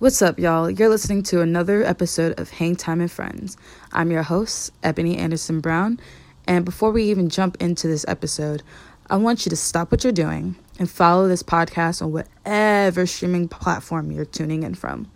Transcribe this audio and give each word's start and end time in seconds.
What's 0.00 0.22
up, 0.22 0.38
y'all? 0.38 0.70
You're 0.70 0.88
listening 0.88 1.24
to 1.24 1.40
another 1.40 1.82
episode 1.82 2.38
of 2.38 2.50
Hang 2.50 2.76
Time 2.76 3.00
and 3.00 3.10
Friends. 3.10 3.56
I'm 3.92 4.12
your 4.12 4.22
host, 4.22 4.70
Ebony 4.84 5.16
Anderson 5.16 5.58
Brown, 5.58 5.98
and 6.46 6.64
before 6.64 6.92
we 6.92 7.02
even 7.10 7.28
jump 7.28 7.56
into 7.58 7.88
this 7.88 8.04
episode, 8.06 8.62
I 9.10 9.16
want 9.16 9.44
you 9.44 9.50
to 9.50 9.56
stop 9.56 9.90
what 9.90 10.04
you're 10.04 10.12
doing 10.12 10.54
and 10.78 10.88
follow 10.88 11.26
this 11.26 11.42
podcast 11.42 12.00
on 12.00 12.12
whatever 12.12 13.08
streaming 13.08 13.48
platform 13.48 14.12
you're 14.12 14.24
tuning 14.24 14.62
in 14.62 14.76
from. 14.76 15.10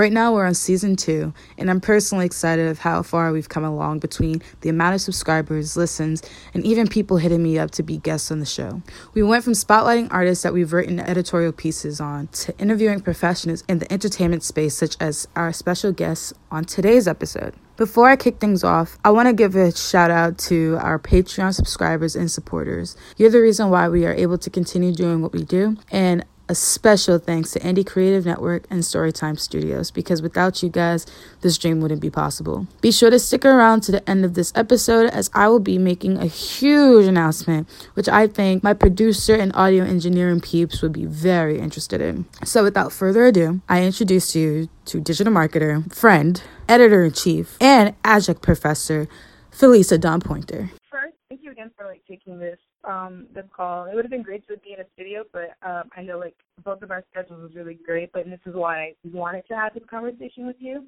Right 0.00 0.14
now, 0.14 0.32
we're 0.32 0.46
on 0.46 0.54
season 0.54 0.96
two, 0.96 1.34
and 1.58 1.70
I'm 1.70 1.78
personally 1.78 2.24
excited 2.24 2.68
of 2.68 2.78
how 2.78 3.02
far 3.02 3.32
we've 3.32 3.50
come 3.50 3.64
along 3.64 3.98
between 3.98 4.40
the 4.62 4.70
amount 4.70 4.94
of 4.94 5.02
subscribers, 5.02 5.76
listens, 5.76 6.22
and 6.54 6.64
even 6.64 6.88
people 6.88 7.18
hitting 7.18 7.42
me 7.42 7.58
up 7.58 7.70
to 7.72 7.82
be 7.82 7.98
guests 7.98 8.30
on 8.32 8.40
the 8.40 8.46
show. 8.46 8.80
We 9.12 9.22
went 9.22 9.44
from 9.44 9.52
spotlighting 9.52 10.08
artists 10.10 10.42
that 10.42 10.54
we've 10.54 10.72
written 10.72 11.00
editorial 11.00 11.52
pieces 11.52 12.00
on 12.00 12.28
to 12.28 12.58
interviewing 12.58 13.00
professionals 13.00 13.62
in 13.68 13.78
the 13.78 13.92
entertainment 13.92 14.42
space, 14.42 14.74
such 14.74 14.96
as 15.00 15.28
our 15.36 15.52
special 15.52 15.92
guests 15.92 16.32
on 16.50 16.64
today's 16.64 17.06
episode. 17.06 17.52
Before 17.76 18.08
I 18.08 18.16
kick 18.16 18.40
things 18.40 18.62
off, 18.62 18.98
I 19.04 19.10
want 19.10 19.28
to 19.28 19.32
give 19.32 19.54
a 19.54 19.74
shout 19.74 20.10
out 20.10 20.36
to 20.48 20.76
our 20.80 20.98
Patreon 20.98 21.54
subscribers 21.54 22.14
and 22.14 22.30
supporters. 22.30 22.94
You're 23.16 23.30
the 23.30 23.40
reason 23.40 23.70
why 23.70 23.88
we 23.88 24.04
are 24.04 24.12
able 24.12 24.36
to 24.38 24.50
continue 24.50 24.92
doing 24.92 25.22
what 25.22 25.32
we 25.32 25.44
do, 25.44 25.76
and 25.90 26.24
a 26.50 26.54
special 26.54 27.16
thanks 27.16 27.52
to 27.52 27.60
Indie 27.60 27.86
Creative 27.86 28.26
Network 28.26 28.66
and 28.70 28.82
Storytime 28.82 29.38
Studios 29.38 29.92
because 29.92 30.20
without 30.20 30.64
you 30.64 30.68
guys, 30.68 31.06
this 31.42 31.56
dream 31.56 31.80
wouldn't 31.80 32.00
be 32.00 32.10
possible. 32.10 32.66
Be 32.80 32.90
sure 32.90 33.08
to 33.08 33.20
stick 33.20 33.44
around 33.44 33.82
to 33.82 33.92
the 33.92 34.10
end 34.10 34.24
of 34.24 34.34
this 34.34 34.52
episode 34.56 35.10
as 35.10 35.30
I 35.32 35.46
will 35.46 35.60
be 35.60 35.78
making 35.78 36.18
a 36.18 36.26
huge 36.26 37.06
announcement, 37.06 37.68
which 37.94 38.08
I 38.08 38.26
think 38.26 38.64
my 38.64 38.74
producer 38.74 39.36
and 39.36 39.54
audio 39.54 39.84
engineering 39.84 40.40
peeps 40.40 40.82
would 40.82 40.92
be 40.92 41.04
very 41.04 41.60
interested 41.60 42.00
in. 42.00 42.26
So, 42.44 42.64
without 42.64 42.90
further 42.90 43.26
ado, 43.26 43.60
I 43.68 43.84
introduce 43.84 44.34
you 44.34 44.68
to 44.86 45.00
digital 45.00 45.32
marketer, 45.32 45.94
friend, 45.94 46.42
editor 46.68 47.04
in 47.04 47.12
chief, 47.12 47.56
and 47.60 47.94
adjunct 48.02 48.42
professor, 48.42 49.06
Felisa 49.52 50.00
Don 50.00 50.20
Pointer. 50.20 50.72
First, 50.90 51.14
thank 51.28 51.42
you 51.44 51.52
again 51.52 51.70
for 51.76 51.86
like 51.86 52.02
taking 52.08 52.40
this 52.40 52.58
um 52.84 53.26
this 53.34 53.44
call. 53.54 53.84
It 53.84 53.94
would 53.94 54.04
have 54.04 54.10
been 54.10 54.22
great 54.22 54.46
to 54.48 54.56
be 54.58 54.72
in 54.72 54.80
a 54.80 54.88
studio, 54.94 55.24
but 55.32 55.56
um 55.66 55.90
I 55.96 56.02
know 56.02 56.18
like 56.18 56.36
both 56.64 56.82
of 56.82 56.90
our 56.90 57.04
schedules 57.10 57.42
was 57.42 57.54
really 57.54 57.78
great, 57.84 58.12
but 58.12 58.24
this 58.24 58.40
is 58.46 58.54
why 58.54 58.80
I 58.80 58.94
wanted 59.04 59.46
to 59.48 59.54
have 59.54 59.74
this 59.74 59.82
conversation 59.88 60.46
with 60.46 60.56
you. 60.58 60.84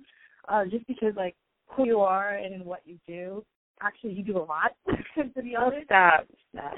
Uh 0.48 0.64
just 0.64 0.86
because 0.86 1.14
like 1.16 1.36
who 1.66 1.86
you 1.86 2.00
are 2.00 2.34
and 2.36 2.64
what 2.64 2.80
you 2.84 2.98
do. 3.06 3.44
Actually 3.80 4.12
you 4.12 4.22
do 4.22 4.38
a 4.38 4.44
lot 4.44 4.72
to 5.16 5.42
be 5.42 5.56
honest. 5.56 5.86
Stop. 5.86 6.26
Stop. 6.54 6.74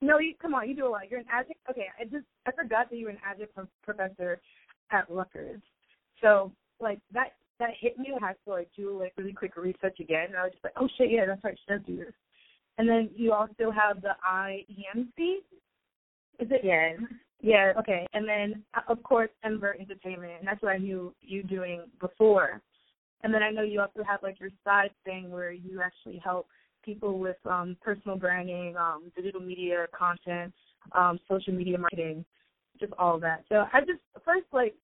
No, 0.00 0.18
you 0.18 0.34
come 0.40 0.54
on, 0.54 0.68
you 0.68 0.76
do 0.76 0.86
a 0.86 0.88
lot. 0.90 1.10
You're 1.10 1.20
an 1.20 1.26
adjunct 1.32 1.60
okay, 1.70 1.86
I 2.00 2.04
just 2.04 2.26
I 2.46 2.52
forgot 2.52 2.90
that 2.90 2.96
you 2.96 3.06
were 3.06 3.10
an 3.10 3.18
adjunct 3.28 3.54
professor 3.82 4.40
at 4.90 5.10
Rutgers. 5.10 5.60
So 6.22 6.52
like 6.80 7.00
that 7.12 7.32
that 7.58 7.70
hit 7.80 7.98
me. 7.98 8.12
I 8.20 8.26
had 8.28 8.36
to 8.44 8.50
like 8.50 8.68
do 8.76 8.98
like 8.98 9.12
really 9.16 9.32
quick 9.32 9.56
research 9.56 9.98
again. 10.00 10.26
And 10.28 10.36
I 10.36 10.44
was 10.44 10.52
just 10.52 10.64
like, 10.64 10.74
oh 10.76 10.88
shit, 10.96 11.10
yeah, 11.10 11.26
that's 11.26 11.42
right, 11.44 11.58
she 11.58 11.72
does 11.72 11.82
do 11.86 11.96
this. 11.96 12.14
And 12.78 12.88
then 12.88 13.10
you 13.14 13.32
also 13.32 13.70
have 13.70 14.00
the 14.00 14.16
IEMC. 14.28 15.38
Is 16.38 16.48
it? 16.50 16.60
Yes. 16.62 16.98
Yeah. 17.40 17.72
Okay. 17.78 18.06
And 18.14 18.26
then 18.26 18.62
uh, 18.74 18.90
of 18.90 19.02
course 19.02 19.30
Envert 19.44 19.80
Entertainment, 19.80 20.32
and 20.38 20.46
that's 20.46 20.62
what 20.62 20.72
I 20.72 20.78
knew 20.78 21.14
you 21.20 21.42
doing 21.42 21.82
before. 22.00 22.62
And 23.22 23.34
then 23.34 23.42
I 23.42 23.50
know 23.50 23.62
you 23.62 23.80
also 23.80 24.02
have 24.08 24.22
like 24.22 24.38
your 24.40 24.50
side 24.64 24.90
thing 25.04 25.30
where 25.30 25.52
you 25.52 25.82
actually 25.82 26.20
help 26.24 26.46
people 26.84 27.18
with 27.18 27.36
um, 27.44 27.76
personal 27.82 28.16
branding, 28.16 28.76
um, 28.76 29.10
digital 29.16 29.40
media 29.40 29.86
content, 29.96 30.54
um, 30.92 31.18
social 31.28 31.52
media 31.52 31.78
marketing, 31.78 32.24
just 32.78 32.92
all 32.98 33.18
that. 33.20 33.44
So 33.48 33.64
I 33.72 33.80
just 33.80 34.00
first 34.24 34.46
like 34.52 34.74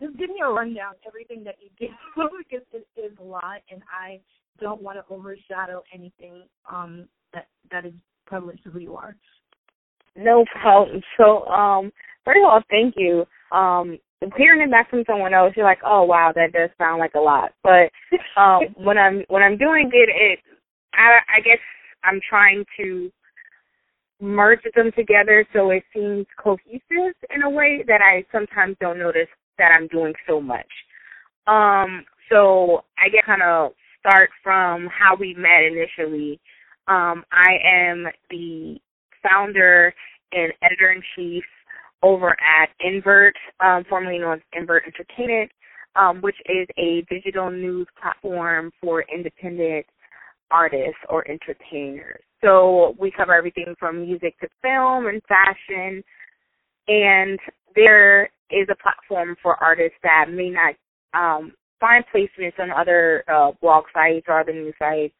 just 0.00 0.16
give 0.16 0.30
me 0.30 0.40
a 0.44 0.48
rundown 0.48 0.94
everything 1.06 1.44
that 1.44 1.56
you 1.60 1.70
do 1.78 1.92
because 2.38 2.66
it 2.72 2.86
is 2.98 3.12
a 3.20 3.22
lot, 3.22 3.62
and 3.70 3.82
I 3.90 4.20
don't 4.60 4.82
want 4.82 4.98
to 4.98 5.14
overshadow 5.14 5.82
anything 5.92 6.44
um, 6.70 7.08
that 7.32 7.48
that 7.70 7.86
is 7.86 7.94
prevalent 8.26 8.60
to 8.64 8.70
who 8.70 8.78
you 8.78 8.96
are. 8.96 9.16
No 10.16 10.44
problem. 10.60 11.00
So, 11.16 11.46
um, 11.46 11.92
first 12.24 12.38
of 12.38 12.44
all, 12.44 12.60
thank 12.70 12.94
you. 12.96 13.24
Um, 13.52 13.98
hearing 14.36 14.60
it 14.60 14.70
back 14.70 14.90
from 14.90 15.04
someone 15.06 15.34
else, 15.34 15.54
you're 15.56 15.64
like, 15.64 15.80
oh 15.84 16.04
wow, 16.04 16.32
that 16.34 16.52
does 16.52 16.70
sound 16.78 16.98
like 16.98 17.14
a 17.14 17.20
lot. 17.20 17.52
But 17.62 17.90
um, 18.40 18.62
when 18.76 18.98
I'm 18.98 19.24
when 19.28 19.42
I'm 19.42 19.56
doing 19.56 19.90
it, 19.92 20.08
it 20.08 20.38
I, 20.94 21.38
I 21.38 21.40
guess 21.40 21.58
I'm 22.04 22.20
trying 22.28 22.64
to 22.78 23.10
merge 24.20 24.60
them 24.74 24.90
together 24.96 25.46
so 25.52 25.70
it 25.70 25.82
seems 25.94 26.26
cohesive 26.38 27.14
in 27.34 27.42
a 27.42 27.50
way 27.50 27.82
that 27.86 28.00
I 28.02 28.24
sometimes 28.30 28.76
don't 28.80 28.98
notice 28.98 29.28
that 29.58 29.72
I'm 29.74 29.88
doing 29.88 30.12
so 30.28 30.40
much. 30.40 30.66
Um, 31.46 32.04
so 32.30 32.84
I 32.98 33.08
get 33.08 33.24
kind 33.24 33.42
of 33.42 33.72
start 34.00 34.30
from 34.42 34.88
how 34.88 35.14
we 35.18 35.34
met 35.34 35.62
initially. 35.62 36.40
Um, 36.88 37.24
I 37.30 37.56
am 37.64 38.06
the 38.30 38.78
founder 39.22 39.94
and 40.32 40.52
editor 40.62 40.90
in 40.90 41.02
chief 41.14 41.44
over 42.02 42.30
at 42.30 42.70
Invert, 42.80 43.34
um, 43.60 43.84
formerly 43.88 44.18
known 44.18 44.34
as 44.34 44.40
Invert 44.54 44.84
Entertainment, 44.86 45.50
um, 45.96 46.20
which 46.20 46.36
is 46.46 46.66
a 46.78 47.04
digital 47.10 47.50
news 47.50 47.86
platform 48.00 48.70
for 48.80 49.04
independent 49.14 49.86
artists 50.50 50.98
or 51.08 51.28
entertainers. 51.30 52.22
So 52.42 52.96
we 52.98 53.10
cover 53.10 53.34
everything 53.34 53.74
from 53.78 54.02
music 54.02 54.38
to 54.40 54.48
film 54.62 55.06
and 55.06 55.22
fashion. 55.28 56.02
And 56.88 57.38
there 57.74 58.24
is 58.50 58.66
a 58.70 58.82
platform 58.82 59.36
for 59.42 59.62
artists 59.62 59.98
that 60.02 60.26
may 60.30 60.50
not 60.50 60.74
um, 61.12 61.52
find 61.80 62.04
placements 62.14 62.58
on 62.58 62.70
other 62.70 63.24
uh, 63.32 63.52
blog 63.60 63.84
sites 63.92 64.26
or 64.28 64.40
other 64.40 64.52
news 64.52 64.74
sites. 64.78 65.14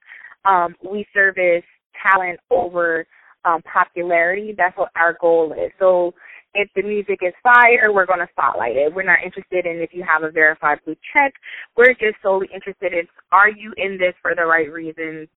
Um, 0.44 0.75
we 0.88 1.06
service 1.12 1.65
talent 2.03 2.38
over 2.50 3.06
um, 3.44 3.62
popularity. 3.62 4.54
That's 4.56 4.76
what 4.76 4.91
our 4.97 5.16
goal 5.21 5.53
is. 5.53 5.72
So 5.78 6.15
if 6.54 6.69
the 6.75 6.82
music 6.82 7.21
is 7.22 7.32
fire, 7.43 7.93
we're 7.93 8.06
going 8.06 8.21
to 8.21 8.28
spotlight 8.32 8.76
it. 8.76 8.93
We're 8.94 9.04
not 9.04 9.25
interested 9.25 9.66
in 9.66 9.81
if 9.81 9.91
you 9.93 10.04
have 10.06 10.22
a 10.22 10.31
verified 10.31 10.78
blue 10.84 10.97
check. 11.12 11.32
We're 11.76 11.94
just 11.94 12.16
solely 12.22 12.48
interested 12.53 12.92
in 12.92 13.06
are 13.32 13.48
you 13.48 13.72
in 13.77 13.98
this 13.98 14.15
for 14.21 14.34
the 14.34 14.44
right 14.44 14.71
reasons? 14.71 15.28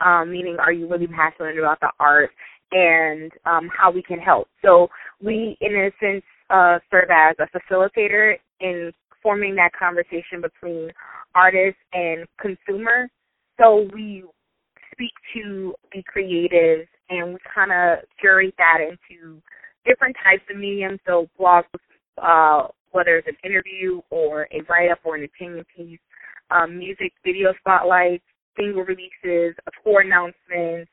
Um, 0.00 0.32
meaning, 0.32 0.56
are 0.58 0.72
you 0.72 0.88
really 0.88 1.06
passionate 1.06 1.58
about 1.58 1.78
the 1.80 1.90
art 2.00 2.30
and 2.72 3.30
um, 3.44 3.70
how 3.76 3.90
we 3.90 4.02
can 4.02 4.18
help? 4.18 4.48
So 4.62 4.88
we, 5.22 5.56
in 5.60 5.76
a 5.76 5.90
sense, 6.04 6.24
uh, 6.50 6.78
serve 6.90 7.10
as 7.10 7.36
a 7.38 7.46
facilitator 7.56 8.34
in 8.60 8.92
forming 9.22 9.54
that 9.56 9.72
conversation 9.78 10.40
between 10.40 10.90
artist 11.34 11.76
and 11.92 12.26
consumer. 12.40 13.08
So 13.60 13.88
we 13.94 14.24
speak 14.92 15.12
to 15.34 15.74
the 15.92 16.02
creatives 16.14 16.86
and 17.10 17.34
we 17.34 17.38
kind 17.54 17.72
of 17.72 18.04
curate 18.20 18.54
that 18.58 18.78
into 18.80 19.40
different 19.84 20.16
types 20.22 20.42
of 20.50 20.56
mediums. 20.56 21.00
So 21.06 21.28
blogs, 21.38 21.64
uh, 22.22 22.68
whether 22.90 23.18
it's 23.18 23.28
an 23.28 23.36
interview 23.44 24.00
or 24.10 24.48
a 24.52 24.60
write-up 24.68 24.98
or 25.04 25.16
an 25.16 25.24
opinion 25.24 25.64
piece, 25.74 25.98
um, 26.50 26.78
music 26.78 27.12
video 27.24 27.54
spotlights, 27.58 28.24
single 28.56 28.84
releases, 28.84 29.54
tour 29.82 30.02
announcements. 30.02 30.90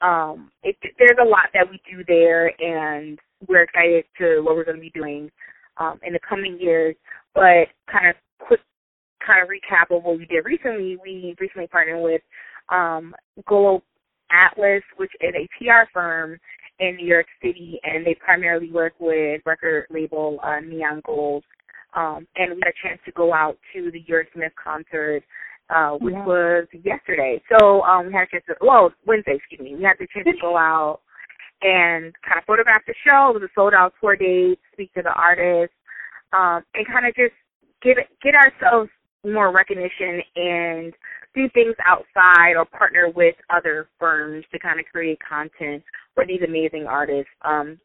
Um, 0.00 0.50
it, 0.62 0.76
there's 0.98 1.18
a 1.20 1.28
lot 1.28 1.50
that 1.54 1.68
we 1.70 1.80
do 1.88 2.02
there, 2.08 2.52
and 2.60 3.18
we're 3.46 3.62
excited 3.62 4.04
to 4.18 4.40
what 4.40 4.56
we're 4.56 4.64
going 4.64 4.78
to 4.78 4.80
be 4.80 4.90
doing 4.90 5.30
um, 5.78 5.98
in 6.02 6.12
the 6.12 6.20
coming 6.26 6.58
years. 6.60 6.94
But 7.34 7.68
kind 7.90 8.08
of 8.08 8.16
quick, 8.38 8.60
kind 9.26 9.42
of 9.42 9.48
recap 9.48 9.96
of 9.96 10.04
what 10.04 10.18
we 10.18 10.26
did 10.26 10.44
recently. 10.44 10.96
We 11.02 11.34
recently 11.40 11.68
partnered 11.68 12.02
with 12.02 12.22
um, 12.70 13.14
Globe 13.46 13.82
Atlas, 14.30 14.82
which 14.96 15.12
is 15.20 15.34
a 15.34 15.48
PR 15.58 15.88
firm 15.92 16.38
in 16.78 16.96
New 16.96 17.06
York 17.06 17.26
City, 17.42 17.78
and 17.84 18.04
they 18.04 18.14
primarily 18.14 18.70
work 18.70 18.94
with 18.98 19.40
record 19.46 19.86
label 19.90 20.40
uh, 20.42 20.60
Neon 20.60 21.02
Gold. 21.06 21.44
Um, 21.94 22.26
and 22.36 22.54
we 22.54 22.60
had 22.64 22.72
a 22.72 22.88
chance 22.88 23.00
to 23.04 23.12
go 23.12 23.34
out 23.34 23.58
to 23.74 23.90
the 23.90 24.02
Eurythmics 24.08 24.56
concert, 24.62 25.22
uh, 25.68 25.92
which 25.92 26.14
yeah. 26.14 26.24
was 26.24 26.66
yesterday. 26.82 27.40
So 27.50 27.82
um, 27.82 28.06
we 28.06 28.12
had 28.12 28.22
a 28.22 28.30
chance 28.30 28.44
to, 28.48 28.54
well, 28.62 28.92
Wednesday, 29.06 29.36
excuse 29.36 29.60
me. 29.60 29.76
We 29.76 29.82
had 29.82 29.96
the 29.98 30.08
chance 30.12 30.26
to 30.26 30.40
go 30.40 30.56
out 30.56 31.00
and 31.62 32.12
kind 32.26 32.38
of 32.38 32.44
photograph 32.46 32.82
the 32.86 32.94
show. 33.06 33.30
It 33.30 33.40
was 33.40 33.48
a 33.48 33.52
sold 33.54 33.74
out 33.74 33.94
tour 34.00 34.16
date, 34.16 34.58
speak 34.72 34.92
to 34.94 35.02
the 35.02 35.12
artists, 35.12 35.74
um, 36.32 36.62
and 36.74 36.86
kind 36.86 37.06
of 37.06 37.14
just 37.14 37.34
get 37.82 37.96
get 38.22 38.34
ourselves 38.34 38.90
more 39.24 39.52
recognition 39.52 40.20
and 40.36 40.92
do 41.34 41.48
things 41.54 41.74
outside 41.86 42.56
or 42.56 42.64
partner 42.64 43.10
with 43.14 43.34
other 43.50 43.88
firms 43.98 44.44
to 44.52 44.58
kind 44.58 44.80
of 44.80 44.86
create 44.86 45.18
content 45.26 45.82
for 46.14 46.26
these 46.26 46.40
amazing 46.46 46.86
artists. 46.86 47.30
Um, 47.42 47.78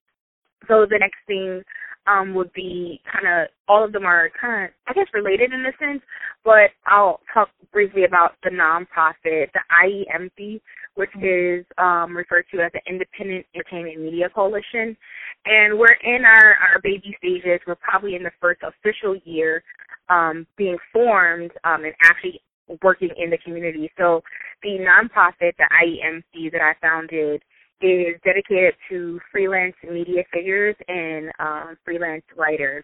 so 0.67 0.85
the 0.89 0.97
next 0.99 1.19
thing 1.27 1.63
um, 2.07 2.33
would 2.33 2.51
be 2.53 3.01
kind 3.11 3.27
of 3.27 3.49
all 3.67 3.83
of 3.83 3.91
them 3.91 4.05
are 4.05 4.29
kind 4.39 4.65
of 4.65 4.71
I 4.87 4.93
guess 4.93 5.07
related 5.13 5.53
in 5.53 5.65
a 5.65 5.71
sense, 5.79 6.01
but 6.43 6.71
I'll 6.85 7.19
talk 7.33 7.49
briefly 7.71 8.05
about 8.05 8.31
the 8.43 8.49
nonprofit, 8.49 9.49
the 9.53 9.61
IEMC, 9.83 10.61
which 10.97 11.11
is 11.21 11.63
um, 11.77 12.17
referred 12.17 12.45
to 12.51 12.59
as 12.59 12.71
the 12.73 12.81
Independent 12.89 13.45
Entertainment 13.53 14.01
Media 14.01 14.29
Coalition, 14.33 14.97
and 15.45 15.77
we're 15.77 15.97
in 16.03 16.25
our 16.25 16.55
our 16.55 16.81
baby 16.83 17.15
stages. 17.19 17.61
We're 17.65 17.75
probably 17.75 18.15
in 18.15 18.23
the 18.23 18.31
first 18.41 18.61
official 18.63 19.15
year 19.23 19.63
um, 20.09 20.47
being 20.57 20.77
formed 20.91 21.51
um, 21.63 21.85
and 21.85 21.93
actually 22.03 22.41
working 22.81 23.09
in 23.17 23.29
the 23.29 23.37
community. 23.37 23.91
So 23.97 24.21
the 24.63 24.79
nonprofit, 24.79 25.53
the 25.57 25.69
IEMC 25.85 26.51
that 26.51 26.61
I 26.61 26.73
founded, 26.81 27.43
is 27.79 28.19
dedicated 28.25 28.73
to 28.89 29.19
freelance 29.31 29.75
media 29.83 30.23
figures 30.33 30.75
and 30.87 31.31
um, 31.39 31.77
freelance 31.85 32.23
writers. 32.35 32.83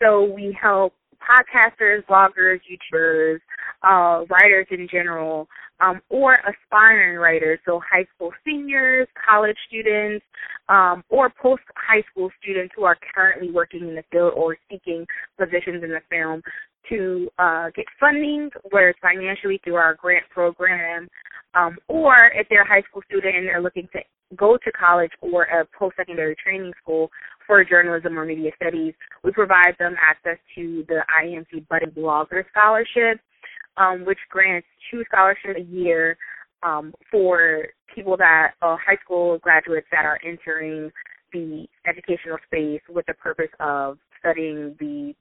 So 0.00 0.24
we 0.24 0.56
help 0.60 0.94
podcasters, 1.18 2.04
bloggers, 2.06 2.60
YouTubers, 2.70 3.40
uh, 3.82 4.24
writers 4.26 4.66
in 4.70 4.86
general, 4.90 5.48
um, 5.80 6.00
or 6.08 6.38
aspiring 6.48 7.18
writers, 7.18 7.58
so 7.64 7.80
high 7.90 8.06
school 8.14 8.32
seniors, 8.44 9.06
college 9.28 9.56
students, 9.68 10.24
um, 10.68 11.02
or 11.08 11.30
post 11.30 11.62
high 11.76 12.02
school 12.10 12.30
students 12.42 12.72
who 12.76 12.84
are 12.84 12.96
currently 13.14 13.50
working 13.50 13.88
in 13.88 13.94
the 13.94 14.04
field 14.10 14.32
or 14.36 14.56
seeking 14.70 15.06
positions 15.38 15.82
in 15.84 15.90
the 15.90 16.00
film 16.10 16.42
to 16.88 17.28
uh, 17.38 17.68
get 17.74 17.84
funding, 18.00 18.50
whether 18.70 18.88
it's 18.88 18.98
financially 19.00 19.60
through 19.62 19.76
our 19.76 19.94
grant 19.94 20.24
program, 20.30 21.08
um, 21.54 21.76
or 21.88 22.30
if 22.34 22.46
they're 22.48 22.62
a 22.62 22.68
high 22.68 22.82
school 22.88 23.02
student 23.06 23.36
and 23.36 23.46
they're 23.46 23.60
looking 23.60 23.88
to 23.92 24.00
go 24.36 24.56
to 24.58 24.72
college 24.72 25.10
or 25.20 25.44
a 25.44 25.66
post-secondary 25.78 26.36
training 26.42 26.72
school 26.82 27.10
for 27.46 27.64
journalism 27.64 28.18
or 28.18 28.24
media 28.24 28.50
studies, 28.56 28.94
we 29.24 29.32
provide 29.32 29.74
them 29.78 29.94
access 30.00 30.36
to 30.54 30.84
the 30.88 31.00
IEMC 31.22 31.66
Budding 31.68 31.90
Blogger 31.90 32.44
Scholarship, 32.50 33.20
um, 33.78 34.04
which 34.04 34.18
grants 34.30 34.66
two 34.90 35.04
scholarships 35.10 35.58
a 35.58 35.62
year 35.62 36.16
um, 36.62 36.92
for 37.10 37.66
people 37.94 38.16
that 38.16 38.52
uh, 38.62 38.76
high 38.76 38.98
school 39.04 39.38
graduates 39.38 39.86
that 39.90 40.04
are 40.04 40.18
entering 40.24 40.90
the 41.32 41.66
educational 41.86 42.38
space 42.46 42.80
with 42.88 43.06
the 43.06 43.14
purpose 43.14 43.50
of 43.60 43.98
studying 44.20 44.74
the 44.80 45.14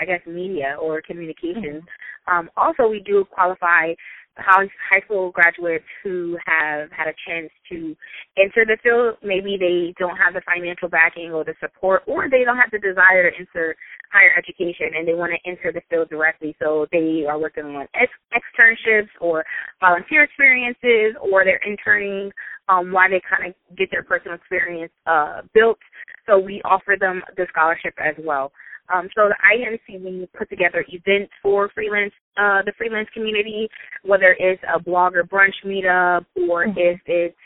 I 0.00 0.04
guess 0.04 0.20
media 0.26 0.76
or 0.80 1.02
communications. 1.02 1.82
Mm-hmm. 1.82 2.32
Um, 2.32 2.50
also, 2.56 2.88
we 2.88 3.00
do 3.00 3.24
qualify 3.24 3.94
high 4.36 5.00
school 5.04 5.30
graduates 5.30 5.84
who 6.02 6.36
have 6.46 6.90
had 6.90 7.08
a 7.08 7.14
chance 7.26 7.50
to 7.70 7.96
enter 8.36 8.64
the 8.64 8.76
field. 8.82 9.16
Maybe 9.22 9.56
they 9.58 9.94
don't 9.98 10.16
have 10.16 10.34
the 10.34 10.42
financial 10.46 10.88
backing 10.88 11.32
or 11.32 11.44
the 11.44 11.54
support, 11.60 12.02
or 12.06 12.28
they 12.30 12.44
don't 12.44 12.56
have 12.56 12.70
the 12.70 12.78
desire 12.78 13.30
to 13.30 13.36
enter 13.36 13.76
higher 14.12 14.32
education 14.38 14.96
and 14.96 15.06
they 15.06 15.14
want 15.14 15.32
to 15.32 15.50
enter 15.50 15.72
the 15.72 15.82
field 15.90 16.08
directly. 16.08 16.56
So 16.60 16.86
they 16.92 17.24
are 17.28 17.38
working 17.38 17.64
on 17.64 17.86
ex- 17.94 18.12
externships 18.32 19.08
or 19.20 19.44
volunteer 19.80 20.22
experiences, 20.22 21.16
or 21.20 21.44
they're 21.44 21.60
interning 21.66 22.30
um, 22.68 22.92
while 22.92 23.10
they 23.10 23.20
kind 23.28 23.50
of 23.50 23.76
get 23.76 23.90
their 23.90 24.02
personal 24.02 24.36
experience 24.36 24.92
uh, 25.06 25.42
built. 25.54 25.78
So 26.26 26.38
we 26.38 26.60
offer 26.64 26.96
them 26.98 27.22
the 27.36 27.46
scholarship 27.50 27.94
as 27.98 28.14
well. 28.24 28.52
Um, 28.92 29.08
so 29.14 29.28
the 29.28 29.36
IEMC 29.44 30.02
we 30.02 30.28
put 30.36 30.48
together 30.48 30.84
events 30.88 31.32
for 31.42 31.70
freelance 31.74 32.12
uh, 32.36 32.62
the 32.64 32.72
freelance 32.78 33.08
community, 33.12 33.68
whether 34.04 34.36
it's 34.38 34.62
a 34.74 34.80
blogger 34.80 35.22
brunch 35.22 35.56
meetup 35.64 36.24
or 36.48 36.66
mm-hmm. 36.66 36.78
if 36.78 37.00
it's 37.06 37.36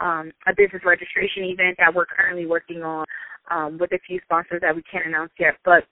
um, 0.00 0.32
a 0.46 0.52
business 0.56 0.82
registration 0.84 1.44
event 1.44 1.76
that 1.78 1.94
we're 1.94 2.06
currently 2.06 2.46
working 2.46 2.82
on 2.82 3.04
um, 3.50 3.78
with 3.78 3.92
a 3.92 3.98
few 4.06 4.20
sponsors 4.24 4.60
that 4.62 4.74
we 4.74 4.82
can't 4.90 5.06
announce 5.06 5.32
yet. 5.38 5.54
But 5.64 5.84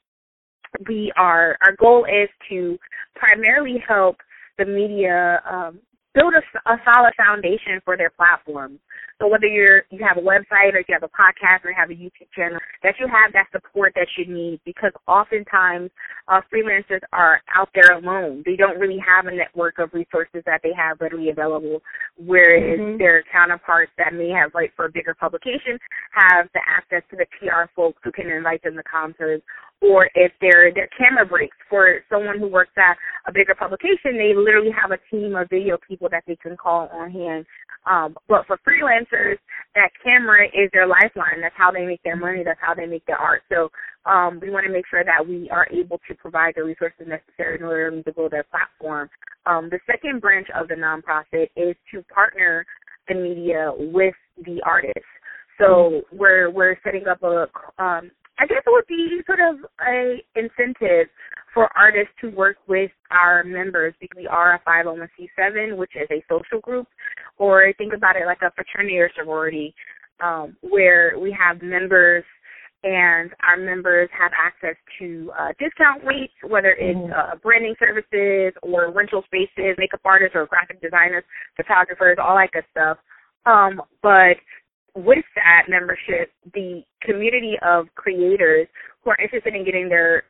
we 0.88 1.12
are 1.17 1.56
our 1.62 1.75
goal 1.79 2.05
is 2.05 2.29
to 2.49 2.79
primarily 3.14 3.76
help 3.87 4.17
the 4.59 4.64
media 4.64 5.41
um, 5.50 5.81
build 6.17 6.33
a, 6.33 6.43
a 6.73 6.81
solid 6.83 7.13
foundation 7.17 7.85
for 7.85 7.97
their 7.97 8.11
platform. 8.11 8.81
So 9.21 9.29
whether 9.29 9.47
you're 9.47 9.85
you 9.91 10.01
have 10.05 10.17
a 10.17 10.25
website 10.25 10.73
or 10.73 10.81
you 10.81 10.93
have 10.93 11.03
a 11.03 11.13
podcast 11.13 11.65
or 11.65 11.71
you 11.71 11.77
have 11.77 11.91
a 11.91 11.95
YouTube 11.95 12.29
channel, 12.35 12.59
that 12.83 12.95
you 13.01 13.07
have 13.07 13.33
that 13.33 13.49
support 13.53 13.93
that 13.95 14.09
you 14.17 14.27
need 14.27 14.61
because 14.65 14.93
oftentimes 15.07 15.91
uh, 16.29 16.41
freelancers 16.53 17.01
are 17.13 17.41
out 17.55 17.69
there 17.75 17.97
alone. 17.97 18.43
They 18.45 18.57
don't 18.57 18.79
really 18.79 18.99
have 19.01 19.27
a 19.27 19.35
network 19.35 19.79
of 19.79 19.93
resources 19.95 20.43
that 20.45 20.61
they 20.63 20.73
have 20.77 21.01
readily 21.01 21.31
available, 21.31 21.81
whereas 22.19 22.79
mm-hmm. 22.79 22.99
their 22.99 23.25
counterparts 23.33 23.93
that 23.97 24.12
may 24.12 24.29
have 24.29 24.53
like 24.53 24.73
for 24.77 24.87
a 24.87 24.93
bigger 24.93 25.15
publication 25.15 25.79
have 26.12 26.49
the 26.53 26.61
access 26.67 27.03
to 27.11 27.17
the 27.17 27.27
PR 27.39 27.73
folks 27.75 28.01
who 28.05 28.12
can 28.12 28.29
invite 28.29 28.62
them 28.62 28.77
to 28.77 28.83
concerts 28.83 29.45
or 29.82 30.08
if 30.14 30.32
they're 30.40 30.73
their 30.73 30.88
camera 30.96 31.26
breaks 31.26 31.56
for 31.69 32.00
someone 32.08 32.38
who 32.38 32.49
works 32.49 32.73
at 32.76 32.96
a 33.26 33.32
bigger 33.32 33.55
publication, 33.55 34.17
they 34.17 34.32
literally 34.34 34.70
have 34.70 34.90
a 34.90 34.99
team 35.11 35.37
of 35.37 35.49
video 35.50 35.78
people 35.87 36.08
that 36.11 36.25
they 36.26 36.37
can 36.37 36.56
call 36.56 36.88
on 36.93 37.11
hand. 37.11 37.46
Um, 37.87 38.17
but 38.28 38.46
for 38.46 38.58
freelancers, 38.67 39.37
that 39.75 39.90
camera 40.02 40.46
is 40.46 40.70
their 40.73 40.87
lifeline. 40.88 41.40
That's 41.40 41.55
how 41.56 41.70
they 41.70 41.87
make 41.87 42.02
their 42.02 42.17
money. 42.17 42.43
That's 42.44 42.61
how 42.61 42.75
they 42.75 42.87
make 42.87 43.06
their 43.06 43.19
art. 43.19 43.43
So 43.49 43.70
um, 44.06 44.40
we 44.40 44.50
want 44.50 44.67
to 44.67 44.73
make 44.73 44.87
sure 44.88 45.05
that 45.05 45.26
we 45.26 45.49
are 45.50 45.69
able 45.70 46.00
to 46.08 46.14
provide 46.14 46.55
the 46.56 46.64
resources 46.64 47.06
necessary 47.06 47.58
in 47.58 47.64
order 47.64 48.02
to 48.02 48.12
build 48.12 48.32
their 48.32 48.44
platform. 48.44 49.08
Um, 49.44 49.69
the 49.70 49.78
second 49.87 50.20
branch 50.20 50.49
of 50.55 50.69
the 50.69 50.75
nonprofit 50.75 51.49
is 51.55 51.76
to 51.93 52.02
partner 52.12 52.67
the 53.08 53.14
media 53.14 53.73
with 53.76 54.14
the 54.44 54.61
artists. 54.64 55.00
So 55.58 56.02
we're 56.12 56.50
we're 56.50 56.76
setting 56.84 57.06
up 57.06 57.23
a 57.23 57.46
um, 57.82 58.11
I 58.38 58.47
guess 58.47 58.62
it 58.67 58.71
would 58.71 58.87
be 58.87 59.21
sort 59.27 59.41
of 59.41 59.56
a 59.87 60.23
incentive 60.35 61.09
for 61.55 61.71
artists 61.77 62.12
to 62.21 62.29
work 62.29 62.56
with 62.69 62.91
our 63.11 63.43
members 63.43 63.94
because 63.99 64.17
we 64.17 64.27
are 64.27 64.55
a 64.55 64.61
501c7, 64.69 65.77
which 65.77 65.93
is 65.97 66.09
a 66.11 66.23
social 66.29 66.61
group, 66.61 66.87
or 67.38 67.73
think 67.79 67.94
about 67.94 68.17
it 68.17 68.27
like 68.27 68.43
a 68.43 68.53
fraternity 68.53 68.99
or 68.99 69.11
sorority, 69.17 69.75
um, 70.21 70.56
where 70.61 71.19
we 71.19 71.35
have 71.38 71.62
members 71.62 72.25
and 72.85 73.31
our 73.43 73.56
members 73.56 74.09
have 74.12 74.33
access 74.37 74.77
to 74.99 75.33
uh, 75.38 75.49
discount 75.59 76.05
rates, 76.05 76.33
whether 76.47 76.71
it's 76.79 76.97
mm-hmm. 76.97 77.12
uh, 77.12 77.37
branding 77.43 77.75
services 77.79 78.53
or 78.62 78.93
rental 78.93 79.25
spaces, 79.25 79.75
makeup 79.79 80.00
artists 80.05 80.37
or 80.37 80.47
graphic 80.47 80.81
designers, 80.81 81.25
photographers, 81.56 82.19
all 82.23 82.37
that 82.37 82.53
good 82.53 82.65
stuff. 82.71 82.99
Um, 83.47 83.81
but 84.03 84.37
with 84.97 85.25
that 85.35 85.65
membership, 85.69 86.33
the 86.55 86.83
community 87.03 87.55
of 87.63 87.87
creators 87.95 88.67
who 89.05 89.11
are 89.11 89.21
interested 89.21 89.55
in 89.55 89.65
getting 89.65 89.89
their 89.89 90.25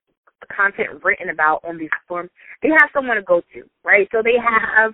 content 0.55 1.03
written 1.05 1.31
about 1.31 1.61
on 1.65 1.79
these 1.79 1.89
platforms, 1.91 2.31
they 2.63 2.69
have 2.69 2.91
someone 2.93 3.17
to 3.17 3.23
go 3.23 3.41
to, 3.55 3.63
right? 3.85 4.09
So 4.13 4.23
they 4.23 4.37
have 4.43 4.93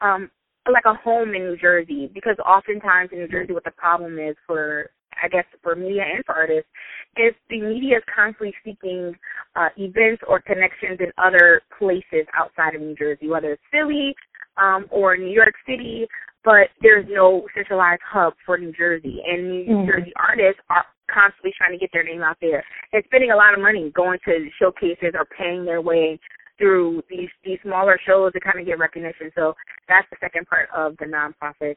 um 0.00 0.30
like 0.70 0.84
a 0.86 0.94
home 0.94 1.34
in 1.34 1.42
New 1.42 1.56
Jersey 1.56 2.10
because 2.12 2.36
oftentimes 2.38 3.10
in 3.12 3.18
New 3.18 3.28
Jersey 3.28 3.52
what 3.52 3.64
the 3.64 3.70
problem 3.72 4.18
is 4.18 4.36
for 4.46 4.90
I 5.22 5.28
guess 5.28 5.44
for 5.62 5.74
media 5.74 6.02
and 6.02 6.24
for 6.24 6.34
artists 6.34 6.68
is 7.16 7.34
the 7.48 7.60
media 7.60 7.98
is 7.98 8.02
constantly 8.14 8.54
seeking 8.64 9.14
uh, 9.56 9.68
events 9.76 10.22
or 10.28 10.40
connections 10.40 10.98
in 11.00 11.12
other 11.18 11.62
places 11.78 12.26
outside 12.36 12.74
of 12.74 12.80
New 12.80 12.96
Jersey, 12.96 13.28
whether 13.28 13.52
it's 13.52 13.62
Philly 13.70 14.14
um, 14.56 14.86
or 14.90 15.16
New 15.16 15.30
York 15.30 15.54
City 15.66 16.06
but 16.44 16.68
there's 16.82 17.06
no 17.08 17.46
centralized 17.54 18.02
hub 18.04 18.34
for 18.44 18.58
New 18.58 18.72
Jersey. 18.72 19.22
And 19.26 19.48
New 19.48 19.64
mm-hmm. 19.64 19.90
Jersey 19.90 20.12
artists 20.16 20.60
are 20.68 20.84
constantly 21.10 21.52
trying 21.56 21.72
to 21.72 21.78
get 21.78 21.90
their 21.92 22.04
name 22.04 22.22
out 22.22 22.36
there 22.40 22.62
and 22.92 23.02
spending 23.06 23.30
a 23.30 23.36
lot 23.36 23.54
of 23.54 23.60
money 23.60 23.90
going 23.94 24.18
to 24.24 24.48
showcases 24.60 25.14
or 25.14 25.26
paying 25.36 25.64
their 25.64 25.80
way 25.80 26.18
through 26.58 27.02
these 27.10 27.28
these 27.44 27.58
smaller 27.62 27.98
shows 28.06 28.32
to 28.32 28.40
kind 28.40 28.60
of 28.60 28.66
get 28.66 28.78
recognition. 28.78 29.30
So 29.34 29.54
that's 29.88 30.06
the 30.10 30.16
second 30.20 30.46
part 30.46 30.68
of 30.74 30.96
the 30.98 31.06
nonprofit. 31.06 31.76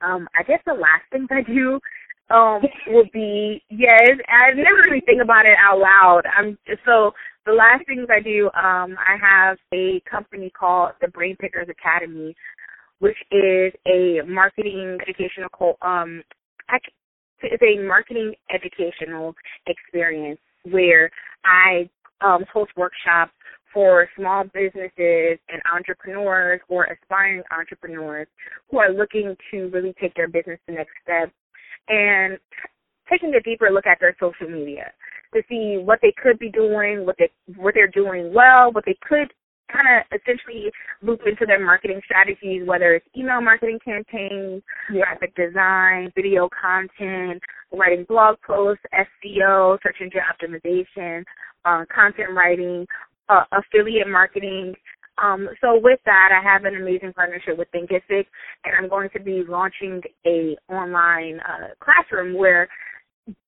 Um, 0.00 0.28
I 0.38 0.42
guess 0.42 0.60
the 0.66 0.74
last 0.74 1.04
thing 1.12 1.26
I 1.30 1.42
do 1.42 1.78
um 2.30 2.62
would 2.88 3.12
be 3.12 3.62
yes, 3.70 4.16
I 4.28 4.54
never 4.54 4.82
really 4.88 5.02
think 5.04 5.22
about 5.22 5.46
it 5.46 5.56
out 5.60 5.78
loud. 5.78 6.22
I'm 6.36 6.58
just, 6.66 6.80
so 6.84 7.12
the 7.46 7.52
last 7.52 7.86
things 7.86 8.08
I 8.10 8.20
do, 8.20 8.46
um, 8.54 8.96
I 8.96 9.16
have 9.20 9.58
a 9.72 10.00
company 10.10 10.50
called 10.50 10.92
the 11.00 11.08
Brain 11.08 11.36
Pickers 11.38 11.68
Academy, 11.68 12.34
which 13.04 13.18
is 13.30 13.70
a 13.86 14.22
marketing 14.26 14.96
educational 15.06 15.76
um 15.82 16.22
it's 17.42 17.62
a 17.62 17.86
marketing 17.86 18.32
educational 18.48 19.34
experience 19.66 20.40
where 20.70 21.10
I 21.44 21.90
um, 22.22 22.46
host 22.50 22.70
workshops 22.78 23.32
for 23.74 24.08
small 24.16 24.44
businesses 24.44 25.38
and 25.50 25.60
entrepreneurs 25.70 26.62
or 26.68 26.84
aspiring 26.84 27.42
entrepreneurs 27.52 28.26
who 28.70 28.78
are 28.78 28.90
looking 28.90 29.36
to 29.50 29.68
really 29.68 29.92
take 30.00 30.14
their 30.14 30.28
business 30.28 30.58
to 30.64 30.72
the 30.72 30.78
next 30.78 30.92
step 31.02 31.30
and 31.90 32.38
taking 33.10 33.34
a 33.34 33.42
deeper 33.42 33.68
look 33.70 33.86
at 33.86 33.98
their 34.00 34.16
social 34.18 34.48
media 34.48 34.90
to 35.34 35.42
see 35.50 35.76
what 35.84 35.98
they 36.00 36.14
could 36.22 36.38
be 36.38 36.48
doing, 36.48 37.04
what 37.04 37.16
they 37.18 37.30
what 37.56 37.74
they're 37.74 37.86
doing 37.88 38.32
well, 38.32 38.72
what 38.72 38.86
they 38.86 38.96
could 39.06 39.30
kind 39.72 39.86
of 39.88 40.20
essentially 40.20 40.70
loop 41.02 41.20
into 41.26 41.46
their 41.46 41.64
marketing 41.64 42.00
strategies, 42.04 42.66
whether 42.66 42.94
it's 42.94 43.06
email 43.16 43.40
marketing 43.40 43.78
campaigns, 43.84 44.62
yeah. 44.92 45.02
graphic 45.02 45.34
design, 45.34 46.12
video 46.14 46.48
content, 46.48 47.42
writing 47.72 48.04
blog 48.08 48.36
posts, 48.46 48.84
SEO, 48.94 49.78
search 49.82 49.96
engine 50.00 50.20
optimization, 50.22 51.24
uh, 51.64 51.84
content 51.94 52.30
writing, 52.32 52.86
uh, 53.28 53.44
affiliate 53.52 54.08
marketing. 54.08 54.74
Um, 55.22 55.48
so 55.60 55.78
with 55.80 56.00
that, 56.06 56.30
I 56.32 56.42
have 56.42 56.64
an 56.64 56.76
amazing 56.76 57.12
partnership 57.12 57.56
with 57.56 57.68
Thinkific, 57.72 58.26
and 58.64 58.74
I'm 58.76 58.88
going 58.88 59.10
to 59.10 59.20
be 59.20 59.44
launching 59.48 60.02
a 60.26 60.56
online 60.68 61.40
uh, 61.40 61.68
classroom 61.80 62.36
where 62.36 62.68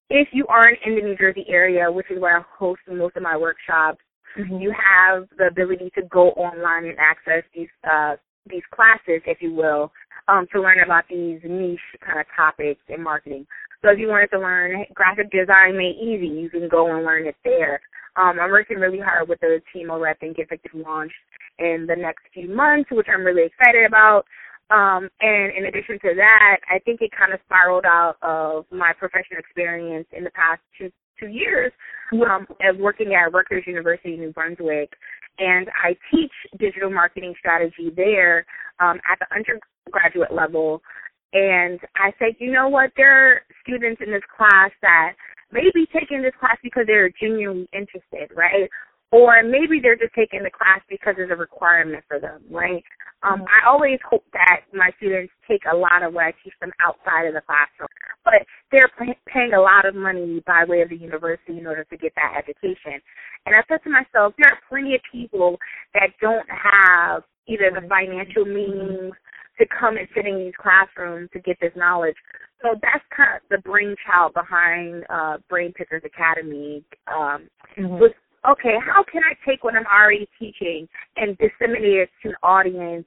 if 0.09 0.29
you 0.33 0.47
aren't 0.49 0.79
in 0.87 0.95
the 0.95 1.03
New 1.03 1.17
Jersey 1.17 1.45
area, 1.49 1.91
which 1.91 2.11
is 2.11 2.21
where 2.21 2.39
I 2.39 2.43
host 2.57 2.81
most 2.89 3.17
of 3.17 3.23
my 3.23 3.37
workshops, 3.37 3.99
Mm-hmm. 4.39 4.57
You 4.57 4.73
have 4.73 5.29
the 5.39 5.47
ability 5.47 5.91
to 5.95 6.03
go 6.11 6.31
online 6.31 6.85
and 6.85 6.99
access 6.99 7.43
these 7.55 7.69
uh, 7.91 8.17
these 8.49 8.63
classes, 8.73 9.23
if 9.27 9.39
you 9.41 9.53
will, 9.53 9.93
um, 10.29 10.47
to 10.53 10.61
learn 10.61 10.79
about 10.85 11.05
these 11.09 11.41
niche 11.43 11.81
kind 12.05 12.21
of 12.21 12.27
topics 12.37 12.81
in 12.89 13.03
marketing. 13.03 13.47
So 13.83 13.91
if 13.91 13.99
you 13.99 14.09
wanted 14.09 14.31
to 14.31 14.39
learn 14.39 14.85
graphic 14.95 15.31
design 15.31 15.77
made 15.77 15.97
easy, 16.01 16.27
you 16.27 16.49
can 16.49 16.69
go 16.69 16.95
and 16.95 17.05
learn 17.05 17.27
it 17.27 17.37
there. 17.45 17.81
Um, 18.17 18.39
I'm 18.41 18.51
working 18.51 18.79
really 18.79 19.01
hard 19.01 19.29
with 19.29 19.41
the 19.41 19.61
team 19.73 19.91
over 19.91 20.07
at 20.07 20.21
Thinkific 20.21 20.61
Launch 20.75 21.13
in 21.59 21.87
the 21.89 21.97
next 21.97 22.23
few 22.33 22.49
months, 22.49 22.89
which 22.91 23.07
I'm 23.13 23.25
really 23.25 23.45
excited 23.45 23.85
about. 23.87 24.25
Um, 24.71 25.09
and 25.21 25.53
in 25.57 25.67
addition 25.67 25.99
to 26.01 26.15
that, 26.17 26.57
I 26.69 26.79
think 26.81 27.01
it 27.01 27.11
kind 27.17 27.33
of 27.33 27.41
spiraled 27.47 27.85
out 27.85 28.17
of 28.23 28.65
my 28.73 28.93
professional 28.99 29.39
experience 29.39 30.09
in 30.13 30.25
the 30.25 30.31
past 30.31 30.61
two 30.77 30.91
two 31.19 31.29
years 31.29 31.73
um, 32.13 32.47
of 32.69 32.79
working 32.79 33.15
at 33.15 33.33
Rutgers 33.33 33.65
University 33.67 34.15
in 34.15 34.21
New 34.21 34.33
Brunswick, 34.33 34.93
and 35.39 35.69
I 35.83 35.97
teach 36.11 36.33
digital 36.59 36.91
marketing 36.91 37.35
strategy 37.39 37.93
there 37.95 38.47
um, 38.81 38.99
at 39.11 39.19
the 39.19 39.27
undergraduate 39.35 40.33
level. 40.33 40.83
And 41.33 41.81
I 41.97 42.13
said, 42.19 42.37
you 42.39 42.53
know 42.53 42.69
what? 42.69 42.91
There 42.97 43.13
are 43.13 43.41
students 43.63 44.01
in 44.05 44.13
this 44.13 44.23
class 44.37 44.71
that 44.83 45.13
may 45.53 45.71
be 45.75 45.87
taking 45.93 46.23
this 46.23 46.33
class 46.39 46.57
because 46.63 46.85
they're 46.87 47.11
genuinely 47.21 47.69
interested, 47.73 48.35
right? 48.35 48.71
Or 49.13 49.43
maybe 49.43 49.81
they're 49.81 49.97
just 49.97 50.15
taking 50.15 50.43
the 50.43 50.51
class 50.51 50.81
because 50.89 51.15
it's 51.19 51.31
a 51.31 51.37
requirement 51.37 52.05
for 52.09 52.19
them, 52.19 52.43
right? 52.51 52.83
Um, 53.23 53.41
mm-hmm. 53.41 53.45
I 53.45 53.69
always 53.69 53.99
hope 54.09 54.25
that 54.33 54.67
my 54.73 54.91
students 54.99 55.33
take 55.49 55.63
a 55.71 55.77
lot 55.77 56.03
of 56.03 56.13
what 56.13 56.25
I 56.25 56.33
teach 56.43 56.55
them 56.61 56.73
outside 56.81 57.27
of 57.27 57.35
the 57.35 57.43
classroom, 57.43 57.89
but 58.27 58.45
they're 58.73 58.91
pay- 58.99 59.19
paying 59.33 59.55
a 59.55 59.61
lot 59.61 59.87
of 59.87 59.95
money 59.95 60.43
by 60.47 60.65
way 60.67 60.83
of 60.83 60.91
the 60.91 60.97
university 60.97 61.59
in 61.59 61.67
order 61.67 61.85
to 61.85 61.97
get 61.97 62.13
that 62.17 62.35
education. 62.37 63.01
And 63.47 63.55
I 63.55 63.63
said 63.69 63.79
to 63.85 63.91
myself, 63.91 64.35
there 64.37 64.53
are 64.53 64.59
plenty 64.69 64.97
of 64.97 65.01
people 65.11 65.57
that 65.95 66.11
don't 66.21 66.47
have 66.51 67.23
either 67.47 67.71
the 67.73 67.87
financial 67.89 68.45
means 68.45 69.15
to 69.59 69.67
come 69.79 69.97
and 69.97 70.09
sit 70.15 70.27
in 70.27 70.39
these 70.39 70.53
classrooms 70.61 71.31
to 71.33 71.39
get 71.39 71.57
this 71.61 71.73
knowledge. 71.77 72.17
So 72.61 72.75
that's 72.83 73.05
kind 73.17 73.31
of 73.37 73.43
the 73.49 73.63
brainchild 73.63 74.35
behind 74.35 75.05
uh, 75.09 75.39
Brain 75.49 75.73
Pickers 75.73 76.03
Academy. 76.05 76.85
Um, 77.07 77.49
mm-hmm. 77.79 77.99
Was 78.01 78.11
okay, 78.51 78.75
how 78.85 79.05
can 79.05 79.23
I 79.23 79.35
take 79.49 79.65
what 79.65 79.75
I'm 79.75 79.87
already 79.87 80.29
teaching 80.39 80.89
and 81.17 81.39
disseminate 81.39 82.07
it 82.07 82.11
to 82.23 82.31
an 82.31 82.35
audience 82.43 83.07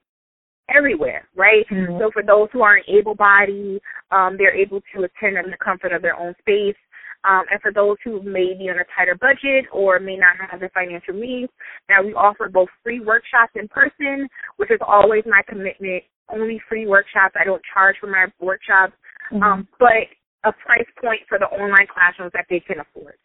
everywhere, 0.75 1.27
right? 1.35 1.65
Mm-hmm. 1.71 1.99
So 1.99 2.11
for 2.11 2.23
those 2.23 2.49
who 2.51 2.61
aren't 2.61 2.87
able-bodied, 2.87 3.81
um, 4.11 4.35
they're 4.37 4.55
able 4.55 4.81
to 4.95 5.03
attend 5.03 5.37
in 5.37 5.51
the 5.51 5.57
comfort 5.63 5.93
of 5.93 6.01
their 6.01 6.19
own 6.19 6.33
space. 6.39 6.77
Um, 7.25 7.43
and 7.51 7.59
for 7.61 7.73
those 7.73 7.97
who 8.03 8.23
may 8.23 8.53
be 8.57 8.69
on 8.69 8.79
a 8.79 8.87
tighter 8.95 9.17
budget 9.19 9.65
or 9.73 9.99
may 9.99 10.15
not 10.15 10.37
have 10.49 10.61
the 10.61 10.69
financial 10.73 11.13
means, 11.13 11.49
now 11.89 12.01
we 12.01 12.13
offer 12.13 12.47
both 12.47 12.69
free 12.81 13.01
workshops 13.01 13.51
in 13.55 13.67
person, 13.67 14.27
which 14.55 14.71
is 14.71 14.79
always 14.85 15.23
my 15.25 15.41
commitment. 15.47 16.03
Only 16.31 16.61
free 16.69 16.87
workshops. 16.87 17.35
I 17.39 17.43
don't 17.43 17.61
charge 17.73 17.97
for 17.99 18.07
my 18.07 18.27
workshops, 18.39 18.93
mm-hmm. 19.33 19.43
um, 19.43 19.67
but 19.79 20.07
a 20.45 20.53
price 20.53 20.87
point 21.01 21.19
for 21.27 21.39
the 21.39 21.47
online 21.47 21.87
classrooms 21.91 22.31
that 22.33 22.45
they 22.49 22.61
can 22.61 22.79
afford. 22.79 23.15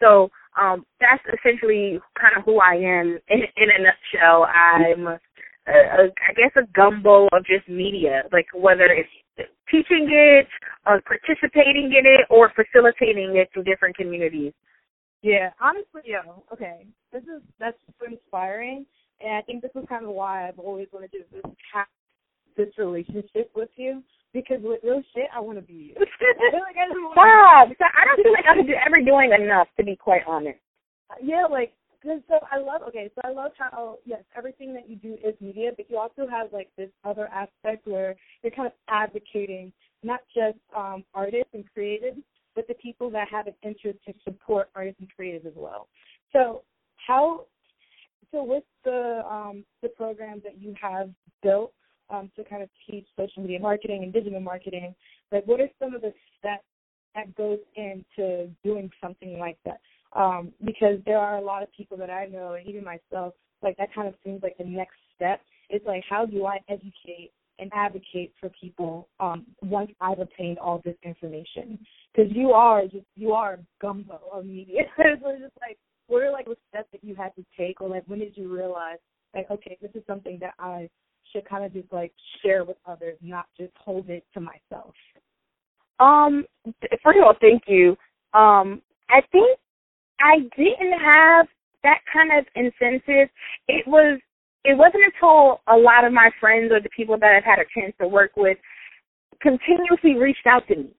So 0.00 0.30
um, 0.60 0.84
that's 1.00 1.22
essentially 1.28 2.00
kind 2.20 2.34
of 2.36 2.44
who 2.44 2.58
I 2.58 2.74
am 2.74 3.18
in, 3.28 3.38
in 3.56 3.68
a 3.70 3.78
nutshell. 3.78 4.46
I'm, 4.50 5.18
a, 5.66 5.72
a, 5.72 6.04
I 6.06 6.32
guess, 6.36 6.52
a 6.56 6.66
gumbo 6.74 7.28
of 7.32 7.44
just 7.46 7.68
media, 7.68 8.22
like 8.32 8.46
whether 8.54 8.84
it's 8.84 9.08
teaching 9.70 10.08
it, 10.10 10.46
uh, 10.86 10.98
participating 11.06 11.92
in 11.96 12.06
it, 12.06 12.26
or 12.30 12.52
facilitating 12.54 13.36
it 13.36 13.48
through 13.52 13.64
different 13.64 13.96
communities. 13.96 14.52
Yeah, 15.22 15.50
honestly, 15.60 16.02
yo, 16.04 16.44
okay, 16.52 16.86
this 17.12 17.22
is 17.22 17.42
that's 17.58 17.78
super 17.86 18.12
inspiring, 18.12 18.84
and 19.20 19.36
I 19.36 19.42
think 19.42 19.62
this 19.62 19.70
is 19.74 19.88
kind 19.88 20.04
of 20.04 20.10
why 20.10 20.48
I've 20.48 20.58
always 20.58 20.88
wanted 20.92 21.12
to 21.12 21.18
this 21.32 21.42
have 21.72 21.86
this 22.56 22.68
relationship 22.78 23.50
with 23.54 23.70
you 23.76 24.02
because 24.34 24.58
with 24.62 24.80
real 24.82 25.02
shit, 25.14 25.26
I 25.34 25.40
want 25.40 25.58
to 25.58 25.62
be 25.62 25.72
you. 25.72 25.94
like, 25.98 26.76
I 26.76 26.90
Stop! 27.14 27.70
I 27.80 28.04
don't 28.04 28.22
feel 28.22 28.32
like 28.32 28.44
I'm 28.50 28.66
ever 28.86 29.00
doing 29.02 29.30
enough, 29.32 29.68
to 29.78 29.84
be 29.84 29.96
quite 29.96 30.22
honest. 30.26 30.58
Yeah, 31.22 31.46
like, 31.50 31.72
cause 32.04 32.20
so 32.28 32.38
I 32.50 32.58
love. 32.58 32.82
Okay, 32.88 33.10
so 33.14 33.20
I 33.24 33.32
love 33.32 33.52
how 33.58 33.98
yes, 34.04 34.22
everything 34.36 34.74
that 34.74 34.88
you 34.88 34.96
do 34.96 35.16
is 35.24 35.34
media, 35.40 35.70
but 35.76 35.90
you 35.90 35.98
also 35.98 36.26
have 36.30 36.52
like 36.52 36.70
this 36.76 36.90
other 37.04 37.28
aspect 37.28 37.86
where 37.86 38.14
you're 38.42 38.52
kind 38.52 38.66
of 38.66 38.72
advocating 38.88 39.72
not 40.02 40.20
just 40.34 40.58
um 40.76 41.04
artists 41.14 41.50
and 41.52 41.64
creatives, 41.76 42.22
but 42.54 42.68
the 42.68 42.74
people 42.74 43.10
that 43.10 43.28
have 43.28 43.46
an 43.46 43.54
interest 43.62 43.98
to 44.06 44.14
support 44.24 44.70
artists 44.74 45.00
and 45.00 45.08
creatives 45.18 45.46
as 45.46 45.54
well. 45.56 45.88
So 46.32 46.62
how 47.06 47.46
so 48.32 48.42
with 48.42 48.64
the 48.84 49.22
um 49.28 49.64
the 49.82 49.88
programs 49.88 50.42
that 50.42 50.60
you 50.60 50.74
have 50.80 51.10
built 51.42 51.72
um, 52.10 52.30
to 52.36 52.44
kind 52.44 52.62
of 52.62 52.68
teach 52.88 53.06
social 53.18 53.42
media 53.42 53.58
marketing 53.58 54.02
and 54.02 54.12
digital 54.12 54.40
marketing, 54.40 54.94
like 55.32 55.46
what 55.46 55.60
are 55.60 55.68
some 55.78 55.94
of 55.94 56.02
the 56.02 56.12
steps 56.38 56.64
that 57.14 57.34
goes 57.34 57.58
into 57.76 58.50
doing 58.62 58.90
something 59.02 59.38
like 59.38 59.56
that? 59.64 59.80
Um, 60.14 60.52
because 60.64 60.98
there 61.04 61.18
are 61.18 61.38
a 61.38 61.40
lot 61.40 61.62
of 61.62 61.72
people 61.72 61.96
that 61.96 62.10
I 62.10 62.26
know, 62.26 62.52
and 62.52 62.66
even 62.68 62.84
myself, 62.84 63.34
like 63.62 63.76
that 63.78 63.92
kind 63.92 64.06
of 64.06 64.14
seems 64.24 64.42
like 64.42 64.56
the 64.58 64.64
next 64.64 64.94
step. 65.16 65.40
It's 65.70 65.84
like 65.86 66.04
how 66.08 66.26
do 66.26 66.46
I 66.46 66.58
educate 66.68 67.32
and 67.58 67.70
advocate 67.74 68.32
for 68.40 68.50
people 68.60 69.08
um, 69.20 69.46
once 69.62 69.90
I've 70.00 70.18
obtained 70.20 70.58
all 70.58 70.80
this 70.84 70.96
information? 71.02 71.78
Because 72.14 72.30
you 72.34 72.50
are 72.50 72.82
just 72.82 73.06
you 73.16 73.32
are 73.32 73.54
a 73.54 73.58
gumbo 73.80 74.20
of 74.32 74.46
media. 74.46 74.82
so 74.96 75.02
it's 75.04 75.42
just 75.42 75.54
like 75.60 75.78
what 76.06 76.22
are 76.22 76.30
like 76.30 76.46
the 76.46 76.56
steps 76.68 76.88
that 76.92 77.02
you 77.02 77.14
had 77.14 77.34
to 77.36 77.44
take, 77.58 77.80
or 77.80 77.88
like 77.88 78.04
when 78.06 78.20
did 78.20 78.36
you 78.36 78.54
realize 78.54 78.98
like 79.34 79.50
okay, 79.50 79.76
this 79.82 79.90
is 79.94 80.02
something 80.06 80.38
that 80.40 80.54
I 80.58 80.88
should 81.32 81.48
kind 81.48 81.64
of 81.64 81.72
just 81.72 81.92
like 81.92 82.12
share 82.42 82.64
with 82.64 82.76
others, 82.86 83.16
not 83.20 83.46
just 83.58 83.72
hold 83.76 84.08
it 84.10 84.24
to 84.34 84.40
myself? 84.40 84.94
Um, 86.00 86.44
first 87.02 87.18
of 87.18 87.24
all, 87.24 87.34
thank 87.40 87.64
you. 87.66 87.96
Um, 88.32 88.82
I 89.10 89.20
think 89.32 89.58
I 90.20 90.38
didn't 90.56 90.98
have 90.98 91.46
that 91.82 92.00
kind 92.12 92.30
of 92.38 92.46
incentive. 92.54 93.28
It 93.68 93.86
was 93.86 94.20
it 94.64 94.76
wasn't 94.76 95.04
until 95.12 95.60
a 95.68 95.76
lot 95.76 96.04
of 96.04 96.12
my 96.12 96.30
friends 96.40 96.72
or 96.72 96.80
the 96.80 96.88
people 96.96 97.18
that 97.18 97.36
I've 97.36 97.44
had 97.44 97.60
a 97.60 97.68
chance 97.68 97.92
to 98.00 98.08
work 98.08 98.32
with 98.36 98.56
continuously 99.42 100.16
reached 100.16 100.46
out 100.46 100.66
to 100.68 100.76
me. 100.76 100.90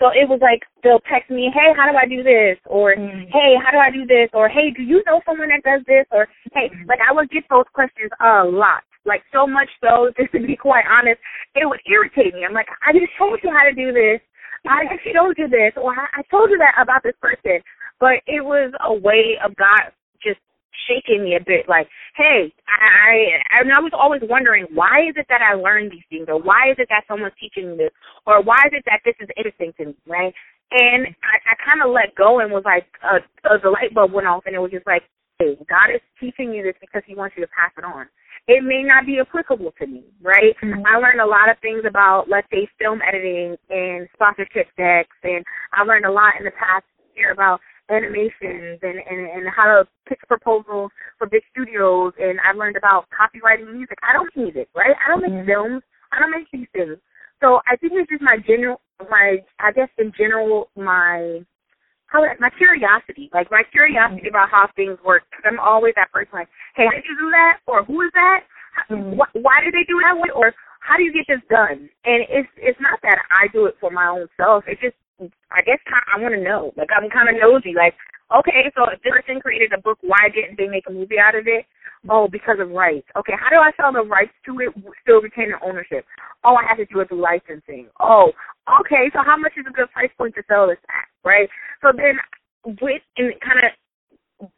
So 0.00 0.08
it 0.08 0.24
was 0.24 0.40
like 0.40 0.64
they'll 0.82 1.04
text 1.04 1.28
me, 1.28 1.52
"Hey, 1.52 1.76
how 1.76 1.84
do 1.84 1.96
I 1.96 2.08
do 2.08 2.24
this?" 2.24 2.56
or 2.64 2.96
mm-hmm. 2.96 3.28
"Hey, 3.28 3.60
how 3.60 3.70
do 3.70 3.76
I 3.76 3.92
do 3.92 4.08
this?" 4.08 4.32
or 4.32 4.48
"Hey, 4.48 4.72
do 4.72 4.82
you 4.82 5.04
know 5.04 5.20
someone 5.28 5.52
that 5.52 5.62
does 5.62 5.84
this?" 5.84 6.08
or 6.10 6.26
"Hey," 6.56 6.72
mm-hmm. 6.72 6.88
like 6.88 7.00
I 7.04 7.12
would 7.12 7.28
get 7.28 7.44
those 7.50 7.68
questions 7.74 8.10
a 8.18 8.48
lot. 8.48 8.80
Like 9.04 9.20
so 9.32 9.46
much 9.46 9.68
so, 9.84 10.08
just 10.18 10.32
to 10.32 10.40
be 10.40 10.56
quite 10.56 10.88
honest, 10.88 11.20
it 11.54 11.68
would 11.68 11.84
irritate 11.84 12.32
me. 12.32 12.48
I'm 12.48 12.56
like, 12.56 12.68
I 12.80 12.96
just 12.96 13.12
told 13.20 13.38
you 13.44 13.52
how 13.52 13.68
to 13.68 13.76
do 13.76 13.92
this. 13.92 14.24
I 14.64 14.84
just 14.88 15.04
told 15.12 15.36
you 15.36 15.48
this, 15.48 15.72
or 15.76 15.92
I 15.92 16.20
told 16.30 16.48
you 16.48 16.56
that 16.58 16.80
about 16.80 17.02
this 17.04 17.16
person. 17.20 17.60
But 18.00 18.24
it 18.26 18.42
was 18.42 18.72
a 18.80 18.92
way 18.92 19.36
of 19.44 19.54
God 19.56 19.92
just 20.24 20.40
shaking 20.88 21.22
me 21.22 21.36
a 21.36 21.44
bit. 21.44 21.68
Like, 21.68 21.88
hey, 22.16 22.52
I, 22.66 23.60
I 23.60 23.60
and 23.60 23.72
I 23.72 23.80
was 23.80 23.92
always 23.92 24.22
wondering 24.24 24.66
why 24.74 25.06
is 25.08 25.14
it 25.16 25.26
that 25.28 25.42
I 25.42 25.54
learned 25.54 25.92
these 25.92 26.06
things, 26.08 26.26
or 26.28 26.40
why 26.40 26.70
is 26.72 26.76
it 26.78 26.88
that 26.88 27.04
someone's 27.06 27.36
teaching 27.38 27.72
me 27.72 27.76
this, 27.76 27.94
or 28.26 28.42
why 28.42 28.64
is 28.66 28.72
it 28.72 28.84
that 28.86 29.00
this 29.04 29.16
is 29.20 29.28
interesting 29.36 29.72
to 29.78 29.92
me, 29.92 29.96
right? 30.06 30.32
And 30.72 31.06
I, 31.06 31.34
I 31.50 31.54
kind 31.60 31.82
of 31.82 31.90
let 31.90 32.14
go 32.14 32.40
and 32.40 32.52
was 32.52 32.62
like, 32.64 32.86
uh, 33.02 33.18
uh, 33.44 33.58
the 33.62 33.70
light 33.70 33.92
bulb 33.92 34.12
went 34.12 34.28
off, 34.28 34.44
and 34.46 34.54
it 34.54 34.62
was 34.62 34.70
just 34.70 34.86
like, 34.86 35.02
hey, 35.38 35.58
God 35.68 35.90
is 35.92 36.00
teaching 36.18 36.54
you 36.54 36.62
this 36.62 36.78
because 36.80 37.02
He 37.06 37.14
wants 37.14 37.34
you 37.36 37.44
to 37.44 37.50
pass 37.52 37.74
it 37.76 37.84
on 37.84 38.06
it 38.48 38.64
may 38.64 38.82
not 38.82 39.06
be 39.06 39.20
applicable 39.20 39.72
to 39.78 39.86
me, 39.86 40.04
right? 40.22 40.56
Mm-hmm. 40.62 40.86
I 40.86 40.98
learned 40.98 41.20
a 41.20 41.26
lot 41.26 41.50
of 41.50 41.58
things 41.60 41.82
about, 41.86 42.26
let's 42.28 42.48
say, 42.50 42.68
film 42.78 43.00
editing 43.06 43.56
and 43.68 44.08
sponsorship 44.14 44.66
decks, 44.76 45.16
and 45.22 45.44
I 45.72 45.84
learned 45.84 46.06
a 46.06 46.12
lot 46.12 46.34
in 46.38 46.44
the 46.44 46.50
past 46.52 46.84
year 47.14 47.32
about 47.32 47.60
animations 47.90 48.78
and, 48.82 48.98
and, 49.02 49.20
and 49.30 49.44
how 49.54 49.66
to 49.66 49.84
pitch 50.08 50.20
proposals 50.28 50.90
for 51.18 51.26
big 51.26 51.42
studios, 51.50 52.12
and 52.18 52.38
I 52.40 52.56
learned 52.56 52.76
about 52.76 53.06
copywriting 53.10 53.72
music. 53.72 53.98
I 54.02 54.12
don't 54.12 54.30
need 54.36 54.56
it, 54.56 54.68
right? 54.74 54.94
I 54.94 55.10
don't 55.10 55.22
make 55.22 55.32
mm-hmm. 55.32 55.50
films. 55.50 55.82
I 56.12 56.18
don't 56.20 56.30
make 56.30 56.46
these 56.52 56.70
things. 56.72 56.98
So 57.42 57.60
I 57.66 57.76
think 57.76 57.92
it's 57.96 58.10
just 58.10 58.22
my 58.22 58.36
general, 58.46 58.80
my, 59.10 59.38
I 59.58 59.72
guess 59.72 59.88
in 59.98 60.12
general, 60.16 60.70
my 60.76 61.40
how 62.10 62.26
my 62.40 62.50
curiosity, 62.58 63.30
like 63.32 63.50
my 63.50 63.62
curiosity 63.70 64.26
mm-hmm. 64.26 64.34
about 64.34 64.50
how 64.50 64.66
things 64.74 64.98
work. 65.06 65.22
I'm 65.44 65.60
always 65.60 65.94
that 65.94 66.10
person, 66.10 66.34
like, 66.34 66.48
hey, 66.74 66.90
how 66.90 66.94
did 66.94 67.06
you 67.06 67.16
do 67.16 67.30
that? 67.30 67.62
Or 67.66 67.84
who 67.84 68.02
is 68.02 68.10
that? 68.14 68.40
Mm-hmm. 68.90 69.16
Why, 69.16 69.26
why 69.34 69.62
did 69.62 69.74
they 69.74 69.86
do 69.86 70.02
that 70.02 70.18
way? 70.18 70.30
Or 70.34 70.52
how 70.82 70.96
do 70.96 71.04
you 71.04 71.14
get 71.14 71.30
this 71.30 71.42
done? 71.48 71.88
And 72.04 72.26
it's 72.26 72.50
it's 72.58 72.80
not 72.82 72.98
that 73.02 73.22
I 73.30 73.46
do 73.52 73.66
it 73.66 73.78
for 73.80 73.90
my 73.90 74.08
own 74.10 74.26
self. 74.36 74.64
It's 74.66 74.80
just 74.80 74.98
I 75.50 75.60
guess 75.62 75.78
I 75.86 76.20
want 76.20 76.34
to 76.34 76.40
know. 76.40 76.72
Like 76.76 76.88
I'm 76.96 77.10
kind 77.10 77.28
of 77.28 77.36
nosy. 77.40 77.74
Like 77.76 77.94
okay, 78.30 78.70
so 78.74 78.88
if 78.90 79.02
this 79.02 79.12
person 79.12 79.40
created 79.40 79.72
a 79.72 79.80
book, 79.80 79.98
why 80.02 80.30
didn't 80.34 80.56
they 80.56 80.68
make 80.68 80.84
a 80.88 80.92
movie 80.92 81.18
out 81.18 81.34
of 81.34 81.46
it? 81.46 81.66
Oh, 82.08 82.28
because 82.28 82.56
of 82.60 82.70
rights. 82.70 83.06
Okay, 83.16 83.34
how 83.36 83.50
do 83.50 83.56
I 83.56 83.72
sell 83.76 83.92
the 83.92 84.08
rights 84.08 84.32
to 84.46 84.58
it, 84.60 84.72
still 85.02 85.20
retain 85.20 85.52
the 85.52 85.60
ownership? 85.66 86.06
Oh, 86.44 86.56
I 86.56 86.64
have 86.66 86.78
to 86.78 86.86
do 86.86 87.00
it 87.00 87.08
through 87.08 87.20
licensing. 87.20 87.88
Oh, 88.00 88.32
okay, 88.80 89.10
so 89.12 89.20
how 89.24 89.36
much 89.36 89.52
is 89.58 89.66
a 89.68 89.72
good 89.72 89.90
price 89.92 90.10
point 90.16 90.34
to 90.36 90.42
sell 90.48 90.68
this 90.68 90.80
at, 90.88 91.08
right? 91.28 91.48
So 91.82 91.92
then 91.94 92.16
with 92.80 93.02
and 93.18 93.34
kind 93.40 93.60
of 94.40 94.48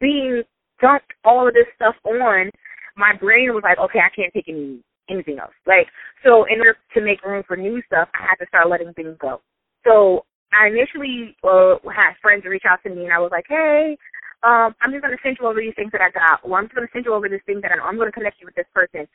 being 0.00 0.42
dumped 0.80 1.12
all 1.24 1.48
of 1.48 1.54
this 1.54 1.66
stuff 1.74 1.94
on, 2.04 2.50
my 2.96 3.16
brain 3.18 3.50
was 3.54 3.62
like, 3.64 3.78
okay, 3.78 3.98
I 3.98 4.14
can't 4.14 4.32
take 4.32 4.48
any 4.48 4.78
anything 5.10 5.38
else. 5.40 5.54
Like, 5.66 5.88
so 6.24 6.44
in 6.44 6.60
order 6.60 6.76
to 6.94 7.00
make 7.00 7.24
room 7.24 7.42
for 7.46 7.56
new 7.56 7.82
stuff, 7.86 8.08
I 8.14 8.22
had 8.22 8.36
to 8.36 8.46
start 8.46 8.70
letting 8.70 8.94
things 8.94 9.16
go. 9.20 9.40
So 9.84 10.24
I 10.52 10.68
initially 10.68 11.36
uh, 11.44 11.76
had 11.90 12.14
friends 12.20 12.44
reach 12.44 12.64
out 12.68 12.82
to 12.84 12.90
me, 12.90 13.04
and 13.04 13.12
I 13.12 13.18
was 13.18 13.30
like, 13.32 13.46
hey, 13.48 13.96
um, 14.42 14.74
I'm 14.82 14.90
just 14.90 15.02
going 15.02 15.16
to 15.16 15.22
send 15.22 15.36
you 15.40 15.46
over 15.46 15.60
these 15.60 15.74
things 15.76 15.92
that 15.92 16.00
I 16.00 16.10
got, 16.10 16.40
or 16.42 16.58
I'm 16.58 16.66
just 16.66 16.74
going 16.74 16.86
to 16.86 16.92
send 16.92 17.04
you 17.04 17.14
over 17.14 17.28
this 17.28 17.42
thing 17.46 17.60
that 17.62 17.72
I 17.72 17.76
know. 17.76 17.84
I'm 17.84 17.96
going 17.96 18.10
to 18.10 18.12
connect 18.12 18.40
you 18.40 18.46
with 18.46 18.56
this 18.56 18.66
person. 18.74 19.06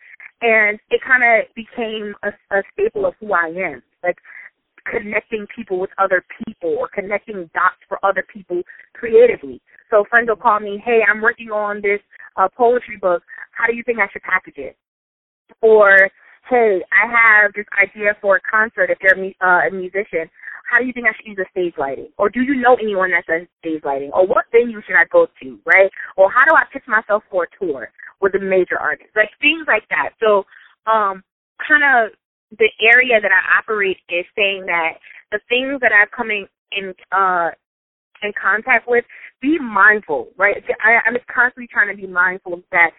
And 0.41 0.79
it 0.89 1.01
kind 1.05 1.23
of 1.23 1.47
became 1.55 2.15
a, 2.23 2.31
a 2.55 2.63
staple 2.73 3.05
of 3.05 3.13
who 3.19 3.33
I 3.33 3.47
am. 3.47 3.83
Like, 4.03 4.17
connecting 4.89 5.45
people 5.53 5.79
with 5.79 5.89
other 5.97 6.23
people 6.45 6.75
or 6.79 6.87
connecting 6.87 7.49
dots 7.53 7.75
for 7.87 7.99
other 8.05 8.23
people 8.31 8.61
creatively. 8.93 9.61
So 9.89 10.05
friends 10.09 10.29
will 10.29 10.37
call 10.37 10.59
me, 10.59 10.81
hey, 10.83 11.01
I'm 11.07 11.21
working 11.21 11.49
on 11.49 11.81
this 11.81 11.99
uh, 12.37 12.47
poetry 12.55 12.97
book. 12.97 13.21
How 13.51 13.67
do 13.67 13.75
you 13.75 13.83
think 13.83 13.99
I 13.99 14.07
should 14.11 14.23
package 14.23 14.57
it? 14.57 14.77
Or, 15.61 16.09
hey, 16.49 16.79
I 16.91 17.11
have 17.11 17.51
this 17.53 17.65
idea 17.81 18.15
for 18.21 18.37
a 18.37 18.41
concert 18.49 18.89
if 18.89 18.97
you're 19.01 19.17
a, 19.17 19.35
uh, 19.41 19.67
a 19.67 19.71
musician. 19.71 20.29
How 20.67 20.79
do 20.79 20.85
you 20.85 20.93
think 20.93 21.07
I 21.07 21.15
should 21.15 21.27
use 21.27 21.37
the 21.37 21.45
stage 21.51 21.73
lighting? 21.77 22.09
Or 22.17 22.29
do 22.29 22.41
you 22.41 22.55
know 22.55 22.75
anyone 22.75 23.11
that 23.11 23.25
does 23.25 23.47
stage 23.59 23.83
lighting? 23.83 24.11
Or 24.13 24.27
what 24.27 24.45
venue 24.51 24.81
should 24.85 24.99
I 24.99 25.05
go 25.11 25.27
to, 25.41 25.59
right? 25.65 25.89
Or 26.15 26.29
how 26.31 26.43
do 26.45 26.55
I 26.55 26.63
pitch 26.71 26.83
myself 26.87 27.23
for 27.31 27.47
a 27.47 27.51
tour 27.59 27.89
with 28.21 28.35
a 28.35 28.39
major 28.39 28.77
artist? 28.79 29.09
Like 29.15 29.29
things 29.39 29.65
like 29.67 29.87
that. 29.89 30.11
So, 30.19 30.43
um, 30.85 31.23
kind 31.67 31.83
of 31.83 32.11
the 32.59 32.69
area 32.81 33.19
that 33.19 33.31
I 33.31 33.59
operate 33.59 33.97
is 34.09 34.25
saying 34.35 34.65
that 34.67 34.99
the 35.31 35.39
things 35.49 35.79
that 35.81 35.91
I'm 35.91 36.07
coming 36.15 36.47
in 36.71 36.93
uh 37.11 37.49
in 38.23 38.31
contact 38.39 38.87
with, 38.87 39.05
be 39.41 39.59
mindful, 39.59 40.29
right? 40.37 40.57
I, 40.83 40.97
I'm 41.05 41.13
just 41.13 41.27
constantly 41.27 41.67
trying 41.71 41.95
to 41.95 42.01
be 42.01 42.07
mindful 42.07 42.55
of 42.55 42.63
that 42.71 42.91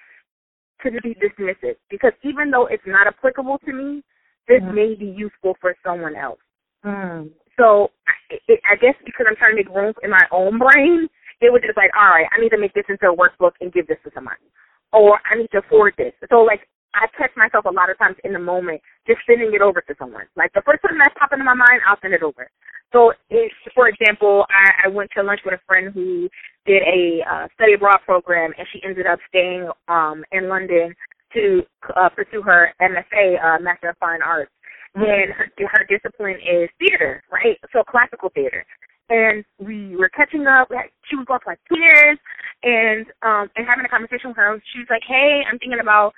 to 0.84 0.90
be 1.02 1.16
dismissive 1.16 1.74
because 1.90 2.12
even 2.22 2.50
though 2.50 2.66
it's 2.66 2.86
not 2.86 3.06
applicable 3.06 3.58
to 3.66 3.72
me, 3.72 4.02
this 4.46 4.62
mm. 4.62 4.74
may 4.74 4.94
be 4.94 5.06
useful 5.06 5.56
for 5.60 5.74
someone 5.84 6.14
else. 6.14 6.38
Mm. 6.84 7.30
So 7.58 7.90
it, 8.30 8.60
I 8.70 8.76
guess 8.76 8.94
because 9.04 9.26
I'm 9.28 9.36
trying 9.36 9.52
to 9.52 9.60
make 9.60 9.74
room 9.74 9.92
in 10.02 10.10
my 10.10 10.24
own 10.30 10.58
brain, 10.58 11.08
it 11.40 11.52
was 11.52 11.62
just 11.66 11.76
like, 11.76 11.90
all 11.98 12.08
right, 12.08 12.26
I 12.30 12.40
need 12.40 12.50
to 12.50 12.58
make 12.58 12.74
this 12.74 12.88
into 12.88 13.10
a 13.10 13.16
workbook 13.16 13.58
and 13.60 13.72
give 13.72 13.86
this 13.86 13.98
to 14.04 14.10
somebody, 14.14 14.46
or 14.92 15.18
I 15.26 15.36
need 15.36 15.50
to 15.52 15.62
forward 15.68 15.94
this. 15.98 16.14
So 16.30 16.40
like 16.46 16.66
I 16.94 17.06
catch 17.18 17.30
myself 17.36 17.66
a 17.66 17.74
lot 17.74 17.90
of 17.90 17.98
times 17.98 18.16
in 18.24 18.32
the 18.32 18.38
moment 18.38 18.80
just 19.06 19.20
sending 19.26 19.52
it 19.52 19.60
over 19.60 19.80
to 19.82 19.94
someone. 19.98 20.24
Like 20.36 20.52
the 20.54 20.62
first 20.64 20.82
person 20.82 20.98
that's 20.98 21.14
popping 21.18 21.40
in 21.40 21.46
my 21.46 21.54
mind, 21.54 21.82
I'll 21.86 22.00
send 22.00 22.14
it 22.14 22.22
over. 22.22 22.48
So, 22.92 23.12
if, 23.28 23.52
for 23.74 23.88
example, 23.88 24.46
I, 24.48 24.86
I 24.86 24.88
went 24.88 25.10
to 25.16 25.22
lunch 25.22 25.40
with 25.44 25.54
a 25.54 25.60
friend 25.66 25.92
who 25.92 26.28
did 26.64 26.82
a 26.82 27.20
uh, 27.28 27.46
study 27.54 27.74
abroad 27.74 27.98
program, 28.04 28.52
and 28.56 28.66
she 28.72 28.80
ended 28.82 29.06
up 29.06 29.18
staying 29.28 29.68
um, 29.88 30.24
in 30.32 30.48
London 30.48 30.94
to 31.34 31.62
uh, 31.96 32.08
pursue 32.08 32.40
her 32.42 32.72
MFA, 32.80 33.36
uh, 33.44 33.60
Master 33.60 33.90
of 33.90 33.98
Fine 33.98 34.22
Arts. 34.22 34.50
And 34.94 35.32
her, 35.32 35.46
her 35.58 35.84
discipline 35.88 36.36
is 36.36 36.68
theater, 36.78 37.22
right? 37.30 37.58
So 37.72 37.82
classical 37.84 38.30
theater 38.34 38.64
and 39.10 39.44
we 39.58 39.96
were 39.96 40.10
catching 40.10 40.46
up. 40.46 40.68
She 41.08 41.16
was 41.16 41.24
for 41.26 41.40
like 41.46 41.60
two 41.68 41.80
years, 41.80 42.18
and 42.62 43.06
um, 43.22 43.48
and 43.56 43.64
having 43.66 43.84
a 43.84 43.88
conversation 43.88 44.30
with 44.30 44.36
her. 44.36 44.60
She 44.72 44.80
was 44.80 44.88
like, 44.90 45.02
"Hey, 45.06 45.40
I'm 45.48 45.58
thinking 45.58 45.80
about 45.80 46.12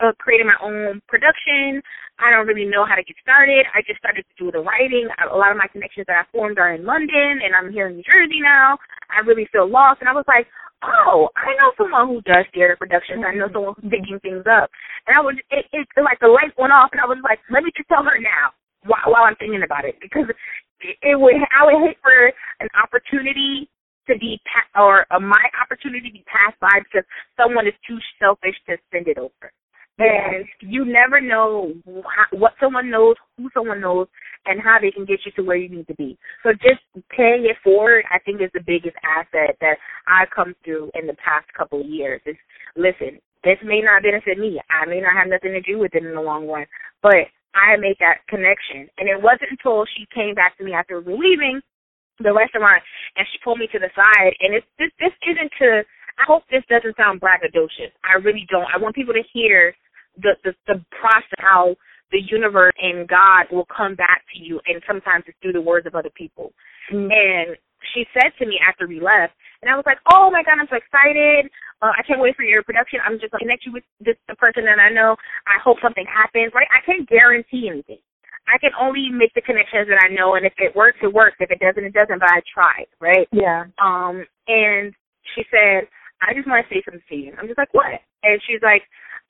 uh, 0.00 0.12
creating 0.18 0.46
my 0.46 0.58
own 0.60 1.00
production. 1.08 1.80
I 2.18 2.30
don't 2.32 2.46
really 2.48 2.64
know 2.64 2.84
how 2.84 2.96
to 2.96 3.04
get 3.04 3.16
started. 3.20 3.64
I 3.72 3.80
just 3.84 4.00
started 4.00 4.24
to 4.24 4.34
do 4.36 4.50
the 4.50 4.64
writing. 4.64 5.08
A 5.20 5.36
lot 5.36 5.52
of 5.52 5.60
my 5.60 5.68
connections 5.68 6.06
that 6.08 6.16
I 6.16 6.24
formed 6.32 6.58
are 6.58 6.72
in 6.72 6.84
London, 6.84 7.40
and 7.44 7.52
I'm 7.56 7.72
here 7.72 7.88
in 7.88 7.96
New 7.96 8.04
Jersey 8.04 8.40
now. 8.40 8.78
I 9.12 9.24
really 9.24 9.48
feel 9.52 9.68
lost, 9.68 10.00
and 10.00 10.08
I 10.08 10.16
was 10.16 10.24
like, 10.28 10.48
oh, 10.84 11.28
I 11.36 11.54
know 11.56 11.72
someone 11.76 12.08
who 12.08 12.20
does 12.22 12.44
theater 12.52 12.76
productions. 12.78 13.24
I 13.26 13.34
know 13.34 13.48
someone 13.52 13.74
who's 13.80 13.90
digging 13.90 14.20
things 14.20 14.44
up, 14.48 14.70
and 15.06 15.16
I 15.16 15.20
was, 15.20 15.36
it, 15.50 15.64
it, 15.72 15.88
it 15.96 16.02
like 16.02 16.20
the 16.20 16.28
light 16.28 16.52
went 16.58 16.72
off, 16.72 16.90
and 16.92 17.00
I 17.00 17.06
was 17.06 17.18
like, 17.24 17.40
let 17.50 17.64
me 17.64 17.70
just 17.76 17.88
tell 17.88 18.04
her 18.04 18.18
now 18.18 18.52
while, 18.84 19.12
while 19.12 19.24
I'm 19.24 19.36
thinking 19.36 19.62
about 19.64 19.84
it, 19.84 19.96
because 20.00 20.28
it, 20.80 20.96
it 21.02 21.16
would, 21.18 21.34
I 21.52 21.64
would 21.66 21.80
hate 21.86 21.98
for 22.02 22.32
an 22.60 22.68
opportunity 22.76 23.70
to 24.08 24.18
be 24.18 24.38
pa- 24.46 24.82
or 24.82 25.06
uh, 25.10 25.20
my 25.20 25.42
opportunity 25.60 26.08
to 26.08 26.14
be 26.22 26.24
passed 26.30 26.58
by 26.60 26.78
because 26.84 27.06
someone 27.36 27.66
is 27.66 27.74
too 27.86 27.98
selfish 28.18 28.54
to 28.68 28.76
send 28.92 29.08
it 29.08 29.18
over. 29.18 29.50
And 29.98 30.44
you 30.60 30.84
never 30.84 31.20
know 31.20 31.72
what 32.32 32.52
someone 32.60 32.90
knows, 32.90 33.16
who 33.38 33.48
someone 33.54 33.80
knows, 33.80 34.08
and 34.44 34.60
how 34.60 34.76
they 34.80 34.90
can 34.90 35.06
get 35.06 35.20
you 35.24 35.32
to 35.32 35.42
where 35.42 35.56
you 35.56 35.70
need 35.70 35.86
to 35.88 35.94
be. 35.94 36.18
So 36.42 36.52
just 36.52 36.84
paying 37.08 37.46
it 37.48 37.56
forward, 37.64 38.04
I 38.12 38.18
think, 38.18 38.42
is 38.42 38.50
the 38.52 38.60
biggest 38.60 38.96
asset 39.00 39.56
that 39.60 39.76
I've 40.06 40.28
come 40.34 40.54
through 40.64 40.90
in 40.94 41.06
the 41.06 41.16
past 41.16 41.46
couple 41.56 41.80
of 41.80 41.86
years. 41.86 42.20
Is 42.26 42.36
listen, 42.76 43.18
this 43.42 43.56
may 43.64 43.80
not 43.80 44.02
benefit 44.02 44.38
me. 44.38 44.60
I 44.68 44.84
may 44.86 45.00
not 45.00 45.16
have 45.16 45.32
nothing 45.32 45.52
to 45.52 45.62
do 45.62 45.78
with 45.78 45.94
it 45.94 46.04
in 46.04 46.14
the 46.14 46.20
long 46.20 46.46
run, 46.46 46.66
but 47.02 47.32
I 47.56 47.80
make 47.80 47.98
that 47.98 48.20
connection. 48.28 48.92
And 48.98 49.08
it 49.08 49.16
wasn't 49.16 49.56
until 49.56 49.88
she 49.96 50.04
came 50.12 50.34
back 50.34 50.58
to 50.58 50.64
me 50.64 50.74
after 50.74 51.00
leaving 51.00 51.62
the 52.20 52.32
restaurant 52.32 52.82
and 53.16 53.26
she 53.32 53.40
pulled 53.44 53.58
me 53.58 53.68
to 53.72 53.80
the 53.80 53.88
side. 53.96 54.36
And 54.40 54.52
it's 54.52 54.66
this 54.78 54.92
this 55.00 55.16
isn't 55.24 55.52
to. 55.64 55.82
I 56.16 56.24
hope 56.24 56.44
this 56.48 56.64
doesn't 56.68 56.96
sound 56.96 57.20
braggadocious. 57.20 57.92
I 58.04 58.16
really 58.16 58.46
don't. 58.48 58.68
I 58.72 58.80
want 58.80 58.94
people 58.94 59.12
to 59.12 59.24
hear 59.32 59.76
the, 60.20 60.36
the 60.44 60.52
the 60.66 60.84
process 61.00 61.38
how 61.38 61.76
the 62.12 62.20
universe 62.20 62.72
and 62.80 63.08
God 63.08 63.46
will 63.50 63.66
come 63.66 63.94
back 63.94 64.22
to 64.34 64.38
you, 64.38 64.60
and 64.66 64.82
sometimes 64.86 65.24
it's 65.26 65.36
through 65.42 65.52
the 65.52 65.60
words 65.60 65.86
of 65.86 65.94
other 65.94 66.10
people. 66.14 66.52
Mm-hmm. 66.92 67.10
And 67.10 67.56
she 67.94 68.06
said 68.14 68.32
to 68.38 68.46
me 68.46 68.58
after 68.62 68.86
we 68.86 69.00
left, 69.00 69.34
and 69.62 69.70
I 69.70 69.76
was 69.76 69.84
like, 69.86 69.98
"Oh 70.12 70.30
my 70.30 70.42
God, 70.42 70.58
I'm 70.60 70.68
so 70.70 70.76
excited! 70.76 71.50
Uh, 71.82 71.92
I 71.92 72.02
can't 72.06 72.20
wait 72.20 72.36
for 72.36 72.44
your 72.44 72.62
production. 72.62 73.00
I'm 73.04 73.18
just 73.18 73.32
gonna 73.32 73.44
connect 73.44 73.66
you 73.66 73.72
with 73.72 73.84
this 74.00 74.16
the 74.28 74.36
person 74.36 74.64
that 74.64 74.78
I 74.78 74.90
know. 74.90 75.16
I 75.46 75.58
hope 75.62 75.78
something 75.82 76.06
happens. 76.06 76.52
Right? 76.54 76.68
I 76.70 76.84
can't 76.84 77.08
guarantee 77.08 77.68
anything. 77.68 78.00
I 78.46 78.58
can 78.58 78.70
only 78.78 79.10
make 79.10 79.34
the 79.34 79.42
connections 79.42 79.90
that 79.90 79.98
I 79.98 80.14
know, 80.14 80.36
and 80.38 80.46
if 80.46 80.54
it 80.58 80.74
works, 80.76 80.98
it 81.02 81.12
works. 81.12 81.36
If 81.40 81.50
it 81.50 81.58
doesn't, 81.58 81.82
it 81.82 81.92
doesn't. 81.92 82.20
But 82.20 82.30
I 82.30 82.40
tried, 82.46 82.86
right? 83.00 83.26
Yeah. 83.32 83.66
Um, 83.82 84.22
and 84.46 84.94
she 85.34 85.42
said, 85.50 85.90
I 86.22 86.32
just 86.32 86.46
want 86.46 86.62
to 86.62 86.70
say 86.70 86.82
something 86.84 87.02
to 87.02 87.16
you. 87.16 87.34
I'm 87.34 87.46
just 87.46 87.58
like, 87.58 87.74
what? 87.74 87.98
And 88.22 88.40
she's 88.46 88.62
like, 88.62 88.82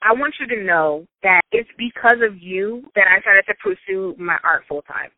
I 0.03 0.13
want 0.13 0.35
you 0.41 0.47
to 0.47 0.63
know 0.63 1.07
that 1.23 1.41
it's 1.53 1.71
because 1.79 2.21
of 2.23 2.41
you 2.41 2.85
that 2.95 3.07
I 3.09 3.21
started 3.21 3.45
to 3.49 3.55
pursue 3.63 4.15
my 4.19 4.37
art 4.45 4.65
full 4.69 4.83
time. 4.83 5.11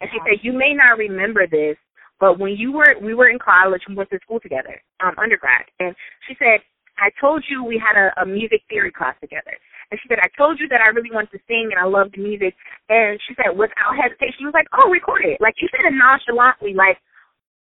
And 0.00 0.10
she 0.12 0.18
said, 0.28 0.44
you 0.44 0.52
may 0.52 0.74
not 0.76 0.98
remember 0.98 1.46
this, 1.48 1.76
but 2.20 2.38
when 2.38 2.56
you 2.56 2.72
were, 2.72 2.96
we 3.00 3.14
were 3.14 3.28
in 3.28 3.38
college, 3.38 3.82
we 3.88 3.94
went 3.94 4.10
to 4.10 4.20
school 4.22 4.40
together, 4.40 4.80
um, 5.00 5.16
undergrad. 5.16 5.64
And 5.80 5.96
she 6.28 6.36
said, 6.38 6.60
I 6.98 7.08
told 7.20 7.44
you 7.48 7.64
we 7.64 7.80
had 7.80 7.96
a, 7.96 8.12
a 8.20 8.26
music 8.26 8.64
theory 8.68 8.92
class 8.92 9.16
together. 9.20 9.56
And 9.90 10.00
she 10.02 10.08
said, 10.08 10.18
I 10.20 10.28
told 10.36 10.58
you 10.58 10.68
that 10.68 10.80
I 10.82 10.90
really 10.90 11.12
wanted 11.12 11.30
to 11.32 11.40
sing 11.46 11.70
and 11.70 11.80
I 11.80 11.86
loved 11.86 12.18
music. 12.18 12.56
And 12.88 13.20
she 13.28 13.36
said, 13.36 13.56
without 13.56 13.94
hesitation, 13.96 14.34
she 14.40 14.48
was 14.48 14.56
like, 14.56 14.68
oh, 14.74 14.90
record 14.90 15.24
it. 15.24 15.40
Like, 15.40 15.54
you 15.60 15.68
said 15.70 15.86
it 15.86 15.94
nonchalantly, 15.94 16.74
like, 16.74 16.98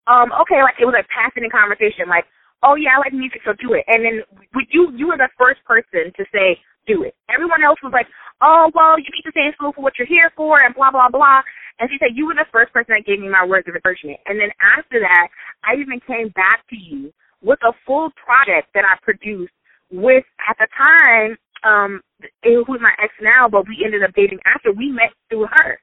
um, 0.07 0.31
okay, 0.45 0.63
like 0.63 0.79
it 0.79 0.87
was 0.87 0.95
like 0.95 1.09
passing 1.11 1.43
in 1.43 1.51
conversation, 1.51 2.07
like, 2.07 2.25
oh 2.63 2.75
yeah, 2.75 2.95
I 2.95 2.99
like 2.99 3.13
music, 3.13 3.41
so 3.45 3.53
do 3.59 3.73
it. 3.73 3.83
And 3.87 4.03
then 4.03 4.23
you 4.71 4.91
you 4.95 5.07
were 5.07 5.17
the 5.17 5.29
first 5.37 5.63
person 5.65 6.11
to 6.15 6.23
say 6.33 6.57
do 6.87 7.03
it. 7.03 7.15
Everyone 7.29 7.63
else 7.63 7.79
was 7.83 7.93
like, 7.93 8.07
oh 8.41 8.71
well, 8.73 8.97
you 8.97 9.07
need 9.11 9.27
to 9.27 9.31
stay 9.31 9.45
in 9.45 9.53
school 9.53 9.73
for 9.73 9.83
what 9.83 9.99
you're 9.99 10.07
here 10.07 10.31
for, 10.35 10.61
and 10.61 10.73
blah 10.73 10.91
blah 10.91 11.09
blah. 11.09 11.41
And 11.79 11.89
she 11.89 11.97
said 11.99 12.15
you 12.15 12.27
were 12.27 12.37
the 12.37 12.49
first 12.51 12.71
person 12.73 12.95
that 12.95 13.05
gave 13.05 13.19
me 13.19 13.29
my 13.29 13.45
words 13.45 13.67
of 13.67 13.75
encouragement. 13.75 14.19
And 14.25 14.39
then 14.39 14.49
after 14.61 14.99
that, 15.01 15.27
I 15.65 15.75
even 15.75 15.99
came 16.05 16.29
back 16.33 16.63
to 16.69 16.77
you 16.77 17.11
with 17.41 17.59
a 17.67 17.73
full 17.85 18.09
project 18.15 18.71
that 18.73 18.85
I 18.87 18.95
produced 19.03 19.53
with 19.91 20.23
at 20.49 20.57
the 20.57 20.67
time 20.73 21.37
um 21.63 22.01
who 22.43 22.63
was 22.67 22.79
my 22.81 22.93
ex 23.03 23.13
now, 23.21 23.47
but 23.49 23.67
we 23.67 23.83
ended 23.83 24.03
up 24.03 24.15
dating 24.15 24.39
after 24.47 24.71
we 24.71 24.91
met 24.91 25.11
through 25.29 25.47
her. 25.51 25.79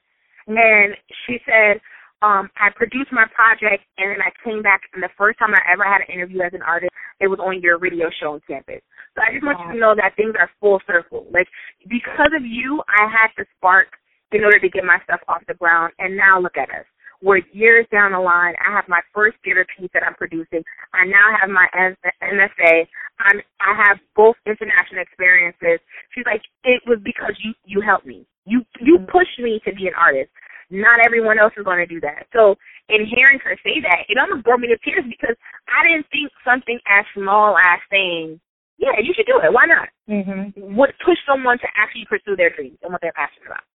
And 0.48 0.96
she 1.26 1.38
said, 1.46 1.80
um, 2.22 2.50
I 2.56 2.68
produced 2.74 3.12
my 3.12 3.24
project 3.32 3.84
and 3.96 4.12
then 4.12 4.20
I 4.20 4.28
came 4.44 4.62
back 4.62 4.82
and 4.92 5.02
the 5.02 5.12
first 5.16 5.38
time 5.38 5.56
I 5.56 5.72
ever 5.72 5.84
had 5.84 6.04
an 6.04 6.12
interview 6.12 6.42
as 6.42 6.52
an 6.52 6.62
artist, 6.62 6.92
it 7.20 7.28
was 7.28 7.40
on 7.40 7.60
your 7.60 7.78
radio 7.78 8.08
show 8.20 8.36
on 8.36 8.40
campus. 8.46 8.84
So 9.16 9.24
I 9.24 9.32
just 9.32 9.44
want 9.44 9.58
you 9.60 9.72
to 9.72 9.80
know 9.80 9.94
that 9.96 10.16
things 10.16 10.36
are 10.38 10.50
full 10.60 10.80
circle. 10.86 11.26
Like 11.32 11.48
because 11.88 12.32
of 12.36 12.44
you, 12.44 12.82
I 12.88 13.08
had 13.08 13.32
to 13.40 13.48
spark 13.56 13.88
in 14.32 14.44
order 14.44 14.60
to 14.60 14.68
get 14.68 14.84
my 14.84 15.00
stuff 15.04 15.20
off 15.28 15.42
the 15.48 15.54
ground 15.54 15.92
and 15.98 16.16
now 16.16 16.40
look 16.40 16.56
at 16.56 16.68
us. 16.70 16.84
We're 17.22 17.44
years 17.52 17.84
down 17.92 18.12
the 18.12 18.20
line. 18.20 18.54
I 18.56 18.72
have 18.72 18.88
my 18.88 19.00
first 19.12 19.36
theater 19.44 19.66
piece 19.76 19.90
that 19.92 20.02
I'm 20.04 20.14
producing. 20.14 20.64
I 20.96 21.04
now 21.04 21.28
have 21.36 21.50
my 21.50 21.68
MFA. 21.76 22.88
I'm 23.20 23.40
I 23.60 23.76
have 23.76 23.98
both 24.16 24.36
international 24.46 25.04
experiences. 25.04 25.84
She's 26.14 26.24
like, 26.24 26.40
it 26.64 26.80
was 26.86 26.96
because 27.04 27.36
you 27.44 27.52
you 27.64 27.84
helped 27.84 28.06
me. 28.06 28.24
You 28.46 28.64
you 28.80 29.04
pushed 29.12 29.36
me 29.38 29.60
to 29.68 29.74
be 29.74 29.86
an 29.86 29.92
artist 30.00 30.32
not 30.70 31.02
everyone 31.04 31.38
else 31.38 31.52
is 31.58 31.64
going 31.64 31.78
to 31.78 31.86
do 31.86 32.00
that. 32.00 32.26
So 32.32 32.54
in 32.88 33.06
hearing 33.06 33.38
her 33.42 33.58
say 33.62 33.82
that, 33.82 34.06
it 34.08 34.18
almost 34.18 34.44
brought 34.44 34.60
me 34.60 34.68
to 34.68 34.78
tears 34.78 35.04
because 35.04 35.36
I 35.66 35.86
didn't 35.86 36.06
think 36.10 36.30
something 36.46 36.78
as 36.86 37.04
small 37.14 37.58
as 37.58 37.78
saying, 37.90 38.40
yeah, 38.78 38.96
you 39.02 39.12
should 39.14 39.26
do 39.26 39.38
it. 39.42 39.52
Why 39.52 39.66
not? 39.66 39.88
Mm-hmm. 40.08 40.76
Would 40.76 40.94
push 41.04 41.18
someone 41.28 41.58
to 41.58 41.68
actually 41.76 42.06
pursue 42.08 42.34
their 42.34 42.50
dreams 42.50 42.78
and 42.82 42.90
what 42.90 43.02
they're 43.02 43.12
passionate 43.12 43.46
about. 43.46 43.66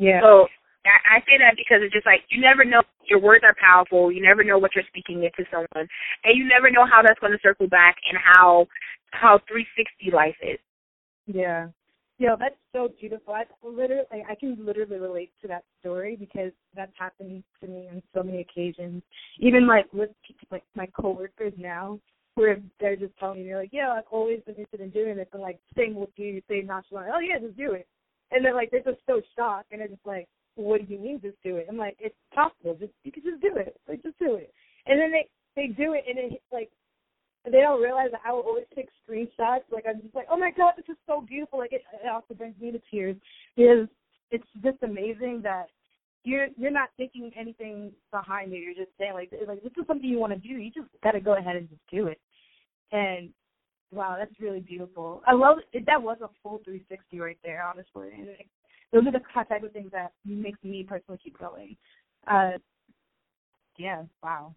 Yeah. 0.00 0.20
So 0.24 0.48
I, 0.88 1.18
I 1.18 1.26
say 1.28 1.36
that 1.36 1.60
because 1.60 1.84
it's 1.84 1.92
just 1.92 2.06
like 2.06 2.24
you 2.30 2.40
never 2.40 2.64
know 2.64 2.80
your 3.04 3.20
words 3.20 3.44
are 3.44 3.54
powerful. 3.60 4.10
You 4.10 4.22
never 4.22 4.42
know 4.42 4.56
what 4.56 4.72
you're 4.74 4.88
speaking 4.88 5.24
into 5.24 5.44
someone, 5.50 5.86
and 6.24 6.32
you 6.32 6.48
never 6.48 6.70
know 6.70 6.86
how 6.88 7.02
that's 7.04 7.20
going 7.20 7.36
to 7.36 7.42
circle 7.44 7.68
back 7.68 7.96
and 8.08 8.16
how 8.16 8.66
how 9.12 9.40
360 9.44 10.14
life 10.14 10.36
is. 10.40 10.58
Yeah, 11.26 11.68
yeah, 12.20 12.36
that's 12.38 12.54
so 12.74 12.90
beautiful. 13.00 13.32
I 13.32 13.44
literally, 13.64 14.04
I 14.28 14.34
can 14.34 14.54
literally 14.60 14.98
relate 14.98 15.32
to 15.40 15.48
that 15.48 15.64
story 15.80 16.16
because 16.20 16.52
that's 16.76 16.92
happened 16.98 17.42
to 17.62 17.66
me 17.66 17.88
on 17.90 18.02
so 18.14 18.22
many 18.22 18.42
occasions. 18.42 19.02
Even 19.38 19.66
like 19.66 19.90
with 19.90 20.10
like 20.50 20.62
my 20.76 20.86
coworkers 20.88 21.54
now, 21.56 21.98
where 22.34 22.58
they're 22.78 22.94
just 22.94 23.16
telling 23.18 23.46
me 23.46 23.56
like, 23.56 23.70
yeah, 23.72 23.92
I've 23.92 24.04
always 24.10 24.40
been 24.44 24.56
interested 24.56 24.82
in 24.82 24.90
doing 24.90 25.16
this, 25.16 25.28
and 25.32 25.40
like 25.40 25.60
same 25.74 25.94
with 25.94 26.10
you, 26.16 26.26
you 26.26 26.42
say 26.46 26.60
nonchalant, 26.60 27.08
oh 27.14 27.20
yeah, 27.20 27.38
just 27.38 27.56
do 27.56 27.72
it, 27.72 27.88
and 28.30 28.44
then 28.44 28.54
like 28.54 28.70
they're 28.70 28.82
just 28.82 29.00
so 29.06 29.22
shocked, 29.34 29.72
and 29.72 29.80
they're 29.80 29.88
just 29.88 30.04
like, 30.04 30.28
what 30.56 30.86
do 30.86 30.92
you 30.92 31.00
mean 31.00 31.22
just 31.22 31.42
do 31.42 31.56
it? 31.56 31.68
I'm 31.70 31.78
like, 31.78 31.96
it's 32.00 32.14
possible, 32.34 32.76
just 32.78 32.92
you 33.02 33.12
can 33.12 33.22
just 33.22 33.40
do 33.40 33.52
it, 33.56 33.80
like 33.88 34.02
just 34.02 34.18
do 34.18 34.34
it, 34.34 34.52
and 34.84 35.00
then 35.00 35.10
they 35.10 35.26
they 35.56 35.68
do 35.68 35.94
it, 35.94 36.04
and 36.06 36.18
it 36.18 36.42
like 36.52 36.70
they 37.44 37.60
don't 37.60 37.80
realize 37.80 38.10
that 38.12 38.20
I 38.24 38.32
will 38.32 38.40
always 38.40 38.66
take 38.74 38.88
screenshots. 39.08 39.64
Like 39.70 39.84
I'm 39.88 40.00
just 40.02 40.14
like, 40.14 40.26
oh 40.30 40.38
my 40.38 40.50
god, 40.50 40.74
this 40.76 40.88
is 40.88 40.96
so 41.06 41.20
beautiful. 41.20 41.58
Like 41.58 41.72
it, 41.72 41.82
it 42.04 42.08
also 42.08 42.34
brings 42.34 42.58
me 42.60 42.70
to 42.70 42.80
tears 42.90 43.16
because 43.56 43.88
it's 44.30 44.46
just 44.62 44.78
amazing 44.82 45.40
that 45.42 45.66
you're 46.22 46.48
you're 46.58 46.70
not 46.70 46.90
thinking 46.96 47.30
anything 47.38 47.92
behind 48.10 48.52
it. 48.52 48.58
You're 48.58 48.74
just 48.74 48.96
saying 48.98 49.14
like 49.14 49.30
like 49.48 49.62
this 49.62 49.72
is 49.78 49.86
something 49.86 50.08
you 50.08 50.18
want 50.18 50.32
to 50.34 50.38
do. 50.38 50.54
You 50.54 50.70
just 50.70 50.88
got 51.02 51.12
to 51.12 51.20
go 51.20 51.36
ahead 51.36 51.56
and 51.56 51.68
just 51.68 51.80
do 51.90 52.08
it. 52.08 52.20
And 52.92 53.30
wow, 53.90 54.16
that's 54.18 54.38
really 54.38 54.60
beautiful. 54.60 55.22
I 55.26 55.32
love 55.32 55.58
it. 55.72 55.86
That 55.86 56.02
was 56.02 56.18
a 56.22 56.28
full 56.42 56.60
360 56.64 57.20
right 57.20 57.38
there, 57.42 57.64
honestly. 57.64 58.10
And 58.14 58.28
it, 58.28 58.46
those 58.92 59.06
are 59.06 59.12
the 59.12 59.20
type 59.48 59.62
of 59.62 59.72
things 59.72 59.92
that 59.92 60.12
makes 60.26 60.62
me 60.62 60.84
personally 60.86 61.20
keep 61.22 61.38
going. 61.38 61.76
Uh, 62.26 62.52
yeah, 63.78 64.02
wow 64.22 64.54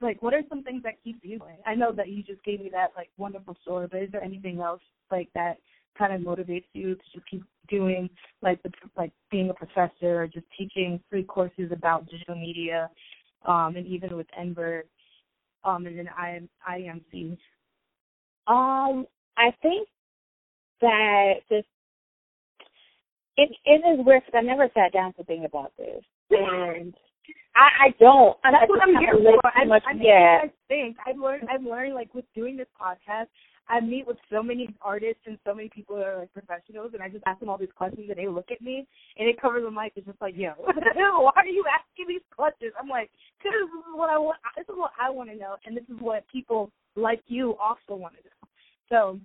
like 0.00 0.22
what 0.22 0.34
are 0.34 0.42
some 0.48 0.62
things 0.62 0.82
that 0.82 1.02
keep 1.02 1.20
you 1.22 1.38
going? 1.38 1.58
I 1.66 1.74
know 1.74 1.92
that 1.92 2.08
you 2.08 2.22
just 2.22 2.42
gave 2.44 2.60
me 2.60 2.70
that 2.72 2.92
like 2.96 3.10
wonderful 3.18 3.56
story, 3.62 3.86
but 3.90 4.02
is 4.02 4.10
there 4.12 4.24
anything 4.24 4.60
else 4.60 4.80
like 5.10 5.28
that 5.34 5.58
kind 5.98 6.12
of 6.12 6.20
motivates 6.20 6.64
you 6.72 6.94
to 6.94 7.00
just 7.14 7.26
keep 7.30 7.42
doing 7.68 8.08
like 8.42 8.62
the 8.62 8.70
like 8.96 9.12
being 9.30 9.50
a 9.50 9.54
professor 9.54 10.22
or 10.22 10.26
just 10.26 10.46
teaching 10.56 11.00
free 11.10 11.22
courses 11.22 11.70
about 11.72 12.08
digital 12.08 12.34
media, 12.34 12.88
um, 13.46 13.74
and 13.76 13.86
even 13.86 14.16
with 14.16 14.26
Enver, 14.38 14.84
um, 15.64 15.86
and 15.86 15.98
then 15.98 16.08
I 16.16 16.30
am 16.30 16.48
IMC. 16.68 17.36
Um, 18.46 19.06
I 19.36 19.50
think 19.62 19.88
that 20.80 21.34
this 21.50 21.64
it 23.36 23.50
it 23.64 23.82
is 23.86 24.04
weird 24.04 24.22
because 24.24 24.38
I 24.38 24.42
never 24.42 24.68
sat 24.74 24.92
down 24.92 25.12
to 25.14 25.24
think 25.24 25.44
about 25.44 25.72
this, 25.76 26.02
and 26.30 26.94
I, 27.60 27.88
I 27.88 27.94
don't. 28.00 28.38
That's 28.42 28.68
what 28.68 28.80
I'm 28.80 28.96
here 28.96 29.12
for. 29.12 29.52
I, 29.52 29.64
much, 29.66 29.82
I, 29.86 29.92
yeah. 30.00 30.40
I 30.44 30.50
think 30.66 30.96
I've 31.06 31.18
learned. 31.18 31.44
I've 31.52 31.62
learned 31.62 31.94
like 31.94 32.14
with 32.14 32.24
doing 32.34 32.56
this 32.56 32.68
podcast. 32.80 33.26
I 33.68 33.80
meet 33.80 34.06
with 34.06 34.16
so 34.32 34.42
many 34.42 34.74
artists 34.80 35.20
and 35.26 35.38
so 35.46 35.54
many 35.54 35.68
people 35.68 35.96
that 35.96 36.06
are 36.06 36.18
like 36.18 36.32
professionals, 36.32 36.92
and 36.94 37.02
I 37.02 37.08
just 37.10 37.22
ask 37.26 37.38
them 37.38 37.50
all 37.50 37.58
these 37.58 37.68
questions, 37.76 38.08
and 38.08 38.18
they 38.18 38.26
look 38.28 38.50
at 38.50 38.62
me, 38.62 38.86
and 39.18 39.28
they 39.28 39.36
cover 39.38 39.60
the 39.60 39.70
mic. 39.70 39.92
It's 39.94 40.06
just 40.06 40.20
like, 40.22 40.34
yo, 40.36 40.54
why 40.56 41.32
are 41.36 41.46
you 41.46 41.64
asking 41.68 42.06
these 42.08 42.24
questions? 42.34 42.72
I'm 42.80 42.88
like, 42.88 43.10
because 43.38 43.52
this 43.52 43.68
is 43.68 43.94
what 43.94 44.08
I 44.08 44.16
want. 44.16 44.38
This 44.56 44.64
is 44.64 44.74
what 44.74 44.92
I 44.98 45.10
want 45.10 45.28
to 45.28 45.36
know, 45.36 45.56
and 45.66 45.76
this 45.76 45.84
is 45.84 46.00
what 46.00 46.24
people 46.32 46.72
like 46.96 47.20
you 47.26 47.56
also 47.60 48.00
want 48.00 48.14
to 48.16 48.24
know. 48.24 48.48
So 48.88 49.20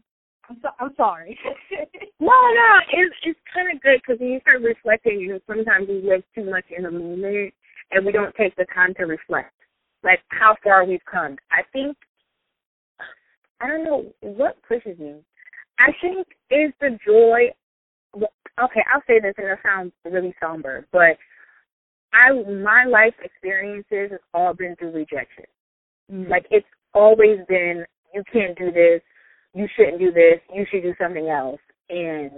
I'm 0.49 0.57
so, 0.61 0.69
I'm 0.77 0.91
sorry. 0.97 1.39
no, 2.19 2.35
no, 2.35 2.69
it's 2.91 3.15
it's 3.23 3.39
kind 3.53 3.73
of 3.73 3.81
good 3.81 4.01
because 4.03 4.19
when 4.19 4.29
you 4.29 4.39
start 4.41 4.61
reflecting, 4.61 5.21
you 5.21 5.29
know, 5.29 5.39
sometimes 5.47 5.87
we 5.87 6.03
live 6.03 6.23
too 6.35 6.43
much 6.43 6.65
in 6.75 6.83
the 6.83 6.91
moment, 6.91 7.53
and 7.95 8.05
we 8.05 8.11
don't 8.11 8.35
take 8.35 8.55
the 8.57 8.65
time 8.75 8.93
to 8.95 9.05
reflect, 9.05 9.53
like 10.03 10.19
how 10.27 10.55
far 10.63 10.85
we've 10.85 10.99
come. 11.09 11.37
I 11.49 11.61
think, 11.71 11.95
I 13.61 13.67
don't 13.67 13.85
know 13.85 14.13
what 14.19 14.61
pushes 14.67 14.99
me. 14.99 15.15
I 15.79 15.91
think 16.01 16.27
is 16.51 16.73
the 16.81 16.99
joy. 17.05 17.49
Okay, 18.61 18.81
I'll 18.93 19.01
say 19.07 19.19
this 19.19 19.33
and 19.37 19.47
it 19.47 19.59
sounds 19.63 19.93
really 20.05 20.35
somber, 20.41 20.87
but 20.91 21.17
I 22.13 22.31
my 22.63 22.85
life 22.85 23.13
experiences 23.23 24.11
has 24.11 24.19
all 24.33 24.53
been 24.53 24.75
through 24.77 24.91
rejection. 24.91 25.45
Mm-hmm. 26.11 26.31
Like 26.31 26.45
it's 26.51 26.67
always 26.93 27.39
been 27.49 27.85
you 28.13 28.23
can't 28.31 28.57
do 28.57 28.71
this, 28.71 29.01
you 29.53 29.67
shouldn't 29.75 29.99
do 29.99 30.11
this, 30.11 30.39
you 30.53 30.65
should 30.71 30.83
do 30.83 30.93
something 31.01 31.27
else, 31.27 31.59
and 31.89 32.31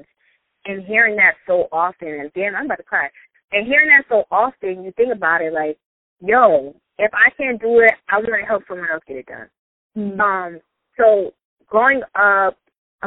and 0.65 0.83
hearing 0.85 1.15
that 1.17 1.35
so 1.45 1.67
often, 1.71 2.07
and 2.07 2.31
damn, 2.33 2.55
I'm 2.55 2.65
about 2.65 2.77
to 2.77 2.83
cry. 2.83 3.09
And 3.51 3.67
hearing 3.67 3.89
that 3.89 4.05
so 4.09 4.23
often, 4.31 4.83
you 4.83 4.91
think 4.97 5.13
about 5.13 5.41
it 5.41 5.53
like, 5.53 5.77
yo, 6.19 6.75
if 6.97 7.11
I 7.13 7.29
can't 7.37 7.61
do 7.61 7.79
it, 7.79 7.93
I 8.09 8.17
want 8.17 8.33
to 8.39 8.45
help 8.45 8.63
someone 8.67 8.89
else 8.91 9.03
get 9.07 9.17
it 9.17 9.25
done. 9.25 9.49
Mm-hmm. 9.97 10.19
Um, 10.19 10.59
so 10.97 11.31
growing 11.67 12.01
up, 12.15 12.57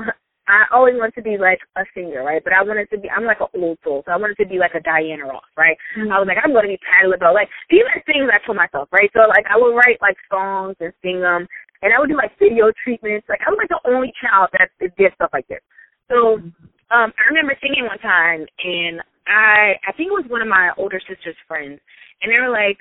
I 0.51 0.67
always 0.75 0.99
wanted 0.99 1.15
to 1.15 1.23
be 1.23 1.39
like 1.39 1.63
a 1.79 1.87
singer, 1.95 2.25
right? 2.25 2.43
But 2.43 2.53
I 2.53 2.63
wanted 2.67 2.91
to 2.91 2.99
be, 2.99 3.07
I'm 3.07 3.23
like 3.25 3.39
an 3.39 3.55
old 3.55 3.79
soul, 3.85 4.03
so 4.03 4.11
I 4.11 4.19
wanted 4.19 4.35
to 4.43 4.51
be 4.51 4.59
like 4.59 4.75
a 4.75 4.83
Diana 4.83 5.27
Ross, 5.31 5.47
right? 5.57 5.79
Mm-hmm. 5.95 6.11
I 6.11 6.19
was 6.19 6.27
like, 6.27 6.43
I'm 6.43 6.51
going 6.51 6.67
to 6.67 6.75
be 6.75 6.83
Patti 6.83 7.07
LaBelle. 7.07 7.35
Like, 7.35 7.49
these 7.71 7.87
are 7.87 8.03
things 8.03 8.27
I 8.27 8.43
told 8.43 8.59
myself, 8.59 8.91
right? 8.91 9.11
So, 9.15 9.31
like, 9.31 9.47
I 9.47 9.55
would 9.55 9.79
write, 9.79 10.03
like, 10.03 10.19
songs 10.27 10.75
and 10.83 10.91
sing 11.07 11.23
them, 11.23 11.47
and 11.87 11.95
I 11.95 12.03
would 12.03 12.11
do, 12.11 12.19
like, 12.19 12.35
video 12.43 12.75
treatments. 12.83 13.31
Like, 13.31 13.47
I 13.47 13.51
was, 13.55 13.63
like, 13.63 13.71
the 13.71 13.79
only 13.87 14.11
child 14.19 14.51
that 14.59 14.75
did 14.81 15.15
stuff 15.15 15.31
like 15.31 15.47
this. 15.47 15.63
So, 16.11 16.43
mm-hmm. 16.43 16.51
um, 16.91 17.15
I 17.15 17.23
remember 17.31 17.55
singing 17.63 17.87
one 17.87 18.03
time, 18.03 18.43
and 18.43 18.99
I 19.31 19.79
I 19.87 19.93
think 19.95 20.11
it 20.11 20.19
was 20.19 20.27
one 20.29 20.43
of 20.43 20.49
my 20.49 20.71
older 20.77 21.01
sister's 21.07 21.39
friends, 21.47 21.79
and 22.21 22.33
they 22.33 22.41
were 22.43 22.51
like, 22.51 22.79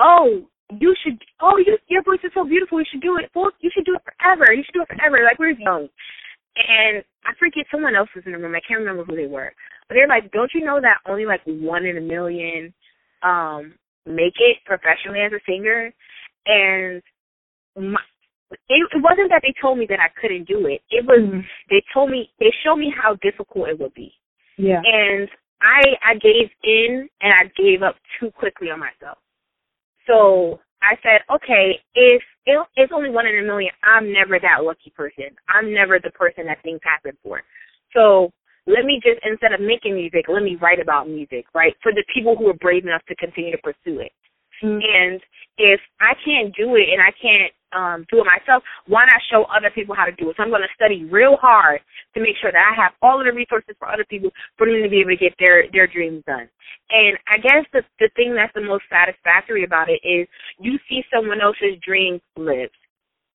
"Oh, 0.00 0.48
you 0.72 0.94
should. 1.04 1.20
Oh, 1.40 1.58
you 1.58 1.76
your 1.88 2.02
voice 2.02 2.24
is 2.24 2.32
so 2.34 2.44
beautiful. 2.44 2.80
You 2.80 2.86
should 2.90 3.02
do 3.02 3.18
it. 3.18 3.30
Well, 3.34 3.52
you 3.60 3.70
should 3.72 3.84
do 3.84 3.94
it 3.94 4.02
forever. 4.02 4.52
You 4.52 4.64
should 4.64 4.74
do 4.74 4.82
it 4.82 4.88
forever. 4.88 5.22
Like 5.22 5.38
we 5.38 5.46
are 5.46 5.60
young." 5.60 5.88
And 6.56 7.04
I 7.24 7.32
forget 7.38 7.64
someone 7.70 7.94
else 7.94 8.08
was 8.14 8.24
in 8.26 8.32
the 8.32 8.38
room. 8.38 8.54
I 8.54 8.64
can't 8.66 8.80
remember 8.80 9.04
who 9.04 9.16
they 9.16 9.28
were, 9.28 9.52
but 9.88 9.94
they're 9.94 10.08
like, 10.08 10.32
"Don't 10.32 10.50
you 10.54 10.64
know 10.64 10.80
that 10.80 11.04
only 11.06 11.26
like 11.26 11.42
one 11.44 11.84
in 11.84 11.98
a 11.98 12.00
million 12.00 12.72
um 13.22 13.74
make 14.04 14.34
it 14.40 14.64
professionally 14.64 15.20
as 15.20 15.32
a 15.32 15.40
singer?" 15.44 15.92
And 16.46 17.02
my, 17.76 18.00
it, 18.68 18.84
it 18.92 19.02
wasn't 19.02 19.30
that 19.30 19.42
they 19.42 19.54
told 19.60 19.78
me 19.78 19.86
that 19.88 20.00
I 20.00 20.08
couldn't 20.20 20.48
do 20.48 20.66
it. 20.66 20.80
It 20.90 21.04
was 21.04 21.20
mm-hmm. 21.20 21.40
they 21.70 21.82
told 21.92 22.10
me 22.10 22.30
they 22.40 22.52
showed 22.64 22.76
me 22.76 22.92
how 22.92 23.16
difficult 23.22 23.68
it 23.68 23.78
would 23.80 23.94
be. 23.94 24.12
Yeah. 24.58 24.80
And 24.84 25.28
I 25.62 25.82
I 26.04 26.14
gave 26.14 26.50
in 26.64 27.08
and 27.20 27.32
I 27.32 27.50
gave 27.56 27.82
up 27.82 27.96
too 28.18 28.30
quickly 28.32 28.70
on 28.70 28.80
myself. 28.80 29.18
So 30.06 30.60
I 30.82 30.96
said, 31.02 31.22
okay, 31.32 31.78
if 31.94 32.22
it, 32.44 32.66
it's 32.74 32.92
only 32.92 33.10
one 33.10 33.26
in 33.26 33.38
a 33.38 33.46
million, 33.46 33.70
I'm 33.84 34.12
never 34.12 34.38
that 34.40 34.64
lucky 34.64 34.90
person. 34.96 35.30
I'm 35.48 35.72
never 35.72 36.00
the 36.02 36.10
person 36.10 36.46
that 36.46 36.62
things 36.62 36.80
happen 36.82 37.16
for. 37.22 37.40
So 37.94 38.32
let 38.66 38.84
me 38.84 39.00
just 39.02 39.20
instead 39.24 39.52
of 39.52 39.60
making 39.60 39.94
music, 39.94 40.26
let 40.28 40.42
me 40.42 40.56
write 40.60 40.80
about 40.80 41.08
music, 41.08 41.46
right? 41.54 41.74
For 41.82 41.92
the 41.92 42.04
people 42.12 42.36
who 42.36 42.48
are 42.48 42.58
brave 42.58 42.84
enough 42.84 43.02
to 43.08 43.16
continue 43.16 43.52
to 43.52 43.62
pursue 43.62 44.00
it. 44.00 44.12
Mm-hmm. 44.62 44.78
And 44.82 45.20
if 45.58 45.80
I 46.00 46.14
can't 46.24 46.54
do 46.54 46.76
it 46.76 46.90
and 46.90 47.00
I 47.00 47.12
can't 47.20 47.52
um, 47.74 48.06
do 48.10 48.20
it 48.20 48.26
myself, 48.26 48.62
why 48.86 49.04
not 49.04 49.20
show 49.30 49.44
other 49.50 49.70
people 49.74 49.94
how 49.94 50.04
to 50.04 50.12
do 50.12 50.30
it? 50.30 50.36
So 50.36 50.42
I'm 50.42 50.50
going 50.50 50.62
to 50.62 50.76
study 50.76 51.04
real 51.04 51.36
hard 51.40 51.80
to 52.14 52.20
make 52.20 52.36
sure 52.40 52.52
that 52.52 52.60
I 52.60 52.74
have 52.76 52.92
all 53.02 53.20
of 53.20 53.26
the 53.26 53.32
resources 53.32 53.74
for 53.78 53.88
other 53.88 54.04
people 54.08 54.30
for 54.56 54.66
them 54.66 54.82
to 54.82 54.88
be 54.88 55.00
able 55.00 55.10
to 55.10 55.16
get 55.16 55.34
their 55.38 55.64
their 55.72 55.86
dreams 55.86 56.22
done. 56.26 56.48
And 56.90 57.16
I 57.28 57.38
guess 57.38 57.64
the 57.72 57.82
the 57.98 58.10
thing 58.16 58.34
that's 58.34 58.54
the 58.54 58.64
most 58.64 58.84
satisfactory 58.90 59.64
about 59.64 59.88
it 59.88 60.00
is 60.06 60.28
you 60.60 60.78
see 60.88 61.02
someone 61.12 61.40
else's 61.40 61.80
dream 61.84 62.20
live. 62.36 62.70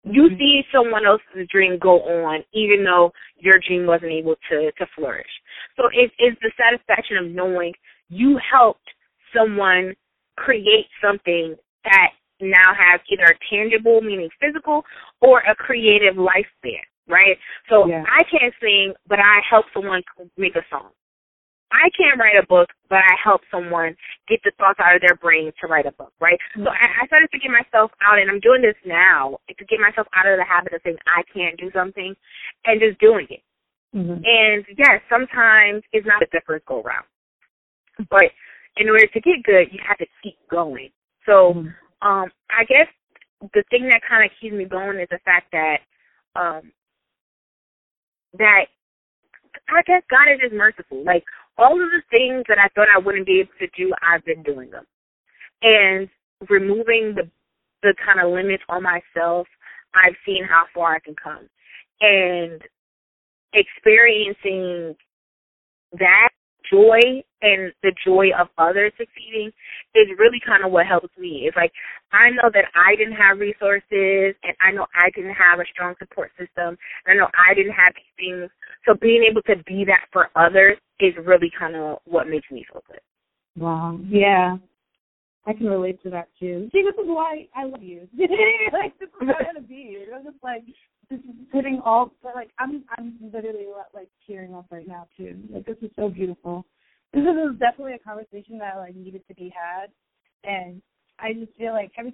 You 0.04 0.30
mm-hmm. 0.30 0.38
see 0.38 0.62
someone 0.72 1.06
else's 1.06 1.48
dream 1.52 1.78
go 1.82 2.00
on, 2.24 2.44
even 2.54 2.86
though 2.86 3.12
your 3.38 3.56
dream 3.68 3.86
wasn't 3.86 4.12
able 4.12 4.36
to 4.50 4.72
to 4.72 4.86
flourish. 4.96 5.34
So 5.76 5.90
it 5.92 6.12
is 6.22 6.38
the 6.42 6.52
satisfaction 6.56 7.18
of 7.18 7.26
knowing 7.32 7.74
you 8.10 8.40
helped 8.40 8.88
someone 9.36 9.94
create 10.38 10.88
something 11.02 11.56
that 11.84 12.12
now 12.42 12.74
has 12.74 13.02
either 13.12 13.24
a 13.24 13.38
tangible, 13.50 14.02
meaning 14.02 14.30
physical, 14.40 14.84
or 15.22 15.40
a 15.42 15.56
creative 15.56 16.16
lifespan, 16.16 16.84
right? 17.08 17.38
So 17.70 17.88
yeah. 17.88 18.04
I 18.08 18.24
can't 18.24 18.54
sing, 18.62 18.94
but 19.08 19.20
I 19.20 19.42
help 19.50 19.66
someone 19.74 20.04
make 20.38 20.56
a 20.56 20.66
song. 20.70 20.90
I 21.72 21.90
can't 22.00 22.20
write 22.20 22.40
a 22.42 22.48
book, 22.48 22.70
but 22.90 23.00
I 23.00 23.16
help 23.22 23.42
someone 23.52 23.96
get 24.30 24.40
the 24.44 24.52
thoughts 24.58 24.80
out 24.80 24.96
of 24.96 25.02
their 25.02 25.16
brain 25.16 25.52
to 25.60 25.68
write 25.68 25.86
a 25.86 25.92
book, 25.92 26.14
right? 26.22 26.40
Mm-hmm. 26.56 26.64
So 26.64 26.70
I, 26.70 27.04
I 27.04 27.08
started 27.08 27.30
to 27.32 27.40
get 27.40 27.52
myself 27.52 27.92
out, 28.00 28.20
and 28.20 28.32
I'm 28.32 28.40
doing 28.40 28.62
this 28.62 28.78
now 28.86 29.38
to 29.50 29.66
get 29.66 29.80
myself 29.80 30.08
out 30.16 30.28
of 30.28 30.40
the 30.40 30.48
habit 30.48 30.74
of 30.74 30.82
saying 30.84 30.98
I 31.06 31.24
can't 31.28 31.60
do 31.60 31.70
something 31.74 32.16
and 32.66 32.80
just 32.80 33.00
doing 33.00 33.28
it. 33.30 33.44
Mm-hmm. 33.96 34.24
And 34.24 34.66
yes, 34.78 35.04
sometimes 35.12 35.84
it's 35.92 36.08
not 36.08 36.24
the 36.32 36.42
first 36.46 36.66
go 36.66 36.82
round, 36.84 37.06
but 38.10 38.32
in 38.78 38.88
order 38.88 39.08
to 39.08 39.20
get 39.20 39.44
good, 39.44 39.68
you 39.72 39.80
have 39.86 39.98
to 39.98 40.08
keep 40.24 40.38
going. 40.50 40.90
So 41.26 41.52
mm-hmm 41.56 41.68
um, 42.02 42.32
I 42.50 42.64
guess 42.68 42.88
the 43.54 43.64
thing 43.70 43.88
that 43.90 44.02
kind 44.08 44.26
of 44.26 44.32
keeps 44.40 44.54
me 44.54 44.66
going 44.66 45.00
is 45.00 45.08
the 45.10 45.20
fact 45.26 45.52
that 45.52 45.78
um, 46.36 46.72
that 48.38 48.66
I 49.70 49.82
guess 49.84 50.04
God 50.10 50.32
is 50.32 50.40
just 50.42 50.54
merciful. 50.54 51.04
Like 51.04 51.24
all 51.58 51.74
of 51.74 51.90
the 51.90 52.02
things 52.10 52.46
that 52.48 52.58
I 52.60 52.68
thought 52.76 52.88
I 52.94 53.00
wouldn't 53.00 53.26
be 53.26 53.40
able 53.40 53.52
to 53.60 53.68
do, 53.76 53.94
I've 54.02 54.24
been 54.26 54.44
doing 54.44 54.70
them. 54.70 54.86
And 55.62 56.08
removing 56.50 57.16
the 57.16 57.30
the 57.84 57.94
kind 58.04 58.20
of 58.20 58.34
limits 58.34 58.64
on 58.70 58.84
myself, 58.84 59.48
I've 59.94 60.16
seen 60.26 60.44
how 60.44 60.64
far 60.74 60.96
I 60.96 61.00
can 61.00 61.16
come. 61.16 61.48
And 62.02 62.62
experiencing 63.54 64.96
that 65.94 66.30
joy 66.72 67.24
and 67.42 67.72
the 67.84 67.94
joy 68.06 68.30
of 68.38 68.48
others 68.58 68.92
succeeding 68.98 69.52
is 69.96 70.08
really 70.18 70.40
kind 70.46 70.66
of 70.66 70.72
what 70.72 70.88
helps 70.88 71.10
me. 71.18 71.44
It's 71.46 71.56
like 71.56 71.72
I 72.12 72.30
know 72.32 72.50
that 72.54 72.66
I 72.76 72.96
didn't 72.96 73.16
have 73.16 73.40
resources 73.40 74.36
and 74.44 74.56
I 74.62 74.72
know 74.72 74.86
I 74.96 75.10
didn't 75.16 75.36
have 75.36 75.60
a 75.60 75.66
strong 75.72 75.96
support 76.00 76.32
system 76.38 76.78
and 77.06 77.08
I 77.08 77.14
know 77.14 77.28
I 77.36 77.54
didn't 77.54 77.74
have 77.74 77.94
these 77.96 78.16
things. 78.18 78.50
So 78.86 78.96
being 79.00 79.26
able 79.30 79.42
to 79.44 79.56
be 79.64 79.86
that 79.86 80.08
for 80.12 80.30
others 80.36 80.78
is 81.00 81.14
really 81.26 81.52
kind 81.58 81.76
of 81.76 82.00
what 82.06 82.28
makes 82.28 82.50
me 82.52 82.66
feel 82.72 82.84
good. 82.88 83.02
Wow. 83.56 84.00
Yeah. 84.08 84.58
I 85.46 85.54
can 85.54 85.68
relate 85.68 86.02
to 86.04 86.10
that 86.10 86.28
too. 86.40 86.70
See, 86.74 86.84
this 86.84 86.96
is 87.02 87.08
why 87.08 87.48
I 87.56 87.64
love 87.64 87.82
you. 87.82 88.08
like 88.74 88.98
this 89.00 89.08
is 89.08 89.14
I 89.22 89.26
want 89.26 89.58
to 89.58 89.64
be. 89.64 90.06
I'm 90.14 90.24
just 90.24 90.44
like 90.44 90.64
just 91.10 91.24
putting 91.52 91.82
all 91.84 92.12
but 92.22 92.36
like 92.36 92.52
I'm 92.60 92.84
I'm 92.98 93.16
literally 93.34 93.68
like 93.94 94.10
tearing 94.26 94.54
up 94.54 94.66
right 94.70 94.88
now 94.88 95.08
too. 95.18 95.38
Like 95.52 95.66
this 95.66 95.78
is 95.82 95.92
so 95.96 96.10
beautiful. 96.10 96.66
This 97.14 97.24
is 97.24 97.60
definitely 97.60 97.94
a 97.94 98.00
conversation 98.00 98.58
that 98.60 98.78
like 98.78 98.96
needed 98.96 99.24
to 99.28 99.36
be 99.36 99.54
had, 99.56 99.90
and 100.44 100.82
I 101.20 101.34
just 101.34 101.54
feel 101.58 101.74
like 101.74 101.92
every 101.98 102.14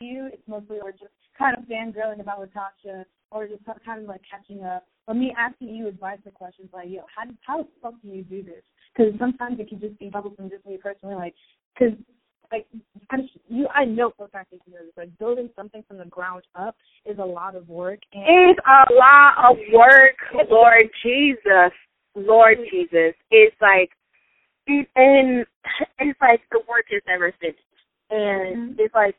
you 0.00 0.28
it's 0.32 0.42
mostly 0.46 0.78
or 0.82 0.92
just 0.92 1.12
kind 1.38 1.56
of 1.56 1.64
fangirling 1.64 2.20
about 2.20 2.40
Latasha 2.40 3.04
or 3.30 3.46
just 3.46 3.62
kind 3.84 4.02
of 4.02 4.08
like 4.08 4.20
catching 4.30 4.62
up 4.62 4.84
or 5.08 5.14
me 5.14 5.34
asking 5.36 5.74
you 5.74 5.88
advice 5.88 6.18
or 6.24 6.32
questions 6.32 6.68
like 6.72 6.88
yo 6.88 7.00
how 7.14 7.24
how 7.46 7.62
the 7.62 7.68
fuck 7.82 7.94
do 8.02 8.08
you 8.08 8.22
do 8.22 8.42
this? 8.42 8.62
Because 8.96 9.12
sometimes 9.18 9.58
it 9.58 9.68
can 9.68 9.80
just 9.80 9.98
be 9.98 10.10
from 10.10 10.50
just 10.50 10.66
me 10.66 10.78
personally 10.80 11.14
like 11.14 11.34
because 11.74 11.96
like 12.52 12.66
I'm, 13.10 13.28
you, 13.48 13.68
I 13.74 13.84
know 13.84 13.85
for 13.85 13.85
a 13.85 13.85
fact 13.85 13.85
that 13.85 13.85
you 13.85 13.85
know 13.96 14.12
this. 14.18 14.92
Like 14.96 15.18
building 15.18 15.50
something 15.56 15.82
from 15.88 15.98
the 15.98 16.04
ground 16.04 16.44
up 16.54 16.76
is 17.04 17.18
a 17.18 17.24
lot 17.24 17.54
of 17.54 17.68
work. 17.68 18.00
And 18.12 18.50
it's 18.50 18.60
a 18.66 18.92
lot 18.94 19.50
of 19.50 19.56
work, 19.72 20.16
Lord 20.50 20.88
Jesus, 21.02 21.72
Lord 22.14 22.58
Jesus. 22.70 23.14
It's 23.30 23.56
like, 23.60 23.90
and 24.66 25.46
it's 25.98 26.20
like 26.20 26.40
the 26.50 26.60
work 26.68 26.86
is 26.90 27.02
never 27.06 27.32
finished, 27.40 27.58
and 28.10 28.56
mm-hmm. 28.56 28.80
it's 28.80 28.94
like 28.94 29.14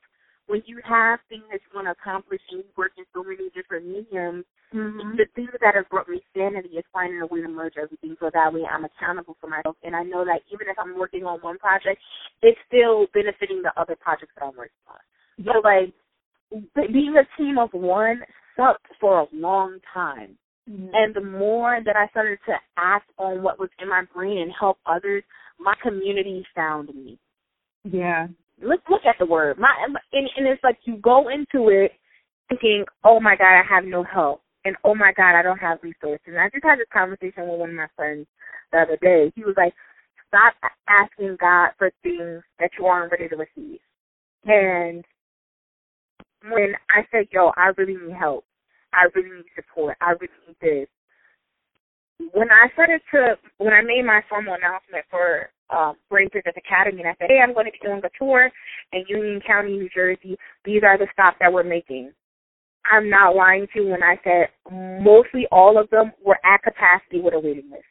when 0.47 0.63
you 0.65 0.79
have 0.87 1.19
things 1.29 1.43
that 1.51 1.59
you 1.59 1.71
want 1.75 1.87
to 1.87 1.91
accomplish 1.91 2.39
and 2.51 2.63
you 2.63 2.69
work 2.77 2.91
in 2.97 3.03
so 3.13 3.21
many 3.21 3.51
different 3.53 3.85
mediums, 3.85 4.45
mm-hmm. 4.73 5.15
the 5.19 5.27
thing 5.35 5.47
that 5.59 5.75
has 5.75 5.85
brought 5.91 6.07
me 6.07 6.23
sanity 6.33 6.69
is 6.69 6.85
finding 6.91 7.21
a 7.21 7.27
way 7.27 7.41
to 7.41 7.49
merge 7.49 7.73
everything 7.81 8.15
so 8.19 8.31
that 8.33 8.53
way 8.53 8.63
I'm 8.63 8.85
accountable 8.85 9.35
for 9.39 9.47
myself. 9.47 9.75
And 9.83 9.95
I 9.95 10.03
know 10.03 10.23
that 10.23 10.41
even 10.51 10.67
if 10.67 10.79
I'm 10.79 10.97
working 10.97 11.25
on 11.25 11.39
one 11.39 11.59
project, 11.59 11.99
it's 12.41 12.57
still 12.67 13.07
benefiting 13.13 13.61
the 13.61 13.75
other 13.79 13.95
projects 13.99 14.31
that 14.39 14.45
I'm 14.45 14.55
working 14.55 14.83
on. 14.87 15.43
So 15.43 15.59
like 15.63 15.93
being 16.91 17.15
a 17.19 17.27
team 17.37 17.57
of 17.57 17.69
one 17.73 18.21
sucked 18.55 18.87
for 19.01 19.19
a 19.19 19.27
long 19.33 19.79
time. 19.93 20.37
Mm-hmm. 20.69 20.87
And 20.93 21.13
the 21.13 21.21
more 21.23 21.79
that 21.85 21.95
I 21.95 22.07
started 22.09 22.39
to 22.47 22.53
act 22.77 23.11
on 23.17 23.43
what 23.43 23.59
was 23.59 23.69
in 23.81 23.89
my 23.89 24.03
brain 24.15 24.37
and 24.39 24.51
help 24.57 24.77
others, 24.85 25.23
my 25.59 25.73
community 25.83 26.45
found 26.55 26.87
me. 26.95 27.19
Yeah 27.83 28.27
look 28.61 28.81
look 28.89 29.05
at 29.05 29.15
the 29.19 29.25
word. 29.25 29.57
My 29.57 29.69
and, 29.85 30.29
and 30.35 30.47
it's 30.47 30.63
like 30.63 30.77
you 30.85 30.97
go 30.97 31.29
into 31.29 31.69
it 31.69 31.91
thinking, 32.49 32.85
oh 33.03 33.19
my 33.19 33.35
god, 33.35 33.59
I 33.59 33.63
have 33.67 33.85
no 33.85 34.03
help, 34.03 34.41
and 34.65 34.75
oh 34.83 34.95
my 34.95 35.13
god, 35.15 35.37
I 35.37 35.43
don't 35.43 35.59
have 35.59 35.79
resources. 35.83 36.25
And 36.27 36.39
I 36.39 36.49
just 36.49 36.63
had 36.63 36.79
this 36.79 36.87
conversation 36.91 37.47
with 37.47 37.59
one 37.59 37.69
of 37.71 37.75
my 37.75 37.87
friends 37.95 38.27
the 38.71 38.79
other 38.79 38.97
day. 39.01 39.31
He 39.35 39.43
was 39.43 39.55
like, 39.57 39.73
stop 40.27 40.53
asking 40.89 41.37
God 41.39 41.71
for 41.77 41.91
things 42.03 42.43
that 42.59 42.71
you 42.79 42.85
aren't 42.85 43.11
ready 43.11 43.27
to 43.29 43.35
receive. 43.35 43.79
And 44.45 45.03
when 46.49 46.73
I 46.89 47.05
said, 47.11 47.27
yo, 47.31 47.51
I 47.57 47.71
really 47.77 47.97
need 47.97 48.15
help. 48.15 48.45
I 48.93 49.07
really 49.13 49.35
need 49.35 49.45
support. 49.55 49.97
I 50.01 50.11
really 50.11 50.33
need 50.47 50.57
this 50.61 50.87
when 52.33 52.49
I 52.49 52.71
started 52.73 53.01
to 53.13 53.37
when 53.57 53.73
I 53.73 53.81
made 53.81 54.05
my 54.05 54.21
formal 54.29 54.55
announcement 54.55 55.05
for 55.09 55.49
uh, 55.69 55.93
Brain 56.09 56.29
Business 56.33 56.55
Academy, 56.57 57.01
and 57.01 57.09
I 57.09 57.15
said, 57.19 57.29
"Hey, 57.29 57.39
I'm 57.43 57.53
going 57.53 57.65
to 57.65 57.71
be 57.71 57.79
doing 57.83 58.01
a 58.03 58.09
tour 58.17 58.49
in 58.93 59.03
Union 59.07 59.41
County, 59.45 59.73
New 59.73 59.89
Jersey. 59.93 60.37
These 60.65 60.83
are 60.83 60.97
the 60.97 61.07
stops 61.13 61.37
that 61.39 61.51
we're 61.51 61.63
making." 61.63 62.11
I'm 62.91 63.09
not 63.09 63.35
lying 63.35 63.67
to 63.73 63.83
you 63.83 63.89
when 63.89 64.03
I 64.03 64.15
said 64.23 64.47
mostly 64.71 65.45
all 65.51 65.77
of 65.77 65.89
them 65.89 66.11
were 66.23 66.39
at 66.45 66.63
capacity 66.63 67.21
with 67.21 67.33
a 67.33 67.39
waiting 67.39 67.69
list. 67.69 67.83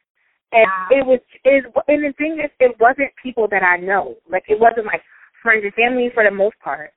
And 0.53 0.69
it 0.91 1.05
was 1.05 1.21
is 1.45 1.65
and 1.89 2.05
the 2.05 2.15
thing 2.17 2.41
is 2.43 2.51
it 2.61 2.77
wasn't 2.81 3.11
people 3.23 3.49
that 3.51 3.63
I 3.63 3.77
know. 3.77 4.17
Like 4.31 4.45
it 4.49 4.59
wasn't 4.59 4.87
like 4.87 5.03
friends 5.43 5.65
and 5.65 5.75
family 5.75 6.09
for 6.15 6.25
the 6.25 6.31
most 6.31 6.57
part. 6.63 6.93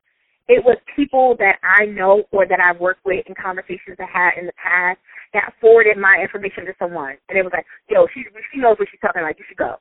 It 0.47 0.63
was 0.63 0.77
people 0.95 1.35
that 1.37 1.59
I 1.61 1.85
know 1.85 2.23
or 2.31 2.47
that 2.47 2.59
I've 2.59 2.79
worked 2.79 3.05
with 3.05 3.25
in 3.27 3.35
conversations 3.35 3.97
I 3.99 4.09
had 4.09 4.39
in 4.39 4.45
the 4.47 4.57
past 4.57 4.97
that 5.33 5.53
forwarded 5.61 5.97
my 5.97 6.17
information 6.21 6.65
to 6.65 6.73
someone, 6.79 7.17
and 7.29 7.37
it 7.37 7.43
was 7.43 7.53
like, 7.53 7.65
"Yo, 7.89 8.07
she 8.13 8.25
she 8.53 8.59
knows 8.59 8.79
what 8.79 8.87
she's 8.89 8.99
talking 8.99 9.21
about. 9.21 9.37
You 9.37 9.45
should 9.47 9.57
go," 9.61 9.77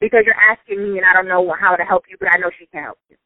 because 0.00 0.22
you're 0.24 0.38
asking 0.38 0.82
me, 0.82 0.98
and 0.98 1.06
I 1.06 1.12
don't 1.12 1.28
know 1.28 1.54
how 1.58 1.76
to 1.76 1.84
help 1.84 2.04
you, 2.10 2.16
but 2.18 2.28
I 2.32 2.38
know 2.38 2.50
she 2.58 2.66
can 2.66 2.84
help 2.84 2.98
you. 3.08 3.16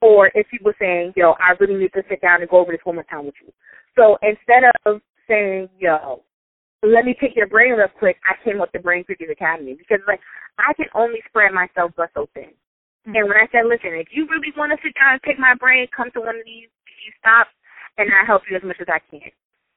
Or 0.00 0.30
if 0.34 0.48
people 0.48 0.72
saying, 0.78 1.14
"Yo, 1.16 1.32
I 1.38 1.54
really 1.60 1.76
need 1.76 1.92
to 1.94 2.02
sit 2.08 2.20
down 2.20 2.40
and 2.40 2.50
go 2.50 2.58
over 2.58 2.72
this 2.72 2.84
one 2.84 2.96
more 2.96 3.04
time 3.04 3.26
with 3.26 3.38
you," 3.40 3.52
so 3.96 4.18
instead 4.22 4.64
of 4.84 5.00
saying, 5.28 5.68
"Yo," 5.78 6.24
let 6.82 7.04
me 7.04 7.14
pick 7.14 7.36
your 7.36 7.46
brain 7.46 7.74
real 7.74 7.88
quick. 7.88 8.18
I 8.26 8.34
came 8.42 8.60
up 8.60 8.74
with 8.74 8.82
the 8.82 8.84
Brain 8.84 9.04
Pickers 9.04 9.30
Academy 9.30 9.74
because 9.74 10.02
like 10.06 10.20
I 10.58 10.74
can 10.74 10.90
only 10.94 11.22
spread 11.28 11.52
myself 11.52 11.92
but 11.96 12.10
so 12.14 12.28
thin. 12.34 12.50
Mm-hmm. 13.06 13.16
And 13.16 13.28
when 13.28 13.38
I 13.38 13.46
said, 13.50 13.66
listen, 13.66 13.94
if 13.98 14.08
you 14.10 14.26
really 14.26 14.54
want 14.56 14.70
to 14.70 14.78
sit 14.82 14.94
down 14.94 15.14
and 15.14 15.22
pick 15.22 15.38
my 15.38 15.54
brain, 15.54 15.86
come 15.94 16.10
to 16.14 16.20
one 16.20 16.38
of 16.38 16.46
these 16.46 16.70
these 16.86 17.14
stops, 17.18 17.50
and 17.98 18.10
I 18.10 18.26
help 18.26 18.42
you 18.50 18.56
as 18.56 18.62
much 18.62 18.78
as 18.80 18.86
I 18.90 18.98
can 19.10 19.18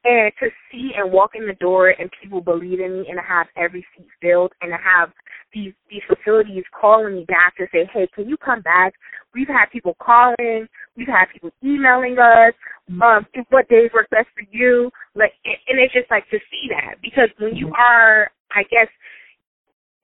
and 0.06 0.32
to 0.40 0.50
see 0.72 0.92
and 0.96 1.12
walk 1.12 1.32
in 1.34 1.48
the 1.48 1.56
door 1.56 1.90
and 1.90 2.10
people 2.22 2.40
believe 2.40 2.80
in 2.80 3.02
me 3.02 3.08
and 3.10 3.20
have 3.20 3.48
every 3.58 3.86
seat 3.98 4.08
filled 4.22 4.54
and 4.62 4.72
to 4.72 4.78
have 4.78 5.10
these 5.54 5.74
these 5.90 6.02
facilities 6.08 6.64
calling 6.80 7.16
me 7.16 7.26
back 7.28 7.58
to 7.58 7.66
say, 7.74 7.90
Hey, 7.92 8.08
can 8.14 8.30
you 8.30 8.38
come 8.38 8.62
back? 8.62 8.94
We've 9.34 9.48
had 9.48 9.66
people 9.74 9.96
calling, 10.00 10.68
we've 10.96 11.08
had 11.08 11.26
people 11.34 11.50
emailing 11.64 12.18
us, 12.20 12.54
um, 13.02 13.26
what 13.50 13.68
days 13.68 13.90
work 13.94 14.08
best 14.12 14.28
for 14.36 14.46
you. 14.52 14.92
Like 15.16 15.34
and 15.44 15.80
it's 15.80 15.94
just 15.94 16.12
like 16.12 16.30
to 16.30 16.38
see 16.38 16.70
that 16.70 17.02
because 17.02 17.30
when 17.40 17.56
you 17.56 17.74
are 17.74 18.30
I 18.52 18.64
guess 18.70 18.88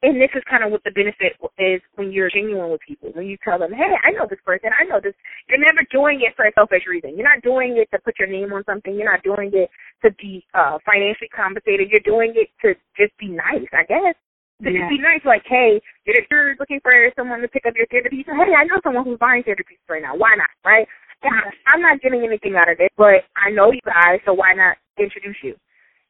and 0.01 0.17
this 0.17 0.33
is 0.33 0.41
kind 0.49 0.65
of 0.65 0.71
what 0.73 0.81
the 0.83 0.91
benefit 0.91 1.37
is 1.61 1.81
when 1.95 2.11
you're 2.11 2.29
genuine 2.29 2.71
with 2.73 2.81
people. 2.81 3.13
When 3.13 3.27
you 3.29 3.37
tell 3.45 3.59
them, 3.59 3.69
hey, 3.69 3.93
I 4.01 4.11
know 4.11 4.25
this 4.25 4.41
person, 4.45 4.73
I 4.73 4.89
know 4.89 4.97
this. 4.97 5.13
You're 5.47 5.61
never 5.61 5.85
doing 5.93 6.25
it 6.25 6.33
for 6.35 6.45
a 6.45 6.53
selfish 6.57 6.89
reason. 6.89 7.13
You're 7.13 7.29
not 7.29 7.45
doing 7.45 7.77
it 7.77 7.85
to 7.93 8.01
put 8.01 8.17
your 8.17 8.27
name 8.27 8.53
on 8.53 8.65
something. 8.65 8.93
You're 8.95 9.11
not 9.11 9.21
doing 9.21 9.53
it 9.53 9.69
to 10.01 10.09
be 10.17 10.45
uh 10.57 10.81
financially 10.85 11.29
compensated. 11.29 11.93
You're 11.93 12.05
doing 12.05 12.33
it 12.33 12.49
to 12.65 12.73
just 12.97 13.13
be 13.21 13.29
nice, 13.29 13.69
I 13.73 13.85
guess. 13.85 14.17
To 14.65 14.69
yeah. 14.69 14.85
just 14.85 14.93
be 14.93 15.01
nice, 15.01 15.25
like, 15.25 15.41
hey, 15.49 15.81
you're 16.05 16.53
looking 16.59 16.79
for 16.85 16.93
someone 17.17 17.41
to 17.41 17.49
pick 17.49 17.65
up 17.65 17.73
your 17.73 17.89
therapy, 17.89 18.21
so, 18.21 18.37
hey, 18.37 18.53
I 18.53 18.65
know 18.69 18.77
someone 18.85 19.05
who's 19.05 19.17
buying 19.17 19.41
theater 19.41 19.65
pieces 19.65 19.81
right 19.89 20.05
now. 20.05 20.13
Why 20.13 20.37
not, 20.37 20.53
right? 20.61 20.85
Yeah, 21.25 21.33
I'm 21.65 21.81
not 21.81 22.01
getting 22.01 22.21
anything 22.21 22.53
out 22.53 22.69
of 22.69 22.77
it, 22.77 22.93
but 22.97 23.25
I 23.33 23.49
know 23.49 23.71
you 23.73 23.81
guys, 23.85 24.21
so 24.25 24.33
why 24.33 24.53
not 24.53 24.77
introduce 25.01 25.37
you? 25.41 25.57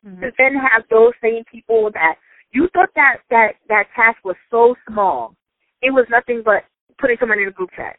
Mm-hmm. 0.04 0.20
To 0.20 0.32
then 0.36 0.56
have 0.56 0.84
those 0.92 1.16
same 1.24 1.44
people 1.48 1.92
that 1.96 2.16
you 2.54 2.68
thought 2.74 2.90
that 2.96 3.18
that 3.30 3.54
that 3.70 3.86
task 3.96 4.18
was 4.24 4.36
so 4.50 4.76
small. 4.90 5.36
It 5.82 5.92
was 5.92 6.06
nothing 6.10 6.42
but 6.44 6.64
putting 7.00 7.18
someone 7.20 7.40
in 7.40 7.48
a 7.48 7.52
group 7.52 7.70
chat. 7.76 7.98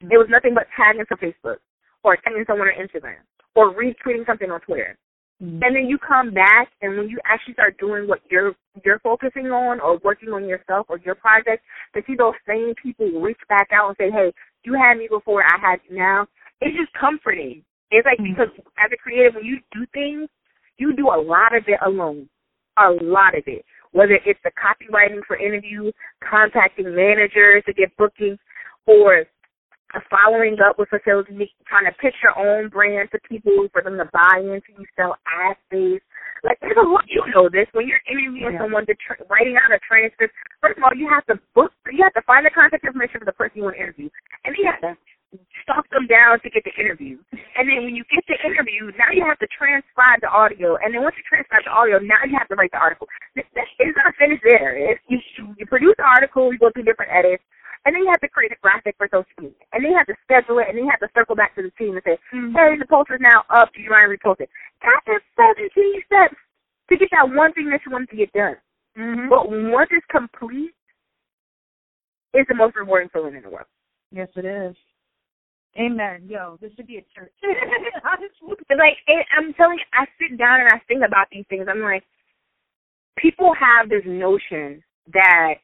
It 0.00 0.18
was 0.18 0.28
nothing 0.30 0.54
but 0.54 0.66
tagging 0.76 1.04
some 1.08 1.18
Facebook 1.18 1.58
or 2.02 2.16
tagging 2.16 2.44
someone 2.46 2.68
on 2.68 2.74
Instagram 2.74 3.22
or 3.54 3.74
retweeting 3.74 4.26
something 4.26 4.50
on 4.50 4.60
Twitter. 4.60 4.96
Mm-hmm. 5.42 5.62
And 5.62 5.76
then 5.76 5.86
you 5.86 5.98
come 5.98 6.32
back 6.32 6.70
and 6.80 6.96
when 6.96 7.08
you 7.08 7.18
actually 7.24 7.54
start 7.54 7.76
doing 7.78 8.06
what 8.06 8.20
you're 8.30 8.54
you're 8.84 9.00
focusing 9.00 9.46
on 9.46 9.80
or 9.80 9.98
working 10.04 10.30
on 10.30 10.46
yourself 10.46 10.86
or 10.88 10.98
your 10.98 11.16
project, 11.16 11.64
to 11.94 12.02
see 12.06 12.14
those 12.14 12.34
same 12.46 12.74
people 12.80 13.06
reach 13.20 13.40
back 13.48 13.68
out 13.72 13.88
and 13.88 13.96
say, 13.98 14.10
Hey, 14.10 14.32
you 14.62 14.74
had 14.74 14.96
me 14.96 15.08
before, 15.10 15.42
I 15.42 15.58
had 15.60 15.80
you 15.88 15.96
now. 15.98 16.26
It's 16.60 16.76
just 16.76 16.92
comforting. 16.98 17.64
It's 17.90 18.06
like 18.06 18.18
mm-hmm. 18.18 18.34
because 18.34 18.54
as 18.78 18.90
a 18.92 18.96
creative 18.96 19.34
when 19.34 19.44
you 19.44 19.58
do 19.72 19.84
things, 19.92 20.28
you 20.78 20.94
do 20.94 21.08
a 21.08 21.18
lot 21.20 21.54
of 21.54 21.64
it 21.66 21.78
alone 21.84 22.28
a 22.78 22.90
lot 23.02 23.36
of 23.36 23.44
it. 23.46 23.64
Whether 23.92 24.18
it's 24.26 24.40
the 24.42 24.50
copywriting 24.58 25.22
for 25.26 25.36
interviews, 25.36 25.94
contacting 26.18 26.94
managers 26.94 27.62
to 27.66 27.72
get 27.72 27.96
bookings, 27.96 28.38
or 28.86 29.24
following 30.10 30.56
up 30.58 30.78
with 30.78 30.88
facilities, 30.88 31.48
trying 31.66 31.86
to 31.86 31.94
pitch 32.02 32.14
your 32.22 32.34
own 32.34 32.68
brand 32.68 33.08
to 33.12 33.18
people 33.28 33.68
for 33.72 33.82
them 33.82 33.96
to 33.98 34.08
buy 34.12 34.42
into. 34.42 34.74
You 34.74 34.86
sell 34.96 35.14
ad 35.30 35.56
space. 35.66 36.02
Like 36.42 36.58
there's 36.60 36.76
a 36.76 36.82
lot. 36.82 37.06
You 37.08 37.22
know 37.32 37.48
this 37.48 37.70
when 37.72 37.86
you're 37.88 38.02
interviewing 38.10 38.52
yeah. 38.52 38.60
someone, 38.60 38.84
to 38.86 38.94
tra- 39.00 39.24
writing 39.30 39.56
out 39.56 39.72
a 39.72 39.78
transcript. 39.80 40.34
First 40.60 40.76
of 40.76 40.84
all, 40.84 40.92
you 40.92 41.08
have 41.08 41.24
to 41.26 41.40
book. 41.54 41.72
You 41.88 42.02
have 42.02 42.12
to 42.18 42.26
find 42.26 42.44
the 42.44 42.50
contact 42.50 42.84
information 42.84 43.22
for 43.22 43.24
the 43.24 43.32
person 43.32 43.62
you 43.62 43.64
want 43.64 43.76
to 43.76 43.82
interview, 43.82 44.10
and 44.44 44.52
you 44.58 44.66
have 44.68 44.82
to 44.82 44.92
stalk 45.62 45.88
them 45.90 46.06
down 46.06 46.40
to 46.40 46.48
get 46.50 46.64
the 46.64 46.74
interview. 46.78 47.18
And 47.32 47.68
then 47.68 47.84
when 47.84 47.94
you 47.94 48.04
get 48.10 48.24
the 48.28 48.38
interview, 48.44 48.92
now 48.98 49.10
you 49.12 49.24
have 49.24 49.38
to 49.40 49.48
transcribe 49.50 50.20
the 50.20 50.30
audio. 50.30 50.76
And 50.78 50.94
then 50.94 51.02
once 51.02 51.16
you 51.16 51.24
transcribe 51.26 51.64
the 51.64 51.74
audio, 51.74 51.98
now 51.98 52.22
you 52.26 52.36
have 52.38 52.48
to 52.48 52.56
write 52.56 52.72
the 52.72 52.82
article. 52.82 53.08
It's 53.34 53.96
not 53.96 54.14
finished 54.18 54.44
there. 54.44 54.76
It's, 54.76 55.00
you, 55.08 55.18
you 55.58 55.66
produce 55.66 55.94
the 55.98 56.06
article, 56.06 56.52
you 56.52 56.58
go 56.58 56.70
through 56.70 56.84
different 56.84 57.12
edits, 57.12 57.42
and 57.84 57.92
then 57.92 58.02
you 58.02 58.10
have 58.10 58.20
to 58.24 58.28
create 58.28 58.52
a 58.52 58.60
graphic 58.62 58.96
for 58.96 59.08
social 59.12 59.28
media. 59.36 59.60
And 59.72 59.84
then 59.84 59.92
you 59.92 59.98
have 59.98 60.08
to 60.08 60.16
schedule 60.24 60.58
it, 60.58 60.68
and 60.68 60.78
then 60.78 60.88
you 60.88 60.90
have 60.90 61.04
to 61.04 61.12
circle 61.12 61.36
back 61.36 61.54
to 61.56 61.62
the 61.62 61.72
team 61.76 61.94
and 61.94 62.04
say, 62.04 62.16
mm-hmm. 62.32 62.56
hey, 62.56 62.80
the 62.80 62.88
post 62.88 63.12
is 63.12 63.20
now 63.20 63.44
up. 63.52 63.68
Do 63.76 63.82
you 63.82 63.90
mind 63.90 64.08
repost 64.08 64.40
it? 64.40 64.48
That 64.80 65.04
is 65.10 65.20
17 65.36 65.68
steps 66.08 66.38
to 66.88 66.96
get 66.96 67.08
that 67.12 67.28
one 67.28 67.52
thing 67.52 67.68
that 67.68 67.84
you 67.84 67.92
want 67.92 68.08
to 68.08 68.16
get 68.16 68.32
done. 68.32 68.56
Mm-hmm. 68.96 69.28
But 69.28 69.50
once 69.50 69.90
it's 69.92 70.06
complete, 70.08 70.72
it's 72.32 72.48
the 72.48 72.54
most 72.54 72.76
rewarding 72.76 73.10
feeling 73.12 73.36
in 73.36 73.42
the 73.42 73.50
world. 73.50 73.68
Yes, 74.10 74.28
it 74.36 74.44
is. 74.44 74.76
Amen. 75.78 76.28
Yo, 76.28 76.56
this 76.60 76.70
should 76.76 76.86
be 76.86 76.98
a 76.98 77.04
church. 77.14 77.32
like, 77.42 78.96
I'm 79.36 79.52
telling 79.54 79.78
you, 79.78 79.84
I 79.92 80.06
sit 80.18 80.38
down 80.38 80.60
and 80.60 80.68
I 80.70 80.80
think 80.86 81.02
about 81.06 81.26
these 81.32 81.44
things. 81.48 81.66
I'm 81.68 81.80
like, 81.80 82.04
people 83.16 83.52
have 83.58 83.88
this 83.88 84.02
notion 84.06 84.82
that 85.12 85.54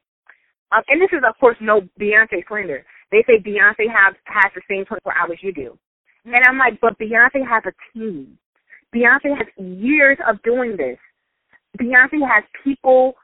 um, 0.72 0.82
and 0.88 1.00
this 1.00 1.10
is 1.12 1.22
of 1.28 1.38
course 1.38 1.56
no 1.60 1.82
Beyonce 2.00 2.46
slander. 2.48 2.84
They 3.10 3.24
say 3.26 3.38
Beyonce 3.38 3.90
has 3.90 4.14
has 4.24 4.52
the 4.54 4.62
same 4.68 4.84
24 4.84 5.16
hours 5.16 5.38
you 5.42 5.52
do, 5.52 5.78
and 6.24 6.44
I'm 6.46 6.58
like, 6.58 6.80
but 6.80 6.98
Beyonce 6.98 7.46
has 7.48 7.64
a 7.66 7.72
team. 7.92 8.38
Beyonce 8.94 9.36
has 9.36 9.46
years 9.56 10.18
of 10.28 10.42
doing 10.42 10.76
this. 10.76 10.98
Beyonce 11.80 12.26
has 12.26 12.44
people, 12.64 13.14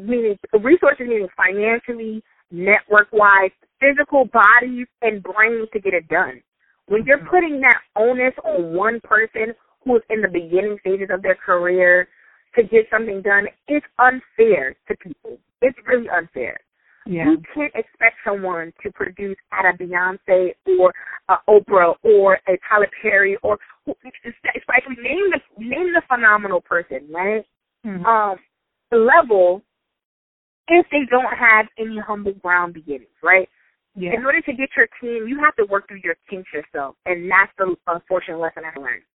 meaning 0.00 0.36
resources, 0.52 1.06
meaning 1.06 1.28
financially, 1.36 2.22
network 2.54 3.08
wise, 3.12 3.50
physical 3.80 4.26
bodies 4.26 4.86
and 5.02 5.22
brains 5.22 5.68
to 5.72 5.80
get 5.80 5.94
it 5.94 6.08
done. 6.08 6.40
When 6.86 7.04
you're 7.04 7.18
mm-hmm. 7.18 7.28
putting 7.28 7.60
that 7.60 7.80
onus 7.96 8.34
on 8.44 8.74
one 8.74 9.00
person 9.02 9.54
who 9.84 9.96
is 9.96 10.02
in 10.10 10.22
the 10.22 10.28
beginning 10.28 10.78
stages 10.80 11.08
of 11.12 11.22
their 11.22 11.34
career 11.34 12.08
to 12.56 12.62
get 12.62 12.86
something 12.90 13.22
done, 13.22 13.46
it's 13.66 13.86
unfair 13.98 14.76
to 14.88 14.96
people. 14.96 15.38
It's 15.60 15.78
really 15.86 16.08
unfair. 16.08 16.58
Yeah. 17.06 17.24
You 17.30 17.42
can't 17.54 17.74
expect 17.74 18.16
someone 18.24 18.72
to 18.82 18.92
produce 18.92 19.36
at 19.52 19.66
a 19.66 19.76
Beyonce 19.76 20.54
or 20.78 20.92
a 21.28 21.34
Oprah 21.48 21.94
or 22.02 22.38
a 22.48 22.58
Tyler 22.68 22.88
Perry 23.02 23.36
or 23.42 23.58
especially 23.86 25.02
name 25.02 25.30
the 25.30 25.40
name 25.58 25.92
the 25.92 26.02
phenomenal 26.08 26.62
person, 26.62 27.06
right? 27.10 27.44
Mm-hmm. 27.84 28.06
Um, 28.06 28.36
level 28.90 29.62
if 30.68 30.86
they 30.90 31.04
don't 31.10 31.32
have 31.36 31.66
any 31.78 31.98
humble 31.98 32.34
ground 32.34 32.74
beginnings, 32.74 33.14
right? 33.22 33.48
Yeah. 33.94 34.14
In 34.14 34.24
order 34.24 34.40
to 34.40 34.52
get 34.52 34.70
your 34.76 34.88
team, 35.00 35.28
you 35.28 35.38
have 35.38 35.54
to 35.56 35.64
work 35.70 35.86
through 35.86 36.00
your 36.02 36.16
kinks 36.28 36.50
yourself, 36.52 36.96
and 37.06 37.30
that's 37.30 37.52
the 37.58 37.76
unfortunate 37.86 38.38
lesson 38.38 38.64
I 38.66 38.78
learned. 38.78 39.06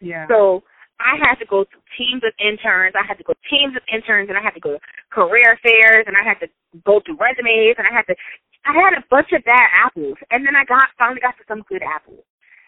Yeah. 0.00 0.28
So 0.28 0.62
I 1.00 1.16
had 1.18 1.40
to 1.40 1.46
go 1.46 1.64
through 1.64 1.82
teams 1.98 2.22
of 2.22 2.32
interns. 2.38 2.94
I 2.94 3.02
had 3.02 3.18
to 3.18 3.24
go 3.24 3.34
teams 3.50 3.74
of 3.74 3.82
interns, 3.90 4.28
and 4.28 4.38
I 4.38 4.42
had 4.42 4.54
to 4.54 4.60
go 4.60 4.78
to 4.78 4.80
career 5.10 5.58
fairs, 5.64 6.04
and 6.06 6.14
I 6.14 6.22
had 6.22 6.38
to 6.44 6.48
go 6.84 7.00
through 7.02 7.18
resumes, 7.18 7.74
and 7.78 7.88
I 7.88 7.92
had 7.92 8.06
to. 8.06 8.14
I 8.62 8.76
had 8.76 8.92
a 8.92 9.04
bunch 9.08 9.32
of 9.32 9.42
bad 9.44 9.66
apples, 9.72 10.20
and 10.30 10.46
then 10.46 10.54
I 10.54 10.64
got 10.68 10.92
finally 10.98 11.20
got 11.24 11.34
to 11.40 11.44
some 11.48 11.64
good 11.66 11.82
apples, 11.82 12.22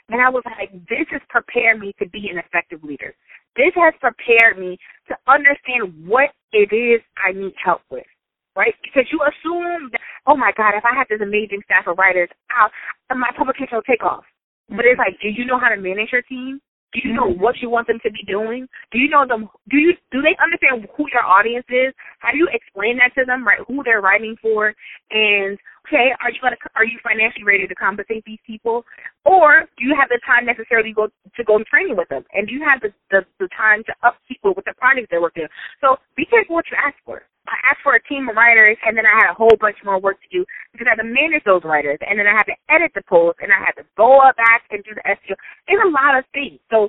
and 0.09 0.21
I 0.21 0.31
was 0.31 0.43
like, 0.47 0.73
this 0.89 1.07
has 1.13 1.21
prepared 1.29 1.79
me 1.79 1.93
to 2.01 2.09
be 2.09 2.33
an 2.33 2.41
effective 2.41 2.83
leader. 2.83 3.15
This 3.57 3.77
has 3.77 3.93
prepared 4.01 4.59
me 4.59 4.79
to 5.09 5.15
understand 5.29 5.93
what 6.09 6.33
it 6.53 6.73
is 6.73 7.05
I 7.21 7.33
need 7.37 7.53
help 7.63 7.83
with, 7.91 8.09
right? 8.57 8.75
Because 8.83 9.09
you 9.13 9.21
assume 9.23 9.91
that, 9.93 10.01
oh 10.27 10.37
my 10.37 10.53
God, 10.57 10.75
if 10.77 10.85
I 10.85 10.95
have 10.97 11.09
this 11.09 11.21
amazing 11.21 11.63
staff 11.65 11.87
of 11.87 11.99
writers, 11.99 12.29
I'll, 12.51 12.71
my 13.17 13.31
publication 13.37 13.77
will 13.77 13.89
take 13.89 14.05
off. 14.05 14.25
But 14.69 14.85
it's 14.87 14.99
mm-hmm. 14.99 15.13
like, 15.13 15.21
do 15.21 15.29
you 15.29 15.45
know 15.45 15.59
how 15.59 15.69
to 15.69 15.77
manage 15.77 16.13
your 16.13 16.23
team? 16.23 16.61
Do 16.93 17.01
you 17.05 17.15
know 17.17 17.33
mm-hmm. 17.33 17.41
what 17.41 17.57
you 17.61 17.71
want 17.71 17.89
them 17.89 17.99
to 18.05 18.11
be 18.13 18.23
doing? 18.29 18.69
Do 18.93 18.99
you 18.99 19.09
know 19.09 19.25
them? 19.27 19.49
Do 19.71 19.79
you 19.79 19.97
do 20.13 20.21
they 20.21 20.37
understand 20.37 20.85
who 20.93 21.05
your 21.09 21.25
audience 21.25 21.65
is? 21.73 21.97
How 22.21 22.33
do 22.33 22.37
you 22.37 22.49
explain 22.53 23.01
that 23.01 23.17
to 23.17 23.25
them? 23.25 23.49
Right, 23.49 23.65
who 23.67 23.81
they're 23.83 24.05
writing 24.05 24.37
for, 24.43 24.75
and 25.11 25.57
okay, 25.89 26.13
are 26.21 26.29
you 26.29 26.41
gonna 26.45 26.61
are 26.77 26.85
you 26.85 27.01
financially 27.01 27.49
ready 27.49 27.67
to 27.67 27.75
compensate 27.75 28.25
these 28.29 28.41
people, 28.47 28.85
or 29.25 29.65
do 29.81 29.89
you 29.89 29.97
have 29.97 30.13
the 30.13 30.21
time 30.29 30.45
necessarily 30.45 30.93
go 30.93 31.09
to 31.09 31.45
go 31.45 31.57
training 31.65 31.97
with 31.97 32.13
them, 32.13 32.25
and 32.37 32.47
do 32.47 32.53
you 32.53 32.61
have 32.61 32.85
the 32.85 32.93
the, 33.09 33.25
the 33.41 33.49
time 33.57 33.81
to 33.89 33.93
up 34.05 34.21
people 34.29 34.53
with 34.53 34.69
the 34.69 34.77
projects 34.77 35.09
they're 35.09 35.25
working 35.25 35.45
on? 35.45 35.53
So 35.81 35.97
be 36.15 36.29
careful 36.29 36.61
what 36.61 36.69
you 36.71 36.77
ask 36.77 36.97
for. 37.09 37.25
I 37.49 37.57
asked 37.71 37.83
for 37.83 37.95
a 37.95 38.03
team 38.05 38.29
of 38.29 38.37
writers, 38.37 38.79
and 38.87 38.97
then 38.97 39.05
I 39.05 39.15
had 39.19 39.31
a 39.31 39.35
whole 39.35 39.57
bunch 39.61 39.77
more 39.85 39.99
work 39.99 40.19
to 40.23 40.29
do 40.31 40.45
because 40.73 40.87
I 40.87 40.95
had 40.95 41.03
to 41.03 41.09
manage 41.09 41.43
those 41.45 41.63
writers, 41.65 41.99
and 42.01 42.19
then 42.19 42.27
I 42.27 42.33
had 42.33 42.47
to 42.47 42.57
edit 42.71 42.93
the 42.95 43.03
post, 43.03 43.39
and 43.43 43.53
I 43.53 43.59
had 43.59 43.73
to 43.83 43.85
go 43.97 44.21
up 44.21 44.37
back 44.37 44.63
and 44.71 44.83
do 44.85 44.95
the 44.95 45.03
SEO. 45.03 45.35
It's 45.67 45.83
a 45.83 45.91
lot 45.91 46.19
of 46.19 46.25
things. 46.33 46.61
So 46.71 46.89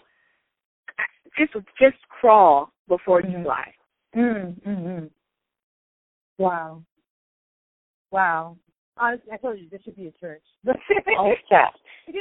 just 1.37 1.53
just 1.79 1.97
crawl 2.09 2.71
before 2.87 3.21
mm-hmm. 3.21 3.39
you 3.39 3.43
fly. 3.43 3.73
Mm-hmm. 4.15 5.05
Wow. 6.37 6.83
Wow. 8.11 8.57
Honestly, 8.97 9.31
I 9.31 9.37
told 9.37 9.59
you 9.59 9.67
this 9.69 9.81
should 9.83 9.95
be 9.95 10.07
a 10.07 10.11
church. 10.11 10.43
oh, 10.67 11.33
yeah. 11.49 11.69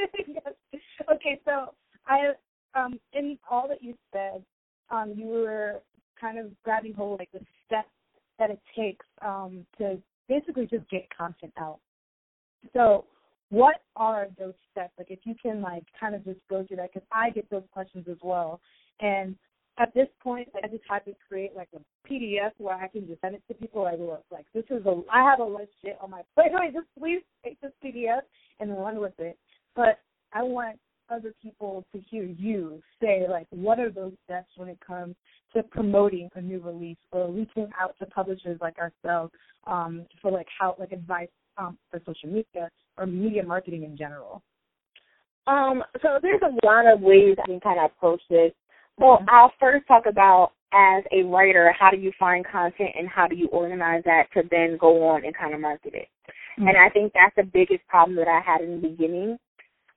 Okay, 1.13 1.39
so 1.45 1.73
I 2.07 2.31
um 2.75 2.99
in 3.13 3.37
all 3.49 3.67
that 3.67 3.83
you 3.83 3.93
said, 4.11 4.43
um, 4.89 5.13
you 5.15 5.27
were 5.27 5.81
kind 6.19 6.39
of 6.39 6.51
grabbing 6.63 6.93
hold 6.93 7.19
like 7.19 7.31
the 7.31 7.39
steps 7.65 7.89
that 8.39 8.49
it 8.49 8.59
takes 8.75 9.05
um, 9.21 9.65
to 9.77 9.97
basically 10.27 10.65
just 10.65 10.89
get 10.89 11.07
content 11.15 11.53
out. 11.57 11.79
So, 12.73 13.05
what 13.49 13.81
are 13.95 14.27
those 14.39 14.53
steps? 14.71 14.93
Like, 14.97 15.11
if 15.11 15.19
you 15.25 15.35
can, 15.41 15.61
like, 15.61 15.83
kind 15.99 16.15
of 16.15 16.23
just 16.25 16.39
go 16.49 16.65
through 16.65 16.77
that, 16.77 16.91
because 16.93 17.07
I 17.11 17.29
get 17.29 17.49
those 17.49 17.63
questions 17.71 18.05
as 18.09 18.17
well. 18.23 18.59
And 18.99 19.35
at 19.79 19.93
this 19.93 20.07
point, 20.21 20.47
I 20.63 20.67
just 20.67 20.83
have 20.89 21.05
to 21.05 21.13
create 21.27 21.55
like 21.55 21.69
a 21.75 22.09
PDF 22.09 22.51
where 22.57 22.75
I 22.75 22.87
can 22.87 23.07
just 23.07 23.21
send 23.21 23.35
it 23.35 23.43
to 23.47 23.53
people. 23.53 23.83
Like, 23.83 23.99
look, 23.99 24.23
like 24.31 24.45
this 24.53 24.65
is 24.69 24.85
a, 24.85 25.01
I 25.11 25.23
have 25.23 25.39
a 25.39 25.43
list 25.43 25.71
shit 25.83 25.97
on 26.01 26.11
my 26.11 26.21
plate. 26.35 26.51
Just 26.73 26.87
please 26.97 27.21
take 27.43 27.59
this 27.61 27.71
PDF 27.83 28.21
and 28.59 28.77
run 28.77 28.99
with 28.99 29.19
it. 29.19 29.37
But 29.75 29.99
I 30.31 30.43
want 30.43 30.79
other 31.09 31.33
people 31.41 31.85
to 31.93 31.99
hear 32.09 32.23
you 32.23 32.81
say 33.01 33.25
like 33.29 33.47
what 33.49 33.79
are 33.79 33.89
those 33.89 34.13
steps 34.25 34.49
when 34.55 34.69
it 34.69 34.79
comes 34.85 35.15
to 35.53 35.63
promoting 35.63 36.29
a 36.35 36.41
new 36.41 36.59
release 36.59 36.97
or 37.11 37.31
reaching 37.31 37.69
out 37.79 37.95
to 37.99 38.05
publishers 38.07 38.57
like 38.61 38.77
ourselves 38.77 39.31
um, 39.67 40.05
for 40.21 40.31
like 40.31 40.47
how 40.59 40.75
like 40.79 40.91
advice 40.91 41.27
um, 41.57 41.77
for 41.89 41.99
social 42.05 42.29
media 42.29 42.69
or 42.97 43.05
media 43.05 43.43
marketing 43.43 43.83
in 43.83 43.95
general? 43.97 44.41
Um, 45.45 45.83
so 46.01 46.19
there's 46.21 46.41
a 46.41 46.65
lot 46.65 46.91
of 46.91 47.01
ways 47.01 47.35
I 47.41 47.47
can 47.47 47.59
kind 47.59 47.79
of 47.79 47.91
approach 47.91 48.21
this. 48.29 48.51
Well, 48.97 49.17
mm-hmm. 49.17 49.29
I'll 49.29 49.51
first 49.59 49.85
talk 49.87 50.05
about 50.07 50.51
as 50.73 51.03
a 51.11 51.23
writer, 51.23 51.73
how 51.77 51.91
do 51.91 51.97
you 51.97 52.11
find 52.19 52.45
content 52.45 52.91
and 52.97 53.07
how 53.07 53.27
do 53.27 53.35
you 53.35 53.47
organize 53.49 54.03
that 54.05 54.23
to 54.33 54.41
then 54.49 54.77
go 54.79 55.07
on 55.07 55.23
and 55.25 55.35
kind 55.35 55.53
of 55.53 55.59
market 55.59 55.93
it? 55.93 56.07
Mm-hmm. 56.59 56.67
And 56.69 56.77
I 56.77 56.89
think 56.89 57.13
that's 57.13 57.35
the 57.35 57.43
biggest 57.43 57.85
problem 57.87 58.15
that 58.17 58.27
I 58.27 58.39
had 58.39 58.61
in 58.61 58.81
the 58.81 58.87
beginning 58.87 59.37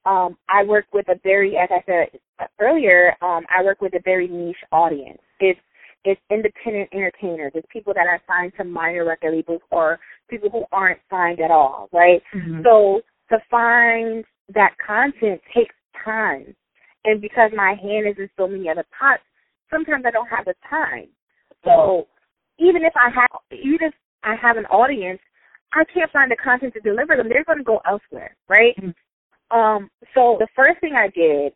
um, 0.07 0.37
I 0.49 0.62
work 0.64 0.87
with 0.92 1.09
a 1.09 1.19
very, 1.23 1.57
as 1.57 1.69
I 1.71 1.83
said 1.85 2.49
earlier, 2.61 3.14
um, 3.23 3.45
I 3.55 3.62
work 3.64 3.81
with 3.81 3.95
a 3.95 4.01
very 4.05 4.29
niche 4.29 4.57
audience. 4.73 5.19
It's 5.40 5.61
it's 6.05 6.21
independent 6.31 6.88
entertainers. 6.92 7.51
It's 7.57 7.66
people 7.73 7.92
that 7.95 8.07
are 8.07 8.21
signed 8.29 8.53
to 8.59 8.64
minor 8.64 9.05
record 9.05 9.35
labels 9.35 9.61
or 9.73 9.99
people 10.31 10.49
who 10.51 10.64
aren't 10.71 11.01
signed 11.11 11.40
at 11.40 11.51
all, 11.51 11.88
right? 11.92 12.23
mm-hmm. 12.33 12.62
So 12.62 13.01
to 13.31 13.38
find 13.51 14.25
that 14.55 14.77
content 14.85 15.40
takes 15.53 15.75
time, 16.05 16.55
and 17.05 17.21
because 17.21 17.51
my 17.57 17.75
hand 17.83 18.07
is 18.07 18.14
in 18.19 18.31
so 18.37 18.47
many 18.47 18.69
other 18.69 18.85
pots, 18.97 19.23
sometimes 19.69 20.05
I 20.07 20.12
don't 20.12 20.29
have 20.29 20.45
the 20.45 20.55
time. 20.71 21.09
So 21.64 22.07
even 22.59 22.85
if 22.85 22.92
I 22.95 23.11
have, 23.11 23.40
even 23.51 23.88
if 23.88 23.95
I 24.23 24.37
have 24.40 24.57
an 24.57 24.66
audience, 24.66 25.21
I 25.75 25.83
can't 25.92 26.11
find 26.12 26.31
the 26.31 26.37
content 26.37 26.75
to 26.75 26.81
deliver 26.81 27.16
them. 27.16 27.29
They're 27.29 27.45
going 27.45 27.59
to 27.59 27.64
go 27.64 27.81
elsewhere, 27.85 28.37
right? 28.49 28.77
Mm-hmm. 28.79 28.90
Um, 29.50 29.90
so 30.14 30.37
the 30.38 30.48
first 30.56 30.80
thing 30.80 30.94
I 30.94 31.09
did 31.09 31.52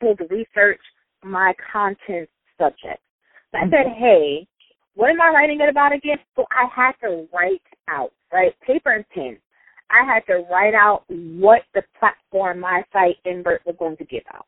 was 0.00 0.16
research 0.30 0.80
my 1.22 1.52
content 1.72 2.28
subject. 2.58 3.00
So 3.52 3.58
I 3.58 3.64
said, 3.64 3.86
mm-hmm. 3.86 4.02
hey, 4.02 4.46
what 4.94 5.10
am 5.10 5.20
I 5.20 5.30
writing 5.30 5.60
it 5.60 5.68
about 5.68 5.92
again? 5.92 6.18
So 6.36 6.44
I 6.50 6.66
had 6.74 6.92
to 7.06 7.26
write 7.32 7.62
out, 7.88 8.12
right, 8.32 8.54
paper 8.66 8.92
and 8.92 9.08
pen. 9.10 9.38
I 9.90 10.04
had 10.04 10.20
to 10.26 10.44
write 10.50 10.74
out 10.74 11.04
what 11.08 11.62
the 11.74 11.82
platform 11.98 12.60
my 12.60 12.82
site 12.92 13.16
invert 13.24 13.62
was 13.66 13.74
going 13.78 13.96
to 13.96 14.04
give 14.04 14.22
out. 14.32 14.46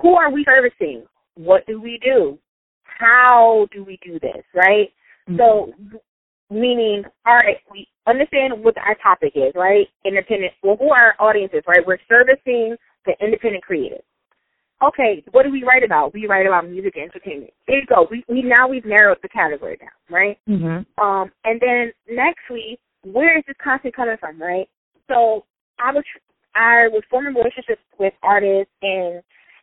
Who 0.00 0.14
are 0.14 0.30
we 0.30 0.44
servicing? 0.44 1.04
What 1.34 1.66
do 1.66 1.80
we 1.80 1.98
do? 2.02 2.38
How 2.84 3.66
do 3.72 3.82
we 3.82 3.98
do 4.04 4.20
this, 4.20 4.44
right? 4.54 4.92
Mm-hmm. 5.28 5.36
So 5.38 5.72
meaning, 6.50 7.04
all 7.26 7.36
right, 7.36 7.58
we 7.70 7.86
understand 8.06 8.62
what 8.62 8.76
our 8.78 8.96
topic 8.96 9.32
is, 9.34 9.52
right? 9.54 9.86
Independent. 10.04 10.52
Well, 10.62 10.76
who 10.76 10.90
are 10.90 11.14
our 11.18 11.28
audiences, 11.28 11.62
right? 11.66 11.86
We're 11.86 11.98
servicing 12.08 12.76
the 13.06 13.12
independent 13.20 13.64
creators. 13.64 14.02
Okay, 14.82 15.22
what 15.32 15.42
do 15.42 15.50
we 15.50 15.62
write 15.62 15.84
about? 15.84 16.14
We 16.14 16.26
write 16.26 16.46
about 16.46 16.68
music 16.68 16.94
and 16.96 17.04
entertainment. 17.04 17.52
There 17.68 17.78
you 17.78 17.86
go. 17.86 18.08
We, 18.10 18.24
we 18.28 18.42
now 18.42 18.66
we've 18.66 18.84
narrowed 18.86 19.18
the 19.22 19.28
category 19.28 19.76
down, 19.76 19.90
right? 20.08 20.38
Mm-hmm. 20.48 21.04
Um, 21.04 21.30
and 21.44 21.60
then 21.60 21.92
next 22.08 22.48
week, 22.50 22.80
where 23.04 23.36
is 23.36 23.44
this 23.46 23.56
content 23.62 23.94
coming 23.94 24.16
from, 24.18 24.40
right? 24.40 24.68
So 25.08 25.44
I 25.78 25.92
was 25.92 26.04
I 26.54 26.88
was 26.88 27.02
forming 27.10 27.34
relationships 27.34 27.82
with 27.98 28.14
artists 28.22 28.72
and 28.82 29.22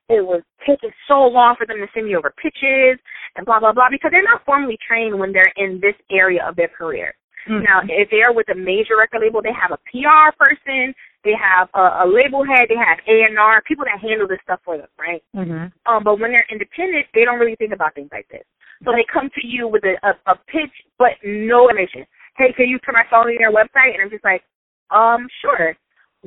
it 0.10 0.24
was 0.26 0.42
taking 0.66 0.92
so 1.08 1.28
long 1.28 1.56
for 1.58 1.66
them 1.68 1.78
to 1.78 1.88
send 1.94 2.08
me 2.08 2.16
over 2.16 2.34
pitches 2.42 3.00
and 3.36 3.46
blah 3.46 3.60
blah 3.60 3.74
blah 3.74 3.88
because 3.92 4.12
they're 4.12 4.24
not 4.24 4.46
formally 4.46 4.78
trained 4.86 5.18
when 5.18 5.34
they're 5.34 5.54
in 5.58 5.80
this 5.82 5.96
area 6.12 6.46
of 6.48 6.56
their 6.56 6.70
career. 6.70 7.14
Mm-hmm. 7.48 7.64
Now, 7.64 7.80
if 7.88 8.10
they're 8.12 8.34
with 8.34 8.50
a 8.50 8.56
major 8.56 9.00
record 9.00 9.22
label, 9.22 9.42
they 9.42 9.56
have 9.56 9.72
a 9.72 9.80
PR 9.88 10.36
person, 10.36 10.94
they 11.24 11.32
have 11.40 11.70
a, 11.74 12.04
a 12.04 12.06
label 12.08 12.44
head, 12.44 12.68
they 12.68 12.76
have 12.76 13.00
A 13.08 13.24
and 13.24 13.40
R 13.40 13.62
people 13.64 13.86
that 13.86 14.04
handle 14.04 14.28
this 14.28 14.40
stuff 14.44 14.60
for 14.66 14.78
them, 14.78 14.92
right? 15.00 15.24
Mm-hmm. 15.36 15.72
Um, 15.88 16.04
but 16.04 16.20
when 16.20 16.32
they're 16.32 16.48
independent, 16.52 17.08
they 17.14 17.24
don't 17.24 17.40
really 17.40 17.56
think 17.56 17.72
about 17.72 17.96
things 17.96 18.10
like 18.12 18.28
this. 18.28 18.44
So 18.84 18.92
they 18.92 19.06
come 19.12 19.30
to 19.34 19.48
you 19.48 19.68
with 19.68 19.84
a, 19.84 19.96
a, 20.06 20.12
a 20.32 20.36
pitch, 20.52 20.76
but 21.00 21.18
no 21.24 21.70
information. 21.70 22.06
Hey, 22.36 22.54
can 22.56 22.70
you 22.70 22.78
put 22.84 22.94
my 22.94 23.08
phone 23.10 23.32
in 23.32 23.40
your 23.40 23.52
website? 23.52 23.96
And 23.96 24.04
I'm 24.04 24.12
just 24.12 24.24
like, 24.24 24.44
um, 24.92 25.28
sure. 25.42 25.74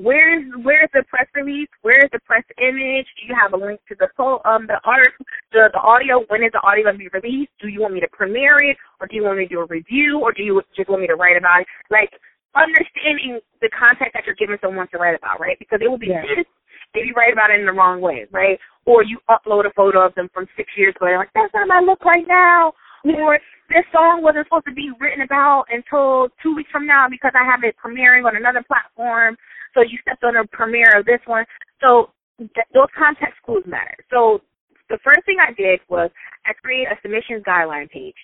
Where's 0.01 0.45
where's 0.65 0.89
the 0.97 1.05
press 1.09 1.29
release? 1.35 1.69
Where's 1.83 2.09
the 2.13 2.21
press 2.25 2.45
image? 2.57 3.05
Do 3.21 3.29
you 3.29 3.37
have 3.37 3.53
a 3.53 3.61
link 3.61 3.81
to 3.89 3.95
the 4.01 4.09
full 4.17 4.41
um 4.49 4.67
the 4.67 4.81
art 4.85 5.13
the 5.53 5.69
the 5.73 5.81
audio? 5.81 6.25
When 6.29 6.43
is 6.43 6.53
the 6.57 6.65
audio 6.65 6.89
gonna 6.89 6.97
be 6.97 7.13
released? 7.13 7.53
Do 7.61 7.69
you 7.69 7.85
want 7.85 7.93
me 7.93 8.01
to 8.01 8.09
premiere 8.09 8.57
it 8.65 8.77
or 9.01 9.07
do 9.07 9.17
you 9.17 9.25
want 9.25 9.37
me 9.37 9.45
to 9.45 9.55
do 9.55 9.61
a 9.61 9.69
review 9.69 10.21
or 10.25 10.33
do 10.33 10.43
you 10.43 10.63
just 10.75 10.89
want 10.89 11.03
me 11.03 11.09
to 11.09 11.21
write 11.21 11.37
about 11.37 11.61
it? 11.61 11.67
Like 11.91 12.17
understanding 12.57 13.45
the 13.61 13.69
content 13.77 14.17
that 14.17 14.25
you're 14.25 14.41
giving 14.41 14.57
someone 14.65 14.89
to 14.91 14.99
write 14.99 15.15
about, 15.21 15.39
right? 15.39 15.59
Because 15.59 15.85
it 15.85 15.89
will 15.89 16.01
be 16.01 16.09
yeah. 16.09 16.25
if 16.25 16.49
you 16.95 17.13
write 17.13 17.33
about 17.33 17.53
it 17.53 17.61
in 17.61 17.67
the 17.67 17.77
wrong 17.77 18.01
way, 18.01 18.25
right? 18.33 18.59
Or 18.89 19.05
you 19.05 19.21
upload 19.29 19.69
a 19.69 19.73
photo 19.77 20.01
of 20.01 20.15
them 20.17 20.33
from 20.33 20.49
six 20.57 20.73
years 20.81 20.97
ago 20.97 21.13
and 21.13 21.21
like, 21.21 21.31
That's 21.37 21.53
not 21.53 21.69
my 21.69 21.85
look 21.85 22.03
right 22.09 22.27
now 22.27 22.73
or 23.05 23.39
this 23.69 23.85
song 23.93 24.23
wasn't 24.23 24.47
supposed 24.47 24.67
to 24.67 24.75
be 24.75 24.91
written 25.01 25.23
about 25.23 25.65
until 25.71 26.29
two 26.43 26.55
weeks 26.55 26.71
from 26.71 26.87
now 26.87 27.07
because 27.09 27.33
I 27.35 27.45
have 27.45 27.65
it 27.65 27.77
premiering 27.79 28.27
on 28.27 28.37
another 28.37 28.65
platform. 28.67 29.37
So 29.75 29.83
you 29.83 29.99
stepped 30.03 30.25
on 30.25 30.37
a 30.37 30.47
premiere 30.49 30.99
of 30.99 31.07
this 31.07 31.21
one. 31.27 31.45
So 31.81 32.11
th- 32.39 32.71
those 32.75 32.91
context 32.97 33.41
clues 33.45 33.65
matter. 33.67 33.97
So 34.11 34.41
the 34.89 34.99
first 35.05 35.25
thing 35.27 35.37
I 35.41 35.53
did 35.53 35.81
was 35.89 36.11
I 36.47 36.53
created 36.55 36.93
a 36.93 36.99
submissions 37.03 37.45
guideline 37.45 37.89
page, 37.91 38.17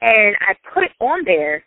and 0.00 0.36
I 0.40 0.54
put 0.72 0.90
on 1.00 1.24
there 1.24 1.64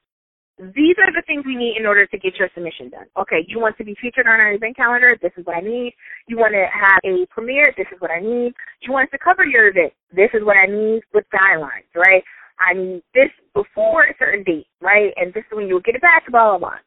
these 0.59 0.95
are 0.97 1.13
the 1.13 1.21
things 1.27 1.45
we 1.45 1.55
need 1.55 1.77
in 1.77 1.85
order 1.85 2.05
to 2.07 2.17
get 2.17 2.35
your 2.37 2.49
submission 2.53 2.89
done. 2.89 3.05
Okay, 3.19 3.45
you 3.47 3.59
want 3.59 3.77
to 3.77 3.83
be 3.83 3.95
featured 4.01 4.25
on 4.27 4.39
our 4.39 4.53
event 4.53 4.75
calendar, 4.75 5.15
this 5.21 5.31
is 5.37 5.45
what 5.45 5.55
I 5.55 5.61
need. 5.61 5.93
You 6.27 6.37
want 6.37 6.53
to 6.53 6.65
have 6.73 6.99
a 7.05 7.25
premiere, 7.29 7.73
this 7.77 7.85
is 7.93 8.01
what 8.01 8.11
I 8.11 8.19
need. 8.19 8.53
You 8.81 8.91
want 8.91 9.07
us 9.07 9.11
to 9.11 9.19
cover 9.23 9.45
your 9.45 9.67
event, 9.69 9.93
this 10.11 10.29
is 10.33 10.43
what 10.43 10.57
I 10.57 10.65
need 10.65 11.01
with 11.13 11.25
guidelines, 11.33 11.89
right? 11.95 12.23
I 12.59 12.73
need 12.73 13.03
this 13.13 13.29
before 13.53 14.05
a 14.05 14.15
certain 14.17 14.43
date, 14.43 14.65
right? 14.81 15.13
And 15.17 15.31
this 15.33 15.45
is 15.45 15.55
when 15.55 15.67
you'll 15.67 15.81
get 15.81 15.95
it 15.95 16.01
back, 16.01 16.25
blah, 16.31 16.57
blah, 16.57 16.59
blah. 16.59 16.79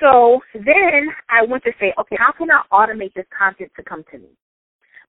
So 0.00 0.40
then 0.54 1.08
I 1.30 1.44
went 1.46 1.62
to 1.64 1.72
say, 1.80 1.92
okay, 1.98 2.16
how 2.18 2.32
can 2.32 2.48
I 2.50 2.62
automate 2.72 3.14
this 3.14 3.26
content 3.36 3.70
to 3.76 3.82
come 3.82 4.04
to 4.10 4.18
me? 4.18 4.28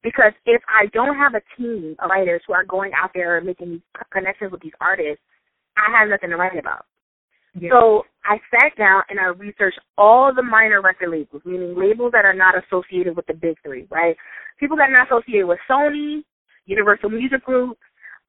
Because 0.04 0.34
if 0.46 0.62
I 0.70 0.86
don't 0.94 1.18
have 1.18 1.34
a 1.34 1.42
team 1.58 1.96
of 2.00 2.10
writers 2.10 2.42
who 2.46 2.54
are 2.54 2.64
going 2.64 2.92
out 2.96 3.10
there 3.16 3.38
and 3.38 3.46
making 3.46 3.72
these 3.72 3.82
connections 4.12 4.52
with 4.52 4.62
these 4.62 4.78
artists, 4.80 5.22
I 5.78 5.98
have 6.00 6.10
nothing 6.10 6.30
to 6.30 6.38
write 6.38 6.58
about. 6.58 6.86
Yeah. 7.60 7.70
So 7.72 8.04
I 8.24 8.38
sat 8.52 8.78
down 8.78 9.02
and 9.10 9.20
I 9.20 9.26
researched 9.26 9.80
all 9.98 10.34
the 10.34 10.44
minor 10.44 10.82
record 10.82 11.10
labels, 11.10 11.42
meaning 11.46 11.76
labels 11.76 12.12
that 12.12 12.26
are 12.26 12.34
not 12.34 12.54
associated 12.56 13.16
with 13.16 13.26
the 13.28 13.34
big 13.34 13.56
three, 13.64 13.88
right? 13.90 14.16
People 14.60 14.78
that 14.78 14.90
are 14.90 14.94
not 14.94 15.08
associated 15.08 15.48
with 15.48 15.60
Sony, 15.70 16.24
Universal 16.66 17.10
Music 17.10 17.44
Group, 17.44 17.78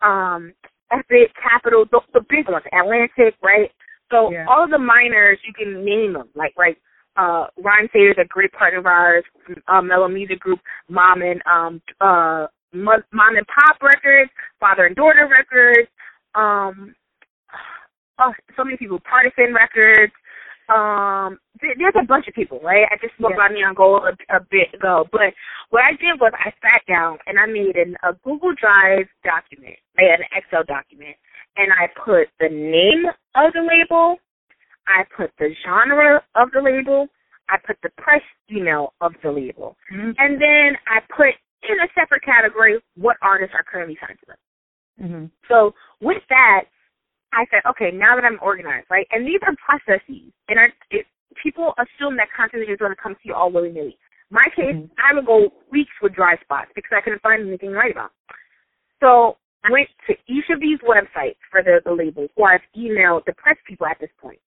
um, 0.00 0.52
Epic, 0.92 1.32
Capitol, 1.42 1.84
the, 1.90 2.00
the 2.14 2.20
big 2.28 2.48
ones, 2.48 2.64
Atlantic, 2.72 3.34
right? 3.42 3.70
So 4.10 4.30
yeah. 4.30 4.46
all 4.48 4.64
of 4.64 4.70
the 4.70 4.78
minors, 4.78 5.38
you 5.46 5.52
can 5.52 5.84
name 5.84 6.12
them, 6.12 6.28
like 6.34 6.54
right. 6.56 6.76
Uh, 7.16 7.46
Rhymesayers 7.58 8.10
is 8.10 8.18
a 8.18 8.26
great 8.28 8.52
partner 8.52 8.78
of 8.78 8.86
ours. 8.86 9.24
Uh, 9.68 9.80
Mellow 9.80 10.06
Music 10.06 10.38
Group, 10.38 10.60
Mom 10.90 11.22
and 11.22 11.40
um 11.46 11.80
uh 12.00 12.46
Mom 12.72 13.36
and 13.36 13.46
Pop 13.46 13.80
Records, 13.80 14.30
Father 14.60 14.84
and 14.84 14.94
Daughter 14.96 15.26
Records. 15.26 15.88
Um, 16.34 16.94
oh, 18.18 18.32
so 18.56 18.64
many 18.64 18.76
people. 18.76 19.00
Partisan 19.00 19.54
Records, 19.54 20.12
um 20.68 21.38
there's 21.60 21.94
a 22.00 22.04
bunch 22.04 22.28
of 22.28 22.34
people, 22.34 22.60
right? 22.62 22.84
I 22.90 22.96
just 23.00 23.14
spoke 23.14 23.30
yeah. 23.30 23.36
about 23.36 23.52
Neon 23.52 23.74
Gold 23.74 24.02
a, 24.04 24.36
a 24.36 24.40
bit 24.50 24.74
ago, 24.74 25.06
but 25.10 25.32
what 25.70 25.84
I 25.84 25.92
did 25.92 26.20
was 26.20 26.32
I 26.34 26.52
sat 26.60 26.82
down 26.86 27.18
and 27.26 27.38
I 27.38 27.46
made 27.46 27.76
an, 27.76 27.96
a 28.02 28.12
Google 28.24 28.52
Drive 28.60 29.06
document, 29.24 29.76
right, 29.96 30.20
an 30.20 30.26
Excel 30.36 30.64
document, 30.64 31.16
and 31.56 31.72
I 31.72 31.88
put 32.04 32.28
the 32.40 32.48
name 32.48 33.04
of 33.34 33.52
the 33.52 33.62
label, 33.62 34.16
I 34.86 35.04
put 35.16 35.30
the 35.38 35.50
genre 35.64 36.22
of 36.34 36.50
the 36.52 36.60
label, 36.60 37.08
I 37.48 37.56
put 37.64 37.76
the 37.82 37.90
press 37.96 38.22
email 38.50 38.92
of 39.00 39.12
the 39.22 39.30
label, 39.30 39.76
mm-hmm. 39.92 40.10
and 40.18 40.40
then 40.40 40.76
I 40.86 41.00
put 41.14 41.34
in 41.68 41.78
a 41.80 41.88
separate 41.98 42.22
category 42.22 42.78
what 42.96 43.16
artists 43.22 43.54
are 43.56 43.64
currently 43.64 43.98
signed 44.00 44.18
to 44.20 44.26
them. 44.26 44.38
Mm-hmm. 45.02 45.24
So 45.48 45.72
with 46.00 46.22
that, 46.28 46.64
I 47.32 47.44
said, 47.50 47.68
okay, 47.70 47.90
now 47.92 48.16
that 48.16 48.24
I'm 48.24 48.38
organized, 48.40 48.86
right? 48.90 49.06
And 49.10 49.26
these 49.26 49.40
are 49.42 49.54
processes, 49.58 50.32
and 50.48 50.58
I, 50.58 50.66
it, 50.90 51.06
people 51.42 51.74
assume 51.78 52.16
that 52.16 52.28
content 52.36 52.62
is 52.68 52.78
going 52.78 52.92
to 52.92 53.02
come 53.02 53.14
to 53.14 53.24
you 53.24 53.34
all 53.34 53.50
willy 53.50 53.70
nilly. 53.70 53.98
My 54.30 54.44
case, 54.56 54.74
mm-hmm. 54.74 54.92
I 54.98 55.14
would 55.14 55.26
go 55.26 55.52
weeks 55.70 55.92
with 56.02 56.14
dry 56.14 56.36
spots 56.42 56.70
because 56.74 56.90
I 56.96 57.00
couldn't 57.00 57.22
find 57.22 57.46
anything 57.46 57.70
to 57.70 57.76
write 57.76 57.92
about. 57.92 58.10
So 59.00 59.36
went 59.70 59.88
to 60.08 60.14
each 60.26 60.46
of 60.50 60.60
these 60.60 60.78
websites 60.80 61.40
for 61.50 61.62
the, 61.62 61.80
the 61.84 61.92
labels, 61.92 62.30
or 62.36 62.52
I've 62.52 62.66
emailed 62.76 63.24
the 63.26 63.34
press 63.34 63.56
people 63.66 63.86
at 63.86 63.98
this 64.00 64.10
point. 64.20 64.40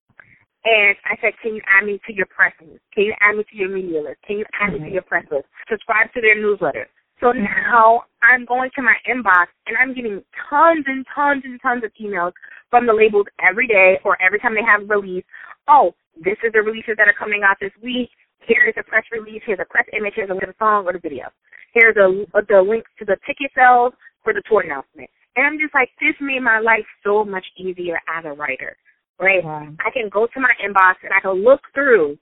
And 0.66 0.96
I 1.06 1.16
said, 1.22 1.34
can 1.42 1.56
you 1.56 1.62
add 1.72 1.86
me 1.86 2.00
to 2.06 2.14
your 2.14 2.26
press 2.28 2.54
list? 2.60 2.84
Can 2.94 3.06
you 3.06 3.14
add 3.22 3.38
me 3.38 3.44
to 3.50 3.56
your 3.56 3.70
media 3.70 4.02
list? 4.02 4.20
Can 4.28 4.40
you 4.40 4.46
add 4.60 4.74
mm-hmm. 4.74 4.84
me 4.84 4.90
to 4.90 4.94
your 5.00 5.08
press 5.08 5.26
list? 5.32 5.46
Subscribe 5.70 6.12
to 6.14 6.22
their 6.22 6.36
newsletter. 6.36 6.88
So 7.22 7.32
now 7.32 8.04
I'm 8.24 8.46
going 8.46 8.70
to 8.76 8.82
my 8.82 8.96
inbox 9.08 9.48
and 9.68 9.76
I'm 9.80 9.94
getting 9.94 10.24
tons 10.50 10.84
and 10.88 11.06
tons 11.14 11.44
and 11.44 11.60
tons 11.62 11.84
of 11.84 11.92
emails 12.00 12.32
from 12.70 12.88
the 12.88 12.94
labels 12.94 13.28
every 13.44 13.68
day 13.68 14.00
or 14.06 14.22
every 14.22 14.40
time 14.40 14.56
they 14.56 14.64
have 14.64 14.84
a 14.84 14.86
release. 14.86 15.26
Oh, 15.68 15.96
this 16.16 16.38
is 16.44 16.52
the 16.54 16.62
releases 16.62 16.96
that 16.98 17.08
are 17.08 17.18
coming 17.18 17.44
out 17.44 17.58
this 17.60 17.76
week. 17.84 18.10
Here 18.48 18.68
is 18.68 18.76
a 18.80 18.84
press 18.84 19.04
release. 19.12 19.42
Here's 19.46 19.60
a 19.60 19.68
press 19.68 19.86
image. 19.92 20.14
Here's 20.16 20.30
a 20.30 20.34
little 20.34 20.56
song 20.60 20.86
or 20.86 20.94
the 20.94 21.00
video. 21.00 21.28
Here's 21.74 21.96
a, 21.98 22.26
the 22.48 22.62
links 22.62 22.90
to 23.00 23.06
the 23.06 23.18
ticket 23.28 23.52
sales 23.56 23.94
for 24.30 24.34
the 24.34 24.44
tour 24.46 24.62
announcement. 24.62 25.10
And 25.36 25.46
I'm 25.46 25.58
just 25.58 25.74
like, 25.74 25.90
this 26.00 26.14
made 26.22 26.42
my 26.42 26.60
life 26.60 26.86
so 27.04 27.26
much 27.26 27.46
easier 27.58 27.98
as 28.06 28.26
a 28.26 28.34
writer, 28.38 28.78
right? 29.20 29.44
Wow. 29.44 29.74
I 29.80 29.90
can 29.90 30.10
go 30.14 30.28
to 30.28 30.40
my 30.40 30.54
inbox 30.62 31.02
and 31.02 31.14
I 31.14 31.22
can 31.22 31.44
look 31.44 31.62
through 31.74 32.18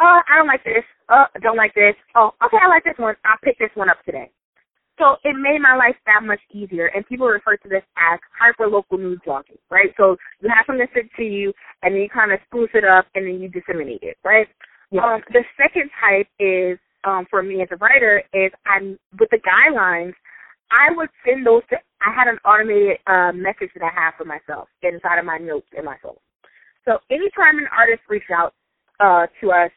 oh, 0.00 0.20
I 0.28 0.36
don't 0.36 0.46
like 0.46 0.64
this. 0.64 0.84
Oh, 1.10 1.24
I 1.34 1.38
don't 1.38 1.56
like 1.56 1.74
this. 1.74 1.94
Oh, 2.14 2.30
okay, 2.44 2.58
I 2.60 2.68
like 2.68 2.84
this 2.84 2.98
one. 2.98 3.14
I'll 3.24 3.38
pick 3.42 3.58
this 3.58 3.70
one 3.74 3.90
up 3.90 3.98
today. 4.04 4.30
So 4.98 5.16
it 5.24 5.34
made 5.34 5.60
my 5.60 5.74
life 5.74 5.96
that 6.06 6.22
much 6.22 6.40
easier, 6.52 6.86
and 6.94 7.06
people 7.06 7.26
refer 7.26 7.56
to 7.56 7.68
this 7.68 7.82
as 7.96 8.20
hyper 8.38 8.68
local 8.68 8.98
news 8.98 9.18
blogging, 9.26 9.58
right? 9.70 9.88
So 9.96 10.16
you 10.40 10.48
have 10.48 10.64
something 10.66 10.86
sent 10.94 11.08
to 11.16 11.22
you, 11.22 11.52
and 11.82 11.94
then 11.94 12.02
you 12.02 12.08
kind 12.08 12.30
of 12.32 12.38
spruce 12.46 12.70
it 12.74 12.84
up, 12.84 13.06
and 13.14 13.26
then 13.26 13.40
you 13.40 13.48
disseminate 13.48 14.02
it, 14.02 14.16
right? 14.24 14.46
Yeah. 14.90 15.14
Um, 15.14 15.22
the 15.32 15.42
second 15.56 15.90
type 15.98 16.28
is 16.38 16.78
um, 17.04 17.26
for 17.30 17.42
me 17.42 17.62
as 17.62 17.68
a 17.72 17.76
writer 17.76 18.22
is 18.34 18.52
I'm 18.66 18.98
with 19.18 19.30
the 19.30 19.40
guidelines. 19.40 20.12
I 20.72 20.96
would 20.96 21.10
send 21.24 21.46
those 21.46 21.62
to. 21.70 21.76
I 22.00 22.12
had 22.12 22.26
an 22.26 22.38
automated 22.44 22.98
uh, 23.06 23.32
message 23.32 23.70
that 23.76 23.84
I 23.84 23.92
have 23.94 24.14
for 24.16 24.24
myself 24.24 24.68
inside 24.82 25.18
of 25.18 25.24
my 25.24 25.38
notes 25.38 25.68
in 25.76 25.84
my 25.84 25.96
phone. 26.02 26.16
So 26.84 26.98
anytime 27.10 27.58
an 27.58 27.68
artist 27.70 28.02
reaches 28.08 28.30
out 28.34 28.54
uh, 28.98 29.26
to 29.40 29.52
us, 29.52 29.70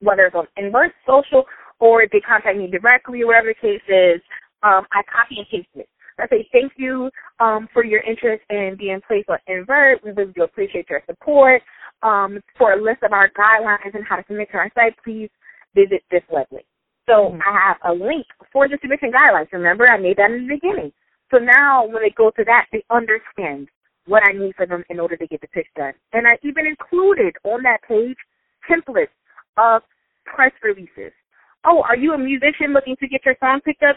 whether 0.00 0.26
it's 0.26 0.34
on 0.34 0.46
Invert 0.56 0.92
Social 1.06 1.44
or 1.78 2.02
they 2.10 2.20
contact 2.20 2.58
me 2.58 2.66
directly, 2.66 3.24
whatever 3.24 3.54
the 3.54 3.60
case 3.60 3.82
is, 3.86 4.20
um, 4.62 4.86
I 4.90 5.02
copy 5.06 5.38
and 5.38 5.46
paste 5.50 5.68
it. 5.74 5.88
I 6.18 6.26
say 6.28 6.48
thank 6.52 6.72
you 6.76 7.10
um, 7.40 7.68
for 7.72 7.84
your 7.84 8.00
interest 8.02 8.42
in 8.50 8.76
being 8.78 9.00
placed 9.06 9.28
on 9.28 9.38
Invert. 9.46 10.02
We 10.04 10.10
really 10.10 10.32
do 10.32 10.42
appreciate 10.42 10.88
your 10.90 11.02
support. 11.06 11.62
Um, 12.02 12.40
for 12.58 12.72
a 12.72 12.82
list 12.82 13.04
of 13.04 13.12
our 13.12 13.30
guidelines 13.30 13.94
and 13.94 14.04
how 14.04 14.16
to 14.16 14.24
submit 14.26 14.50
to 14.50 14.58
our 14.58 14.70
site, 14.74 14.94
please 15.04 15.30
visit 15.74 16.02
this 16.10 16.22
website. 16.32 16.66
So 17.06 17.32
mm-hmm. 17.32 17.40
I 17.42 17.52
have 17.68 17.76
a 17.84 17.92
link 17.92 18.26
for 18.52 18.68
the 18.68 18.78
submission 18.80 19.10
guidelines. 19.12 19.52
Remember, 19.52 19.86
I 19.90 19.98
made 19.98 20.16
that 20.18 20.30
in 20.30 20.46
the 20.46 20.54
beginning. 20.54 20.92
So 21.30 21.38
now 21.38 21.86
when 21.86 22.02
they 22.02 22.14
go 22.16 22.30
to 22.30 22.44
that, 22.44 22.66
they 22.72 22.84
understand 22.90 23.68
what 24.06 24.22
I 24.28 24.32
need 24.32 24.54
for 24.56 24.66
them 24.66 24.84
in 24.90 25.00
order 25.00 25.16
to 25.16 25.26
get 25.26 25.40
the 25.40 25.48
pitch 25.48 25.66
done. 25.76 25.94
And 26.12 26.26
I 26.26 26.36
even 26.42 26.66
included 26.66 27.34
on 27.44 27.62
that 27.62 27.78
page 27.86 28.16
templates 28.68 29.14
of 29.56 29.82
press 30.26 30.52
releases. 30.62 31.12
Oh, 31.64 31.82
are 31.88 31.96
you 31.96 32.12
a 32.12 32.18
musician 32.18 32.74
looking 32.74 32.96
to 33.00 33.08
get 33.08 33.24
your 33.24 33.36
song 33.40 33.60
picked 33.64 33.82
up? 33.82 33.96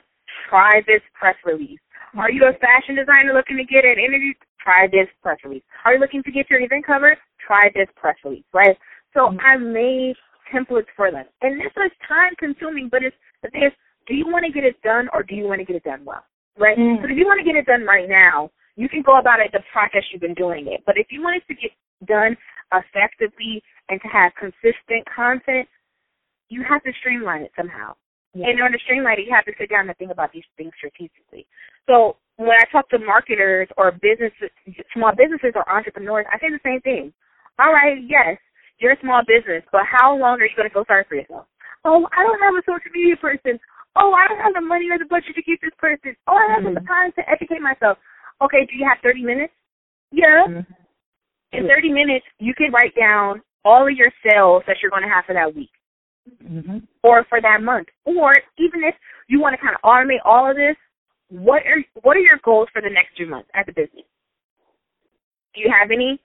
Try 0.49 0.82
this 0.86 1.01
press 1.14 1.36
release. 1.45 1.80
Are 2.18 2.32
you 2.32 2.45
a 2.45 2.53
fashion 2.53 2.95
designer 2.95 3.34
looking 3.34 3.58
to 3.58 3.66
get 3.66 3.84
an 3.84 3.97
interview? 3.99 4.34
Try 4.64 4.88
this 4.88 5.10
press 5.22 5.38
release. 5.43 5.64
Are 5.84 5.93
you 5.93 5.99
looking 5.99 6.24
to 6.24 6.32
get 6.32 6.49
your 6.49 6.62
event 6.62 6.86
covered? 6.86 7.18
Try 7.45 7.70
this 7.74 7.88
press 7.95 8.16
release, 8.24 8.45
right? 8.53 8.78
So 9.14 9.28
mm-hmm. 9.28 9.39
I 9.39 9.58
made 9.58 10.16
templates 10.54 10.91
for 10.96 11.12
them. 11.12 11.26
And 11.41 11.60
this 11.60 11.74
is 11.76 11.91
time 12.08 12.34
consuming, 12.38 12.89
but 12.89 13.04
it's 13.04 13.16
the 13.43 13.50
thing 13.50 13.64
is, 13.64 13.74
do 14.08 14.14
you 14.14 14.26
want 14.28 14.46
to 14.46 14.52
get 14.52 14.64
it 14.64 14.82
done 14.82 15.10
or 15.14 15.24
do 15.24 15.36
you 15.36 15.46
want 15.46 15.60
to 15.60 15.66
get 15.66 15.76
it 15.76 15.84
done 15.84 16.06
well? 16.06 16.24
Right? 16.58 16.78
Mm. 16.78 17.02
So 17.02 17.10
if 17.10 17.18
you 17.18 17.26
want 17.26 17.39
to 17.39 17.46
get 17.46 17.58
it 17.58 17.66
done 17.66 17.84
right 17.84 18.08
now, 18.08 18.52
you 18.76 18.89
can 18.89 19.02
go 19.02 19.20
about 19.20 19.39
it 19.39 19.52
the 19.52 19.64
process 19.72 20.04
you've 20.12 20.22
been 20.22 20.36
doing 20.36 20.68
it. 20.68 20.84
But 20.86 20.98
if 20.98 21.08
you 21.10 21.22
want 21.22 21.38
it 21.38 21.48
to 21.48 21.56
get 21.56 21.72
done 22.08 22.38
effectively 22.74 23.64
and 23.89 24.02
to 24.02 24.08
have 24.08 24.32
consistent 24.39 25.04
content, 25.14 25.68
you 26.50 26.64
have 26.68 26.84
to 26.84 26.91
streamline 27.00 27.41
it 27.41 27.52
somehow. 27.56 27.96
Yeah. 28.34 28.52
In 28.52 28.60
order 28.60 28.78
to 28.78 28.84
streamline 28.84 29.20
it, 29.20 29.26
you 29.26 29.34
have 29.34 29.46
to 29.46 29.56
sit 29.58 29.70
down 29.70 29.88
and 29.88 29.98
think 29.98 30.12
about 30.12 30.32
these 30.34 30.43
things 30.58 30.72
strategically. 30.78 31.48
So 31.88 32.18
when 32.36 32.52
I 32.52 32.66
talk 32.72 32.89
to 32.89 33.00
marketers 33.00 33.70
or 33.78 33.91
businesses, 33.91 34.52
small 34.93 35.16
businesses 35.16 35.56
or 35.56 35.64
entrepreneurs, 35.72 36.26
I 36.28 36.38
say 36.39 36.52
the 36.52 36.60
same 36.64 36.82
thing. 36.82 37.14
All 37.58 37.72
right, 37.72 37.96
yes, 38.04 38.36
you're 38.80 38.93
a 38.93 38.99
small 39.01 39.21
business, 39.26 39.63
but 39.71 39.82
how 39.86 40.15
long 40.17 40.39
are 40.39 40.45
you 40.45 40.55
going 40.55 40.69
to 40.69 40.73
go 40.73 40.84
start 40.84 41.07
for 41.07 41.15
yourself? 41.15 41.45
Oh, 41.86 42.07
I 42.17 42.23
don't 42.23 42.41
have 42.41 42.55
a 42.55 42.65
social 42.65 42.91
media 42.93 43.15
person. 43.15 43.59
Oh, 43.95 44.11
I 44.11 44.28
don't 44.28 44.41
have 44.41 44.53
the 44.53 44.61
money 44.61 44.89
or 44.91 44.97
the 44.97 45.05
budget 45.05 45.36
to 45.36 45.43
keep 45.43 45.61
this 45.61 45.76
person. 45.78 46.15
Oh, 46.28 46.36
I 46.36 46.47
don't 46.47 46.63
have 46.63 46.71
Mhm. 46.73 46.82
the 46.82 46.88
time 46.88 47.11
to 47.13 47.30
educate 47.30 47.61
myself. 47.61 47.97
Okay, 48.41 48.65
do 48.65 48.76
you 48.76 48.86
have 48.88 48.99
30 48.99 49.23
minutes? 49.23 49.53
Yeah. 50.11 50.45
Mhm. 50.47 50.65
In 51.53 51.67
30 51.67 51.91
minutes, 51.91 52.26
you 52.39 52.53
can 52.53 52.71
write 52.71 52.93
down 52.95 53.41
all 53.63 53.88
of 53.88 53.93
your 53.95 54.11
sales 54.23 54.63
that 54.65 54.82
you're 54.82 54.91
going 54.91 55.03
to 55.03 55.09
have 55.09 55.26
for 55.26 55.34
that 55.34 55.53
week 55.55 55.71
Mhm. 56.43 56.86
or 57.03 57.23
for 57.26 57.39
that 57.39 57.61
month. 57.61 57.89
Or 58.03 58.36
even 58.57 58.84
if 58.84 58.95
you 59.28 59.39
want 59.39 59.53
to 59.53 59.61
kind 59.61 59.76
of 59.76 59.82
automate 59.82 60.21
all 60.26 60.49
of 60.49 60.57
this, 60.57 60.76
what 61.30 61.65
are 61.65 61.84
what 62.01 62.17
are 62.17 62.21
your 62.21 62.38
goals 62.38 62.69
for 62.69 62.82
the 62.82 62.89
next 62.89 63.15
three 63.15 63.26
months 63.26 63.49
as 63.53 63.67
a 63.67 63.71
business? 63.71 64.05
Do 65.53 65.61
you 65.61 65.69
have 65.71 65.91
any? 65.91 66.19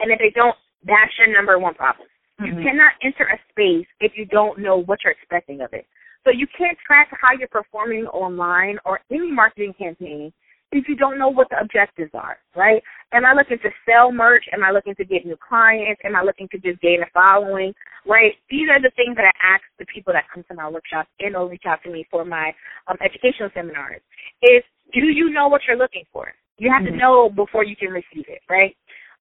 And 0.00 0.10
if 0.10 0.18
they 0.18 0.30
don't, 0.30 0.56
that's 0.86 1.12
your 1.18 1.32
number 1.32 1.58
one 1.58 1.74
problem. 1.74 2.08
You 2.40 2.52
Mhm. 2.52 2.62
cannot 2.62 2.92
enter 3.02 3.24
a 3.24 3.38
space 3.50 3.86
if 4.00 4.16
you 4.16 4.24
don't 4.26 4.58
know 4.58 4.76
what 4.78 5.02
you're 5.02 5.12
expecting 5.12 5.60
of 5.60 5.72
it. 5.72 5.86
So 6.24 6.30
you 6.30 6.46
can't 6.48 6.78
track 6.80 7.08
how 7.20 7.32
you're 7.32 7.48
performing 7.48 8.06
online 8.08 8.78
or 8.84 9.00
any 9.10 9.30
marketing 9.30 9.74
campaign 9.74 10.32
if 10.72 10.88
you 10.88 10.96
don't 10.96 11.18
know 11.18 11.28
what 11.28 11.48
the 11.48 11.58
objectives 11.60 12.10
are, 12.14 12.38
right? 12.56 12.82
Am 13.12 13.24
I 13.24 13.32
looking 13.32 13.58
to 13.60 13.70
sell 13.88 14.10
merch? 14.10 14.44
Am 14.52 14.64
I 14.64 14.72
looking 14.72 14.94
to 14.96 15.04
get 15.04 15.24
new 15.24 15.36
clients? 15.36 16.00
Am 16.04 16.16
I 16.16 16.22
looking 16.22 16.48
to 16.48 16.58
just 16.58 16.80
gain 16.80 17.02
a 17.02 17.06
following, 17.14 17.72
right? 18.04 18.32
These 18.50 18.68
are 18.68 18.82
the 18.82 18.90
things 18.96 19.14
that 19.16 19.24
I 19.24 19.54
ask 19.54 19.62
the 19.78 19.86
people 19.86 20.12
that 20.12 20.24
come 20.32 20.42
to 20.48 20.54
my 20.54 20.68
workshops 20.68 21.08
and 21.20 21.36
or 21.36 21.48
reach 21.48 21.62
out 21.66 21.82
to 21.84 21.90
me 21.90 22.06
for 22.10 22.24
my 22.24 22.52
um, 22.88 22.96
educational 23.00 23.50
seminars. 23.54 24.02
Is 24.42 24.62
do 24.92 25.06
you 25.06 25.30
know 25.30 25.48
what 25.48 25.62
you're 25.66 25.78
looking 25.78 26.04
for? 26.12 26.34
You 26.58 26.70
have 26.72 26.82
Mhm. 26.82 26.92
to 26.92 26.96
know 26.96 27.28
before 27.28 27.64
you 27.64 27.76
can 27.76 27.90
receive 27.90 28.28
it, 28.28 28.42
right? 28.48 28.76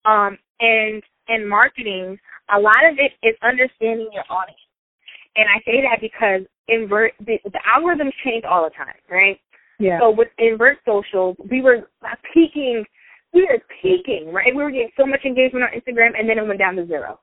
Um, 0.06 0.38
and 0.60 1.04
in 1.28 1.48
marketing, 1.48 2.18
a 2.56 2.60
lot 2.60 2.86
of 2.90 2.98
it 3.00 3.12
is 3.26 3.36
understanding 3.44 4.10
your 4.14 4.24
audience. 4.30 4.60
And 5.36 5.48
I 5.50 5.60
say 5.66 5.82
that 5.82 6.00
because 6.00 6.48
invert 6.68 7.14
the, 7.20 7.38
the 7.44 7.60
algorithms 7.66 8.14
change 8.24 8.46
all 8.46 8.64
the 8.64 8.70
time, 8.72 8.96
right? 9.10 9.40
Yeah. 9.80 10.00
So 10.00 10.12
with 10.12 10.30
invert 10.38 10.78
social, 10.86 11.36
we 11.50 11.62
were 11.62 11.90
peaking, 12.34 12.86
we 13.34 13.44
were 13.44 13.60
peaking, 13.82 14.32
right? 14.32 14.56
We 14.56 14.64
were 14.64 14.72
getting 14.72 14.92
so 14.98 15.06
much 15.06 15.26
engagement 15.26 15.66
on 15.66 15.72
Instagram, 15.76 16.18
and 16.18 16.30
then 16.30 16.38
it 16.38 16.48
went 16.48 16.60
down 16.60 16.76
to 16.78 16.88
zero. 16.88 17.20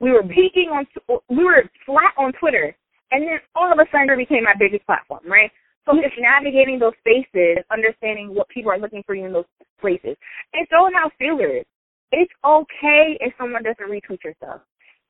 We 0.00 0.10
were 0.10 0.22
peaking 0.22 0.70
on, 0.72 0.86
we 1.28 1.44
were 1.44 1.68
flat 1.84 2.14
on 2.16 2.32
Twitter, 2.40 2.74
and 3.10 3.22
then 3.22 3.38
all 3.54 3.70
of 3.70 3.78
a 3.78 3.84
sudden 3.92 4.08
it 4.08 4.16
became 4.16 4.44
my 4.44 4.54
biggest 4.58 4.86
platform, 4.86 5.20
right? 5.26 5.50
So 5.84 5.92
just 6.00 6.14
navigating 6.18 6.78
those 6.78 6.94
spaces, 7.00 7.58
understanding 7.70 8.34
what 8.34 8.48
people 8.48 8.72
are 8.72 8.78
looking 8.78 9.02
for 9.04 9.14
you 9.14 9.26
in 9.26 9.32
those 9.32 9.48
places, 9.80 10.16
and 10.54 10.66
throwing 10.68 10.94
out 10.96 11.12
feelers. 11.18 11.66
It's 12.12 12.32
okay 12.44 13.16
if 13.20 13.32
someone 13.38 13.62
doesn't 13.62 13.88
retweet 13.90 14.22
your 14.24 14.34
stuff. 14.42 14.60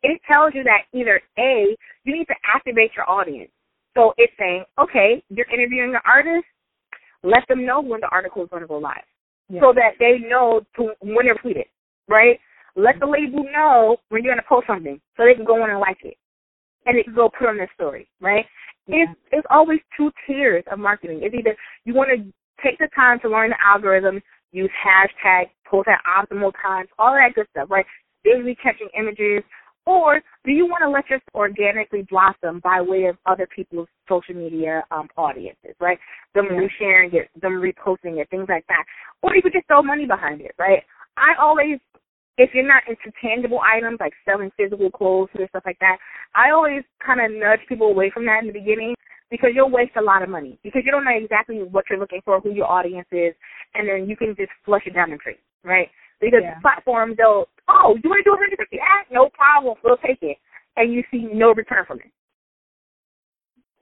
It 0.03 0.20
tells 0.30 0.55
you 0.55 0.62
that 0.64 0.82
either 0.92 1.20
A, 1.38 1.76
you 2.05 2.14
need 2.16 2.26
to 2.26 2.34
activate 2.55 2.92
your 2.96 3.09
audience. 3.09 3.51
So 3.96 4.14
it's 4.16 4.32
saying, 4.38 4.64
okay, 4.78 5.22
you're 5.28 5.51
interviewing 5.53 5.94
an 5.94 6.01
artist, 6.07 6.46
let 7.22 7.46
them 7.48 7.66
know 7.66 7.80
when 7.80 8.01
the 8.01 8.09
article 8.09 8.42
is 8.42 8.48
going 8.51 8.62
to 8.62 8.68
go 8.68 8.78
live 8.78 9.05
Yeah. 9.48 9.61
so 9.61 9.72
that 9.74 9.92
they 9.98 10.18
know 10.18 10.62
to 10.76 10.92
when 11.01 11.26
to 11.26 11.34
tweet 11.34 11.57
it, 11.57 11.68
right? 12.09 12.38
Let 12.76 13.01
the 13.01 13.07
label 13.07 13.44
know 13.53 13.96
when 14.09 14.22
you're 14.22 14.32
going 14.32 14.42
to 14.42 14.48
post 14.48 14.66
something 14.68 15.01
so 15.16 15.24
they 15.24 15.34
can 15.34 15.44
go 15.44 15.62
in 15.64 15.70
and 15.70 15.80
like 15.80 15.98
it. 16.05 16.16
And 16.86 16.96
they 16.96 17.03
can 17.03 17.14
go 17.14 17.28
put 17.28 17.48
on 17.48 17.57
their 17.57 17.70
story, 17.74 18.09
right? 18.20 18.46
Yeah. 18.86 19.05
It's, 19.05 19.20
it's 19.32 19.46
always 19.51 19.80
two 19.96 20.11
tiers 20.26 20.64
of 20.70 20.78
marketing. 20.78 21.20
It's 21.22 21.34
either 21.34 21.55
you 21.84 21.92
want 21.94 22.09
to 22.11 22.32
take 22.64 22.78
the 22.78 22.88
time 22.94 23.18
to 23.20 23.28
learn 23.28 23.51
the 23.51 23.57
algorithm, 23.66 24.22
use 24.53 24.70
hashtag, 24.84 25.46
post 25.66 25.88
at 25.88 26.01
optimal 26.05 26.53
times, 26.62 26.88
all 26.98 27.14
that 27.14 27.34
good 27.34 27.46
stuff, 27.51 27.70
right? 27.70 27.86
Daily 28.24 28.57
catching 28.62 28.88
images, 28.98 29.42
or 29.86 30.20
do 30.44 30.53
you 30.53 30.66
want 30.66 30.82
to 30.82 30.90
let 30.90 31.09
yours 31.09 31.22
organically 31.34 32.07
blossom 32.11 32.61
by 32.62 32.80
way 32.80 33.05
of 33.07 33.16
other 33.26 33.48
people's 33.55 33.88
social 34.09 34.34
media 34.34 34.84
um, 34.90 35.09
audiences, 35.16 35.74
right? 35.80 35.98
Them 36.34 36.48
Yeah. 36.51 36.61
resharing 36.61 37.14
it, 37.14 37.30
them 37.40 37.61
reposting 37.61 38.20
it, 38.20 38.28
things 38.30 38.46
like 38.48 38.66
that. 38.66 38.84
Or 39.22 39.34
you 39.34 39.42
could 39.42 39.53
just 39.53 39.66
throw 39.68 39.82
money 39.82 40.07
behind 40.07 40.40
it, 40.42 40.55
right? 40.59 40.82
I 41.16 41.34
always, 41.40 41.78
if 42.36 42.51
you're 42.55 42.66
not 42.66 42.82
into 42.88 43.11
tangible 43.20 43.61
items 43.61 43.98
like 44.01 44.12
selling 44.24 44.51
physical 44.57 44.90
clothes 44.90 45.28
and 45.34 45.48
stuff 45.48 45.62
like 45.64 45.78
that, 45.80 45.96
I 46.34 46.51
always 46.51 46.82
kind 47.05 47.20
of 47.20 47.32
nudge 47.32 47.61
people 47.68 47.88
away 47.88 48.11
from 48.12 48.26
that 48.26 48.40
in 48.42 48.48
the 48.48 48.53
beginning 48.53 48.94
because 49.31 49.51
you'll 49.55 49.70
waste 49.70 49.97
a 49.97 50.03
lot 50.03 50.22
of 50.22 50.28
money 50.28 50.59
because 50.62 50.83
you 50.85 50.91
don't 50.91 51.05
know 51.05 51.16
exactly 51.16 51.62
what 51.62 51.85
you're 51.89 51.99
looking 51.99 52.20
for, 52.24 52.41
who 52.41 52.51
your 52.51 52.66
audience 52.66 53.07
is, 53.12 53.35
and 53.74 53.89
then 53.89 54.09
you 54.09 54.16
can 54.16 54.35
just 54.37 54.51
flush 54.64 54.83
it 54.87 54.95
down 54.95 55.11
the 55.11 55.16
drain, 55.16 55.37
right? 55.64 55.89
Because 56.20 56.43
Yeah. 56.43 56.59
platforms, 56.61 57.16
they'll, 57.16 57.49
oh, 57.68 57.97
you 58.03 58.11
want 58.11 58.20
to 58.20 58.24
do 58.24 58.31
a 58.31 58.37
150 58.37 58.78
ad? 58.81 59.07
No 59.11 59.31
problem, 59.31 59.76
we'll 59.83 59.97
take 59.99 60.22
it. 60.22 60.39
And 60.76 60.93
you 60.93 61.03
see 61.11 61.28
no 61.33 61.53
return 61.55 61.85
from 61.87 62.01
it. 62.01 62.11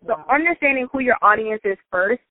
So 0.06 0.14
Wow. 0.14 0.26
understanding 0.28 0.86
who 0.92 1.00
your 1.00 1.16
audience 1.22 1.62
is 1.64 1.78
first 1.90 2.22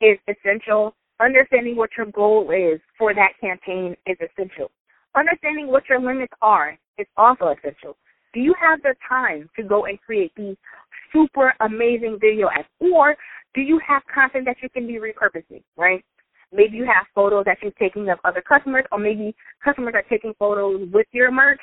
is 0.00 0.18
essential. 0.28 0.94
Understanding 1.20 1.76
what 1.76 1.96
your 1.96 2.06
goal 2.06 2.50
is 2.50 2.80
for 2.96 3.14
that 3.14 3.32
campaign 3.40 3.96
is 4.06 4.16
essential. 4.20 4.70
Understanding 5.14 5.68
what 5.68 5.88
your 5.88 6.00
limits 6.00 6.32
are 6.42 6.78
is 6.98 7.06
also 7.16 7.48
essential. 7.48 7.96
Do 8.34 8.40
you 8.40 8.54
have 8.60 8.82
the 8.82 8.94
time 9.08 9.48
to 9.56 9.62
go 9.62 9.86
and 9.86 10.00
create 10.00 10.32
these 10.36 10.56
super 11.12 11.54
amazing 11.60 12.18
video 12.20 12.48
ads? 12.48 12.68
Or 12.80 13.16
do 13.54 13.60
you 13.60 13.80
have 13.86 14.02
content 14.12 14.44
that 14.46 14.56
you 14.62 14.68
can 14.68 14.86
be 14.86 14.94
repurposing, 14.94 15.62
right? 15.76 16.04
Maybe 16.52 16.76
you 16.76 16.84
have 16.84 17.06
photos 17.14 17.44
that 17.44 17.58
you're 17.62 17.72
taking 17.72 18.08
of 18.08 18.18
other 18.24 18.40
customers, 18.40 18.84
or 18.90 18.98
maybe 18.98 19.34
customers 19.62 19.94
are 19.94 20.04
taking 20.08 20.32
photos 20.38 20.88
with 20.92 21.06
your 21.12 21.30
merch. 21.30 21.60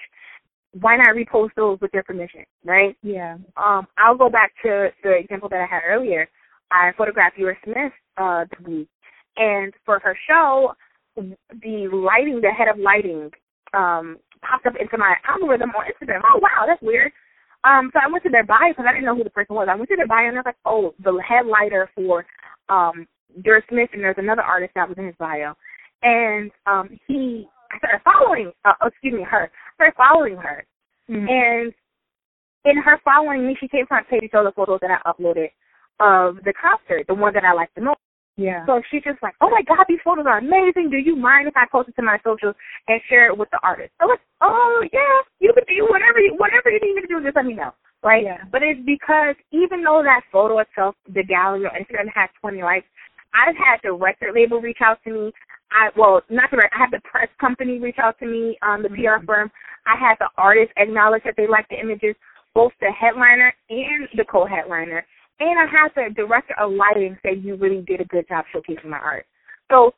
Why 0.79 0.97
not 0.97 1.15
repost 1.15 1.51
those 1.55 1.79
with 1.81 1.91
their 1.91 2.03
permission, 2.03 2.43
right? 2.63 2.95
Yeah. 3.01 3.37
um, 3.57 3.87
I'll 3.97 4.17
go 4.17 4.29
back 4.29 4.51
to 4.63 4.89
the 5.03 5.13
example 5.17 5.49
that 5.49 5.61
I 5.61 5.65
had 5.65 5.81
earlier. 5.87 6.27
I 6.69 6.91
photographed 6.97 7.37
Eura 7.37 7.55
Smith 7.63 7.93
uh, 8.17 8.45
this 8.51 8.67
week, 8.67 8.89
and 9.37 9.73
for 9.85 9.99
her 9.99 10.17
show, 10.27 10.73
the 11.15 11.87
lighting, 11.93 12.41
the 12.41 12.51
head 12.51 12.67
of 12.67 12.77
lighting, 12.77 13.31
um, 13.73 14.17
popped 14.41 14.65
up 14.65 14.73
into 14.79 14.97
my 14.97 15.15
algorithm 15.27 15.69
on 15.71 15.85
Instagram. 15.85 16.21
Oh 16.25 16.39
wow, 16.39 16.65
that's 16.67 16.81
weird. 16.81 17.11
Um, 17.65 17.89
so 17.93 17.99
I 18.01 18.11
went 18.11 18.23
to 18.23 18.29
their 18.29 18.45
bio 18.45 18.69
because 18.69 18.85
I 18.87 18.93
didn't 18.93 19.05
know 19.05 19.15
who 19.15 19.23
the 19.23 19.29
person 19.31 19.55
was. 19.55 19.67
I 19.69 19.75
went 19.75 19.89
to 19.89 19.95
their 19.95 20.07
bio 20.07 20.27
and 20.27 20.37
I 20.37 20.41
was 20.41 20.45
like, 20.45 20.63
oh, 20.65 20.93
the 21.03 21.19
head 21.27 21.47
lighter 21.47 21.89
for 21.95 22.25
um, 22.69 23.07
Eura 23.43 23.61
Smith, 23.69 23.89
and 23.93 24.03
there's 24.03 24.15
another 24.19 24.43
artist 24.43 24.73
that 24.75 24.87
was 24.87 24.97
in 24.97 25.07
his 25.07 25.15
bio, 25.17 25.53
and 26.03 26.51
um, 26.67 26.97
he 27.07 27.47
I 27.71 27.77
started 27.79 28.01
following. 28.05 28.51
Uh, 28.63 28.73
excuse 28.85 29.13
me, 29.13 29.23
her. 29.23 29.51
I 29.51 29.73
started 29.75 29.95
following 29.97 30.37
her, 30.37 30.63
Mhm. 31.09 31.27
and 31.29 31.73
in 32.65 32.77
her 32.77 32.99
following 33.03 33.45
me, 33.45 33.55
she 33.59 33.67
came 33.67 33.85
front 33.87 34.07
page 34.07 34.21
to 34.21 34.29
show 34.29 34.43
the 34.43 34.51
photos 34.51 34.79
that 34.81 34.91
I 34.91 35.11
uploaded 35.11 35.49
of 35.99 36.37
the 36.45 36.53
concert, 36.53 37.05
the 37.07 37.13
one 37.13 37.33
that 37.33 37.43
I 37.43 37.53
like 37.53 37.69
the 37.75 37.81
most. 37.81 37.99
Yeah. 38.37 38.65
So 38.65 38.81
she's 38.91 39.03
just 39.03 39.23
like, 39.23 39.33
oh 39.39 39.49
my 39.49 39.63
God, 39.63 39.85
these 39.87 40.03
photos 40.03 40.25
are 40.27 40.39
amazing. 40.39 40.89
Do 40.91 40.97
you 40.97 41.15
mind 41.15 41.47
if 41.47 41.55
I 41.55 41.65
post 41.71 41.89
it 41.89 41.95
to 41.95 42.03
my 42.03 42.17
socials 42.23 42.55
and 42.87 42.99
share 43.07 43.27
it 43.31 43.37
with 43.37 43.49
the 43.51 43.59
artist? 43.63 43.91
I 44.01 44.05
was, 44.05 44.19
oh 44.41 44.83
yeah, 44.91 45.23
you 45.39 45.53
can 45.53 45.63
do 45.63 45.87
whatever 45.89 46.19
you, 46.19 46.35
whatever 46.35 46.69
you 46.69 46.79
need 46.83 46.95
me 46.95 47.01
to 47.01 47.07
do, 47.07 47.23
just 47.23 47.35
let 47.35 47.45
me 47.45 47.53
know. 47.53 47.71
Right? 48.03 48.23
Yeah. 48.23 48.43
But 48.51 48.61
it's 48.61 48.79
because 48.85 49.35
even 49.51 49.83
though 49.83 50.03
that 50.03 50.21
photo 50.31 50.59
itself, 50.59 50.95
the 51.07 51.23
gallery 51.23 51.65
on 51.65 51.79
Instagram 51.79 52.11
has 52.13 52.29
20 52.41 52.61
likes, 52.61 52.85
I've 53.33 53.55
had 53.55 53.79
the 53.83 53.93
record 53.93 54.35
label 54.35 54.59
reach 54.59 54.79
out 54.83 54.99
to 55.05 55.11
me. 55.11 55.33
I 55.71 55.89
well, 55.97 56.21
not 56.29 56.51
the 56.51 56.57
record. 56.57 56.75
I 56.75 56.79
had 56.79 56.91
the 56.91 57.01
press 57.03 57.27
company 57.39 57.79
reach 57.79 57.97
out 57.99 58.19
to 58.19 58.25
me, 58.27 58.57
um, 58.61 58.83
the 58.83 58.89
PR 58.89 59.25
firm. 59.25 59.51
I 59.87 59.95
had 59.99 60.15
the 60.19 60.29
artist 60.37 60.71
acknowledge 60.77 61.23
that 61.23 61.35
they 61.37 61.47
liked 61.47 61.69
the 61.69 61.79
images, 61.79 62.15
both 62.53 62.71
the 62.79 62.91
headliner 62.91 63.53
and 63.69 64.07
the 64.15 64.25
co-headliner. 64.29 65.05
And 65.39 65.59
I 65.59 65.65
had 65.65 65.89
the 65.95 66.13
director 66.13 66.55
of 66.59 66.71
lighting 66.71 67.17
say 67.23 67.35
you 67.35 67.55
really 67.55 67.81
did 67.81 68.01
a 68.01 68.05
good 68.05 68.27
job 68.27 68.45
showcasing 68.53 68.85
my 68.85 68.97
art. 68.97 69.25
So 69.71 69.93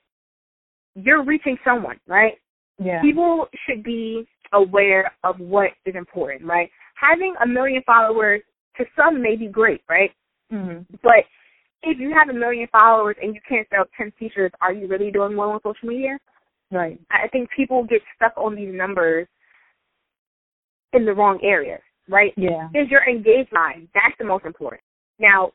you're 0.95 1.23
reaching 1.23 1.57
someone, 1.63 1.99
right? 2.07 2.33
Yeah. 2.79 3.01
People 3.01 3.47
should 3.65 3.83
be 3.83 4.27
aware 4.53 5.11
of 5.23 5.39
what 5.39 5.71
is 5.85 5.95
important, 5.95 6.43
right? 6.43 6.69
Having 6.99 7.35
a 7.43 7.47
million 7.47 7.83
followers 7.85 8.41
to 8.77 8.85
some 8.95 9.21
may 9.21 9.35
be 9.35 9.47
great, 9.47 9.81
right? 9.89 10.11
Mhm. 10.51 10.85
But 11.03 11.25
if 11.83 11.99
you 11.99 12.13
have 12.13 12.29
a 12.29 12.33
million 12.33 12.67
followers 12.67 13.17
and 13.21 13.35
you 13.35 13.41
can't 13.41 13.67
sell 13.69 13.85
10 13.95 14.11
t-shirts, 14.17 14.55
are 14.61 14.73
you 14.73 14.87
really 14.87 15.11
doing 15.11 15.35
well 15.37 15.51
on 15.51 15.61
social 15.61 15.87
media? 15.87 16.17
Right. 16.71 16.99
I 17.11 17.27
think 17.27 17.49
people 17.51 17.83
get 17.83 18.01
stuck 18.15 18.33
on 18.37 18.55
these 18.55 18.73
numbers 18.73 19.27
in 20.93 21.05
the 21.05 21.13
wrong 21.13 21.39
areas, 21.43 21.81
right? 22.09 22.33
Yeah. 22.37 22.69
Is 22.73 22.89
your 22.89 23.07
engaged 23.07 23.51
line? 23.51 23.87
That's 23.93 24.17
the 24.17 24.25
most 24.25 24.45
important. 24.45 24.81
Now, 25.19 25.51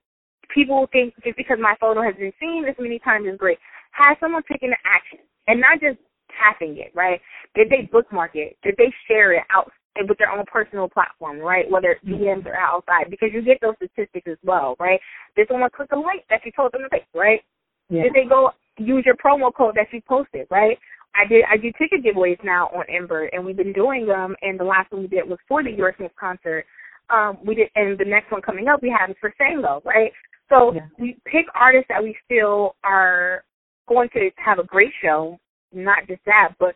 people 0.54 0.88
think 0.92 1.14
just 1.24 1.36
because 1.36 1.58
my 1.60 1.74
photo 1.80 2.02
has 2.02 2.14
been 2.14 2.32
seen 2.40 2.64
this 2.64 2.76
many 2.78 2.98
times 2.98 3.26
is 3.26 3.38
great. 3.38 3.58
Has 3.92 4.16
someone 4.20 4.42
taken 4.50 4.70
the 4.70 4.80
action 4.84 5.18
and 5.46 5.60
not 5.60 5.80
just 5.80 5.98
tapping 6.38 6.78
it, 6.78 6.92
right? 6.94 7.20
Did 7.54 7.68
they 7.68 7.88
bookmark 7.90 8.32
it? 8.34 8.56
Did 8.62 8.74
they 8.78 8.92
share 9.08 9.32
it 9.34 9.44
out 9.50 9.70
with 10.08 10.16
their 10.18 10.30
own 10.30 10.44
personal 10.50 10.88
platform, 10.88 11.38
right? 11.38 11.70
Whether 11.70 11.92
it's 11.92 12.04
mm-hmm. 12.04 12.22
DMs 12.22 12.46
or 12.46 12.56
outside, 12.56 13.10
because 13.10 13.28
you 13.32 13.42
get 13.42 13.58
those 13.60 13.74
statistics 13.76 14.26
as 14.26 14.38
well, 14.42 14.74
right? 14.80 15.00
Did 15.36 15.48
someone 15.48 15.70
click 15.74 15.90
a 15.92 15.96
link 15.96 16.24
that 16.30 16.40
you 16.44 16.52
told 16.52 16.72
them 16.72 16.82
to 16.82 16.88
click, 16.88 17.06
right? 17.14 17.40
Yeah. 17.90 18.04
Did 18.04 18.14
they 18.14 18.28
go 18.28 18.50
use 18.78 19.04
your 19.04 19.16
promo 19.16 19.52
code 19.54 19.74
that 19.76 19.92
you 19.92 20.00
posted, 20.08 20.46
right? 20.50 20.78
I 21.14 21.28
did 21.28 21.44
I 21.50 21.58
do 21.58 21.70
ticket 21.76 22.02
giveaways 22.02 22.42
now 22.42 22.68
on 22.68 22.84
Ember, 22.88 23.26
and 23.26 23.44
we've 23.44 23.56
been 23.56 23.74
doing 23.74 24.06
them. 24.06 24.34
And 24.40 24.58
the 24.58 24.64
last 24.64 24.90
one 24.92 25.02
we 25.02 25.08
did 25.08 25.28
was 25.28 25.38
for 25.46 25.62
the 25.62 25.68
Eurosmith 25.68 26.14
concert. 26.18 26.64
Um, 27.12 27.38
we 27.44 27.54
did, 27.54 27.68
and 27.76 27.98
the 27.98 28.04
next 28.04 28.32
one 28.32 28.40
coming 28.40 28.68
up 28.68 28.82
we 28.82 28.88
have 28.98 29.10
is 29.10 29.16
for 29.20 29.34
Sango, 29.40 29.84
right? 29.84 30.12
So 30.48 30.72
Yeah. 30.74 30.86
we 30.98 31.18
pick 31.26 31.46
artists 31.54 31.88
that 31.88 32.02
we 32.02 32.16
feel 32.26 32.74
are 32.84 33.44
going 33.86 34.08
to 34.10 34.30
have 34.36 34.58
a 34.58 34.64
great 34.64 34.92
show, 35.02 35.38
not 35.72 36.06
just 36.08 36.24
that, 36.24 36.54
but 36.58 36.74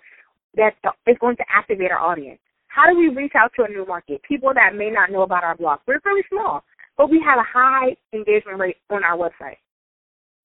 that 0.54 0.74
is 1.06 1.16
going 1.18 1.36
to 1.36 1.44
activate 1.48 1.90
our 1.90 1.98
audience. 1.98 2.40
How 2.68 2.86
do 2.86 2.96
we 2.98 3.08
reach 3.08 3.32
out 3.34 3.52
to 3.54 3.64
a 3.64 3.68
new 3.68 3.86
market? 3.86 4.22
People 4.22 4.52
that 4.54 4.74
may 4.74 4.90
not 4.90 5.10
know 5.10 5.22
about 5.22 5.42
our 5.44 5.56
blog. 5.56 5.80
We're 5.86 6.00
really 6.04 6.24
small, 6.28 6.62
but 6.98 7.08
we 7.08 7.20
have 7.20 7.38
a 7.38 7.42
high 7.42 7.96
engagement 8.12 8.58
rate 8.58 8.76
on 8.90 9.04
our 9.04 9.16
website. 9.16 9.56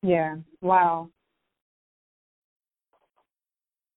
Yeah. 0.01 0.37
Wow. 0.61 1.09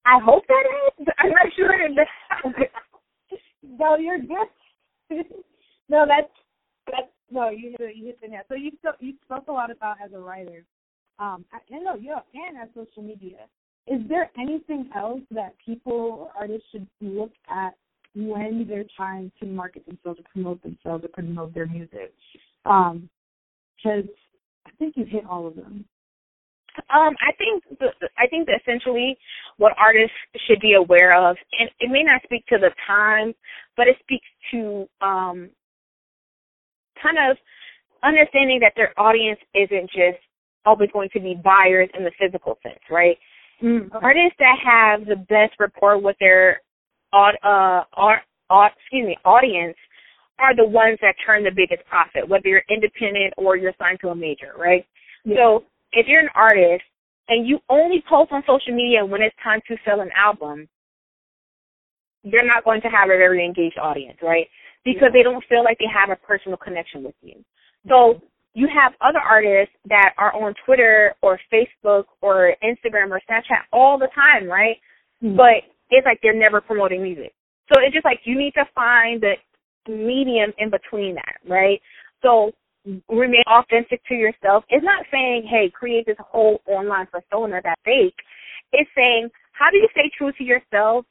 I 0.04 0.18
hope 0.18 0.46
that 0.48 0.64
is. 0.98 1.06
I'm 1.18 1.30
not 1.30 1.52
sure. 1.54 1.72
no, 3.62 3.96
you're 3.96 4.18
good. 4.18 4.48
no, 5.88 6.04
that's 6.06 6.32
that's 6.86 7.08
no, 7.30 7.50
you 7.50 7.74
hit 7.78 7.96
you 7.96 8.06
hit 8.06 8.20
the 8.20 8.28
nail. 8.28 8.42
So 8.48 8.54
you 8.54 8.70
spoke 8.78 8.96
you 9.00 9.14
spoke 9.24 9.48
a 9.48 9.52
lot 9.52 9.70
about 9.70 9.96
as 10.04 10.12
a 10.12 10.18
writer, 10.18 10.64
um, 11.18 11.44
and 11.70 11.84
no, 11.84 11.94
yeah, 11.96 12.20
and 12.34 12.58
as 12.58 12.68
social 12.74 13.02
media. 13.02 13.46
Is 13.86 14.00
there 14.08 14.30
anything 14.38 14.88
else 14.96 15.20
that 15.30 15.54
people 15.64 15.92
or 15.92 16.30
artists 16.38 16.66
should 16.72 16.86
look 17.02 17.32
at 17.50 17.74
when 18.14 18.64
they're 18.66 18.86
trying 18.96 19.30
to 19.40 19.46
market 19.46 19.84
themselves 19.84 20.20
or 20.20 20.24
promote 20.32 20.62
themselves 20.62 21.04
or 21.04 21.08
promote 21.08 21.52
their 21.52 21.66
music? 21.66 22.14
Um, 22.64 23.10
because 23.76 24.04
I 24.66 24.70
think 24.78 24.96
you 24.96 25.04
hit 25.04 25.26
all 25.28 25.46
of 25.46 25.56
them. 25.56 25.84
Um, 26.92 27.14
I 27.20 27.32
think 27.36 27.62
the, 27.78 27.88
I 28.18 28.26
think 28.26 28.46
that 28.46 28.60
essentially 28.60 29.16
what 29.58 29.74
artists 29.78 30.16
should 30.46 30.60
be 30.60 30.74
aware 30.74 31.16
of, 31.16 31.36
and 31.58 31.70
it 31.78 31.90
may 31.90 32.02
not 32.02 32.22
speak 32.24 32.46
to 32.46 32.58
the 32.58 32.70
time, 32.86 33.34
but 33.76 33.86
it 33.86 33.96
speaks 34.00 34.26
to 34.50 34.88
um, 35.00 35.50
kind 37.02 37.18
of 37.18 37.36
understanding 38.02 38.60
that 38.60 38.72
their 38.76 38.98
audience 38.98 39.40
isn't 39.54 39.90
just 39.90 40.18
always 40.66 40.90
going 40.92 41.08
to 41.12 41.20
be 41.20 41.34
buyers 41.42 41.88
in 41.96 42.04
the 42.04 42.12
physical 42.18 42.58
sense, 42.62 42.80
right? 42.90 43.16
Mm, 43.62 43.88
Artists 43.94 44.36
that 44.38 44.56
have 44.64 45.06
the 45.06 45.16
best 45.16 45.54
rapport 45.58 45.98
with 45.98 46.16
their 46.20 46.60
uh, 47.12 47.84
art, 47.94 48.22
excuse 48.50 49.06
me, 49.06 49.16
audience 49.24 49.76
are 50.38 50.54
the 50.56 50.66
ones 50.66 50.98
that 51.00 51.14
turn 51.24 51.44
the 51.44 51.50
biggest 51.54 51.86
profit, 51.88 52.28
whether 52.28 52.48
you're 52.48 52.64
independent 52.68 53.32
or 53.36 53.56
you're 53.56 53.74
signed 53.78 53.98
to 54.00 54.08
a 54.08 54.14
major, 54.14 54.52
right? 54.58 54.84
Yeah. 55.24 55.36
So 55.36 55.64
if 55.92 56.06
you're 56.08 56.20
an 56.20 56.28
artist 56.34 56.82
and 57.28 57.46
you 57.46 57.60
only 57.68 58.02
post 58.08 58.32
on 58.32 58.42
social 58.46 58.74
media 58.74 59.04
when 59.04 59.22
it's 59.22 59.36
time 59.42 59.60
to 59.68 59.76
sell 59.84 60.00
an 60.00 60.10
album, 60.16 60.68
you're 62.22 62.46
not 62.46 62.64
going 62.64 62.80
to 62.80 62.88
have 62.88 63.10
a 63.10 63.16
very 63.16 63.44
engaged 63.44 63.78
audience, 63.78 64.18
right? 64.22 64.48
Because 64.84 65.10
they 65.12 65.22
don't 65.22 65.44
feel 65.48 65.64
like 65.64 65.78
they 65.78 65.90
have 65.92 66.10
a 66.10 66.16
personal 66.26 66.58
connection 66.58 67.02
with 67.02 67.14
you. 67.22 67.42
So 67.88 68.20
you 68.54 68.68
have 68.68 68.92
other 69.00 69.18
artists 69.18 69.74
that 69.88 70.12
are 70.18 70.32
on 70.34 70.54
Twitter 70.64 71.14
or 71.22 71.38
Facebook 71.52 72.04
or 72.20 72.54
Instagram 72.62 73.10
or 73.10 73.20
Snapchat 73.28 73.64
all 73.72 73.98
the 73.98 74.08
time, 74.14 74.46
right? 74.48 74.76
Mm. 75.22 75.36
But 75.36 75.64
it's 75.90 76.04
like 76.04 76.20
they're 76.22 76.38
never 76.38 76.60
promoting 76.60 77.02
music. 77.02 77.32
So 77.72 77.80
it's 77.80 77.94
just 77.94 78.04
like 78.04 78.20
you 78.24 78.38
need 78.38 78.52
to 78.54 78.64
find 78.74 79.22
the 79.22 79.34
medium 79.88 80.52
in 80.58 80.70
between 80.70 81.14
that, 81.14 81.36
right? 81.48 81.80
So 82.22 82.52
remain 83.08 83.42
authentic 83.48 84.04
to 84.08 84.14
yourself. 84.14 84.64
It's 84.68 84.84
not 84.84 85.04
saying, 85.10 85.46
hey, 85.50 85.70
create 85.70 86.06
this 86.06 86.16
whole 86.18 86.60
online 86.66 87.06
persona 87.06 87.60
that's 87.62 87.80
fake. 87.84 88.16
It's 88.72 88.90
saying, 88.94 89.30
how 89.52 89.70
do 89.70 89.78
you 89.78 89.88
stay 89.92 90.10
true 90.16 90.32
to 90.32 90.44
yourself 90.44 91.06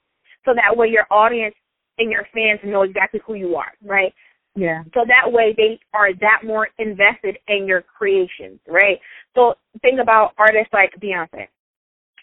so 0.45 0.53
that 0.53 0.75
way 0.75 0.87
your 0.87 1.07
audience 1.09 1.55
and 1.97 2.11
your 2.11 2.25
fans 2.33 2.59
know 2.63 2.81
exactly 2.83 3.21
who 3.25 3.35
you 3.35 3.55
are, 3.55 3.71
right? 3.83 4.13
yeah. 4.55 4.83
So 4.93 5.01
that 5.07 5.31
way 5.31 5.53
they 5.57 5.79
are 5.93 6.13
that 6.13 6.45
more 6.45 6.67
invested 6.77 7.37
in 7.47 7.65
your 7.65 7.81
creations, 7.81 8.59
right? 8.67 8.99
So 9.35 9.55
think 9.81 9.99
about 10.01 10.33
artists 10.37 10.73
like 10.73 10.91
Beyonce. 11.01 11.47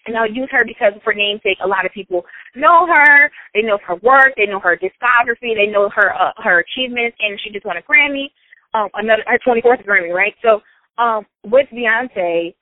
And 0.06 0.16
I'll 0.16 0.30
use 0.30 0.48
her 0.50 0.64
because 0.64 0.92
for 1.04 1.12
namesake, 1.12 1.58
a 1.62 1.68
lot 1.68 1.84
of 1.84 1.92
people 1.92 2.24
know 2.56 2.86
her. 2.86 3.30
They 3.54 3.62
know 3.62 3.78
her 3.86 3.96
work. 3.96 4.32
They 4.36 4.46
know 4.46 4.60
her 4.60 4.76
discography. 4.76 5.54
They 5.54 5.70
know 5.70 5.90
her 5.94 6.14
uh, 6.14 6.32
her 6.38 6.60
achievements, 6.64 7.16
and 7.20 7.38
she 7.44 7.50
just 7.50 7.66
won 7.66 7.76
a 7.76 7.82
Grammy, 7.82 8.30
um, 8.72 8.88
another 8.94 9.22
her 9.26 9.38
24th 9.46 9.84
Grammy, 9.86 10.14
right? 10.14 10.32
So 10.42 10.60
um, 11.02 11.26
with 11.44 11.66
Beyonce, 11.72 12.54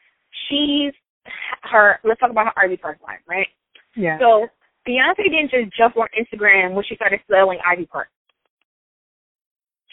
she's 0.48 0.92
her. 1.62 2.00
Let's 2.02 2.18
talk 2.18 2.30
about 2.30 2.52
her 2.56 2.68
line, 2.68 3.18
right? 3.28 3.46
Yeah. 3.94 4.18
So 4.18 4.48
Beyonce 4.87 5.24
didn't 5.24 5.51
just 5.51 5.76
jump 5.76 5.97
on 5.97 6.09
Instagram 6.18 6.74
when 6.74 6.85
she 6.89 6.95
started 6.97 7.20
selling 7.31 7.59
Ivy 7.66 7.87
Park. 7.87 8.09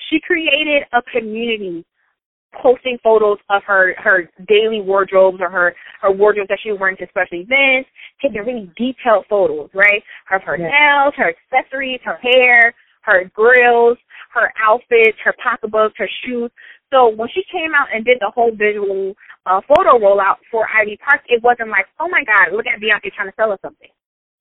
She 0.09 0.19
created 0.19 0.83
a 0.93 1.01
community 1.11 1.85
posting 2.61 2.97
photos 3.03 3.37
of 3.49 3.61
her 3.67 3.95
her 3.97 4.29
daily 4.47 4.81
wardrobes 4.81 5.39
or 5.41 5.49
her 5.49 5.75
her 6.01 6.11
wardrobes 6.11 6.47
that 6.49 6.59
she 6.61 6.71
was 6.71 6.79
wearing 6.79 6.97
to 6.97 7.07
special 7.09 7.39
events, 7.39 7.89
taking 8.21 8.41
really 8.41 8.71
detailed 8.77 9.25
photos, 9.29 9.69
right? 9.73 10.03
Of 10.31 10.43
her 10.43 10.57
Yeah. 10.57 10.69
nails, 10.69 11.15
her 11.15 11.33
accessories, 11.35 12.01
her 12.03 12.15
hair, 12.15 12.73
her 13.01 13.25
grills, 13.33 13.97
her 14.31 14.53
outfits, 14.61 15.17
her 15.19 15.33
pocketbooks, 15.33 15.97
her 15.97 16.09
shoes. 16.23 16.51
So 16.91 17.09
when 17.09 17.29
she 17.29 17.43
came 17.51 17.73
out 17.75 17.87
and 17.93 18.05
did 18.05 18.19
the 18.19 18.29
whole 18.29 18.51
visual 18.51 19.15
uh, 19.45 19.61
photo 19.67 19.97
rollout 19.99 20.37
for 20.49 20.67
Ivy 20.73 20.97
Park, 20.97 21.21
it 21.27 21.43
wasn't 21.43 21.69
like, 21.69 21.87
oh 21.99 22.07
my 22.07 22.23
God, 22.23 22.53
look 22.53 22.65
at 22.67 22.79
Beyonce 22.79 23.13
trying 23.13 23.29
to 23.29 23.35
sell 23.35 23.51
us 23.51 23.59
something. 23.61 23.89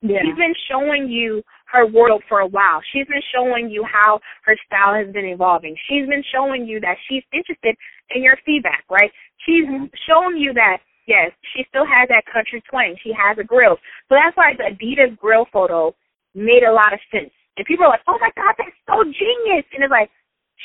Yeah. 0.09 0.19
She's 0.21 0.37
been 0.37 0.53
showing 0.69 1.09
you 1.09 1.41
her 1.71 1.85
world 1.85 2.23
for 2.29 2.39
a 2.39 2.47
while. 2.47 2.81
She's 2.93 3.07
been 3.07 3.23
showing 3.33 3.69
you 3.69 3.83
how 3.83 4.19
her 4.45 4.55
style 4.65 4.93
has 4.93 5.11
been 5.13 5.25
evolving. 5.25 5.75
She's 5.89 6.07
been 6.07 6.23
showing 6.33 6.65
you 6.65 6.79
that 6.81 6.95
she's 7.09 7.23
interested 7.33 7.75
in 8.15 8.23
your 8.23 8.37
feedback, 8.45 8.83
right? 8.89 9.11
She's 9.45 9.65
shown 10.07 10.37
you 10.37 10.53
that, 10.53 10.77
yes, 11.07 11.31
she 11.53 11.65
still 11.69 11.85
has 11.85 12.07
that 12.09 12.23
country 12.31 12.63
twang. 12.69 12.95
She 13.03 13.11
has 13.17 13.37
a 13.37 13.43
grill. 13.43 13.77
So 14.09 14.15
that's 14.15 14.37
why 14.37 14.53
the 14.55 14.71
Adidas 14.71 15.17
grill 15.17 15.45
photo 15.51 15.95
made 16.33 16.63
a 16.63 16.71
lot 16.71 16.93
of 16.93 16.99
sense. 17.11 17.33
And 17.57 17.65
people 17.65 17.85
are 17.85 17.89
like, 17.89 18.05
oh 18.07 18.17
my 18.21 18.29
God, 18.35 18.55
that's 18.57 18.77
so 18.87 19.03
genius. 19.03 19.65
And 19.73 19.83
it's 19.83 19.91
like, 19.91 20.09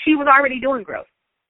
she 0.04 0.14
was 0.14 0.28
already 0.28 0.60
doing 0.60 0.82
grills. 0.82 1.06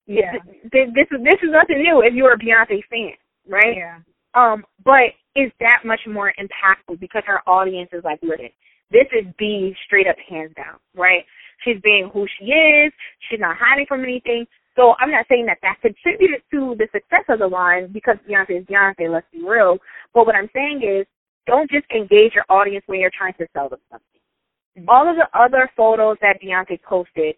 Yeah. 0.06 0.32
This, 0.72 0.88
this 0.94 1.06
is 1.12 1.22
this 1.22 1.38
is 1.42 1.50
nothing 1.52 1.82
new 1.82 2.02
if 2.02 2.14
you're 2.14 2.32
a 2.32 2.38
Beyonce 2.38 2.82
fan, 2.90 3.12
right? 3.46 3.76
Yeah. 3.76 3.98
Um, 4.34 4.64
but 4.84 5.14
is 5.36 5.50
that 5.60 5.84
much 5.84 6.00
more 6.08 6.32
impactful 6.38 6.98
because 7.00 7.22
her 7.26 7.40
audience 7.48 7.90
is 7.92 8.04
like, 8.04 8.18
listen, 8.22 8.50
this 8.90 9.06
is 9.12 9.26
B 9.38 9.74
straight 9.86 10.06
up 10.06 10.16
hands 10.28 10.52
down, 10.56 10.78
right? 10.96 11.24
She's 11.64 11.80
being 11.82 12.10
who 12.12 12.26
she 12.38 12.46
is. 12.46 12.92
She's 13.28 13.40
not 13.40 13.56
hiding 13.58 13.86
from 13.86 14.02
anything. 14.02 14.46
So 14.76 14.94
I'm 14.98 15.10
not 15.10 15.26
saying 15.28 15.46
that 15.46 15.58
that 15.62 15.80
contributed 15.82 16.42
to 16.52 16.74
the 16.78 16.88
success 16.92 17.24
of 17.28 17.40
the 17.40 17.46
line 17.46 17.92
because 17.92 18.16
Beyonce 18.28 18.60
is 18.60 18.66
Beyonce, 18.66 19.12
let's 19.12 19.26
be 19.32 19.42
real. 19.42 19.78
But 20.14 20.26
what 20.26 20.34
I'm 20.34 20.48
saying 20.54 20.82
is 20.82 21.06
don't 21.46 21.70
just 21.70 21.86
engage 21.94 22.34
your 22.34 22.44
audience 22.48 22.84
when 22.86 23.00
you're 23.00 23.10
trying 23.16 23.34
to 23.34 23.46
sell 23.52 23.68
them 23.68 23.80
something. 23.90 24.20
Mm-hmm. 24.78 24.88
All 24.88 25.08
of 25.08 25.16
the 25.16 25.28
other 25.38 25.70
photos 25.76 26.16
that 26.22 26.40
Beyonce 26.42 26.80
posted, 26.82 27.34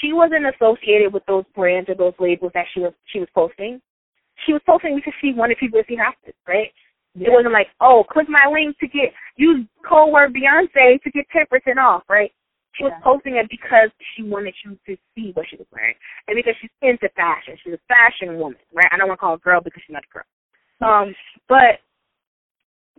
she 0.00 0.12
wasn't 0.12 0.46
associated 0.46 1.12
with 1.12 1.24
those 1.26 1.44
brands 1.54 1.88
or 1.88 1.94
those 1.94 2.14
labels 2.18 2.52
that 2.54 2.66
she 2.72 2.80
was 2.80 2.92
she 3.12 3.18
was 3.18 3.28
posting. 3.34 3.80
She 4.44 4.52
was 4.52 4.62
posting 4.66 4.96
because 4.96 5.14
she 5.20 5.32
wanted 5.32 5.58
people 5.58 5.80
to 5.80 5.86
see 5.88 5.96
her 5.96 6.04
outfits, 6.04 6.38
right? 6.46 6.70
It 7.16 7.32
wasn't 7.32 7.52
like, 7.52 7.68
oh, 7.80 8.04
click 8.10 8.28
my 8.28 8.44
link 8.50 8.76
to 8.78 8.86
get 8.86 9.12
use 9.36 9.64
code 9.88 10.12
word 10.12 10.34
Beyonce 10.34 11.00
to 11.02 11.10
get 11.10 11.24
ten 11.32 11.46
percent 11.48 11.78
off, 11.78 12.02
right? 12.08 12.30
She 12.76 12.84
was 12.84 12.92
posting 13.02 13.36
it 13.36 13.48
because 13.48 13.88
she 14.14 14.22
wanted 14.22 14.52
you 14.62 14.76
to 14.84 15.00
see 15.14 15.32
what 15.32 15.46
she 15.48 15.56
was 15.56 15.66
wearing, 15.72 15.94
and 16.28 16.36
because 16.36 16.52
she's 16.60 16.70
into 16.82 17.08
fashion. 17.16 17.56
She's 17.64 17.72
a 17.72 17.80
fashion 17.88 18.36
woman, 18.36 18.60
right? 18.74 18.88
I 18.92 18.98
don't 18.98 19.08
want 19.08 19.16
to 19.16 19.20
call 19.20 19.30
her 19.32 19.40
a 19.40 19.40
girl 19.40 19.60
because 19.64 19.80
she's 19.86 19.94
not 19.94 20.04
a 20.04 20.12
girl. 20.12 20.28
Um, 20.84 21.14
but 21.48 21.80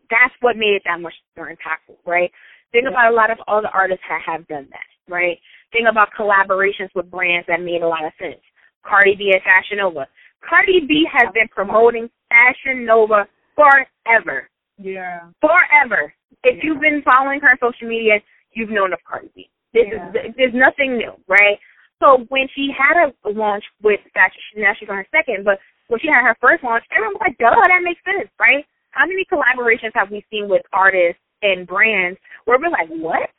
that's 0.09 0.33
what 0.41 0.57
made 0.57 0.81
it 0.81 0.83
that 0.85 0.99
much 0.99 1.13
more 1.37 1.53
impactful, 1.53 1.97
right? 2.05 2.31
Think 2.71 2.83
Yeah. 2.83 2.89
about 2.89 3.13
a 3.13 3.15
lot 3.15 3.29
of 3.29 3.37
other 3.47 3.69
artists 3.69 4.03
that 4.09 4.21
have 4.25 4.47
done 4.47 4.67
that, 4.71 4.89
right? 5.07 5.39
Think 5.71 5.87
about 5.87 6.09
collaborations 6.17 6.89
with 6.95 7.11
brands 7.11 7.45
that 7.45 7.61
made 7.61 7.83
a 7.83 7.87
lot 7.87 8.03
of 8.03 8.13
sense. 8.17 8.41
Cardi 8.81 9.15
B 9.15 9.31
at 9.35 9.43
Fashion 9.43 9.77
Nova. 9.77 10.07
Cardi 10.41 10.79
B 10.87 11.05
has 11.11 11.31
been 11.33 11.47
promoting 11.49 12.09
Fashion 12.29 12.83
Nova 12.85 13.27
forever. 13.57 14.49
Yeah. 14.77 15.31
Forever. 15.41 16.13
If 16.43 16.57
Yeah. 16.57 16.63
you've 16.63 16.79
been 16.79 17.01
following 17.01 17.41
her 17.41 17.49
on 17.49 17.57
social 17.59 17.87
media, 17.87 18.21
you've 18.53 18.69
known 18.69 18.93
of 18.93 19.03
Cardi 19.03 19.29
B. 19.35 19.49
This 19.73 19.87
Yeah. 19.87 20.11
is 20.13 20.35
there's 20.35 20.53
nothing 20.53 20.97
new, 20.97 21.13
right? 21.27 21.59
So 21.99 22.25
when 22.29 22.47
she 22.49 22.71
had 22.71 23.11
a 23.25 23.29
launch 23.29 23.65
with 23.81 23.99
Fashion, 24.13 24.41
now 24.55 24.73
she's 24.73 24.87
on 24.87 24.97
her 24.97 25.07
second, 25.11 25.43
but 25.43 25.59
when 25.87 25.99
she 25.99 26.07
had 26.07 26.21
her 26.23 26.35
first 26.39 26.63
launch, 26.63 26.85
everyone 26.91 27.15
was 27.15 27.21
like, 27.21 27.37
"Duh, 27.37 27.55
that 27.55 27.81
makes 27.81 28.03
sense, 28.03 28.29
right?" 28.39 28.65
How 28.91 29.05
many 29.05 29.25
collaborations 29.25 29.93
have 29.95 30.11
we 30.11 30.21
seen 30.29 30.47
with 30.47 30.65
artists 30.73 31.21
and 31.41 31.65
brands 31.67 32.19
where 32.45 32.59
we're 32.59 32.69
like, 32.69 32.89
"What? 32.89 33.29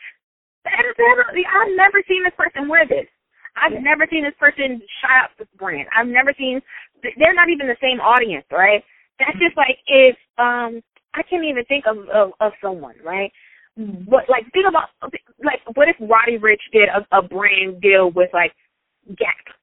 That 0.65 0.95
definitely, 0.97 1.47
I've 1.47 1.73
never 1.77 2.03
seen 2.03 2.23
this 2.25 2.35
person 2.35 2.69
wear 2.69 2.85
this. 2.85 3.09
I've 3.57 3.73
Yeah. 3.73 3.81
never 3.81 4.07
seen 4.09 4.25
this 4.25 4.35
person 4.37 4.83
shout 5.01 5.11
out 5.25 5.37
this 5.37 5.49
brand. 5.57 5.89
I've 5.93 6.07
never 6.09 6.33
seen. 6.35 6.63
They're 7.17 7.35
not 7.35 7.49
even 7.49 7.67
the 7.69 7.77
same 7.81 8.01
audience, 8.01 8.47
right? 8.51 8.85
That's 9.19 9.39
just 9.39 9.57
like 9.57 9.79
if 9.87 10.17
um 10.39 10.81
I 11.15 11.23
can't 11.23 11.45
even 11.45 11.65
think 11.65 11.85
of 11.87 11.99
of, 12.09 12.33
of 12.41 12.53
someone, 12.63 12.95
right? 13.05 13.33
But 13.77 14.29
like 14.29 14.43
think 14.53 14.67
about 14.69 14.89
like 15.45 15.61
what 15.75 15.89
if 15.89 15.97
Roddy 16.01 16.39
Ricch 16.39 16.67
did 16.73 16.89
a, 16.89 17.07
a 17.17 17.23
brand 17.23 17.81
deal 17.81 18.11
with 18.11 18.31
like 18.33 18.53
Gap? 19.17 19.55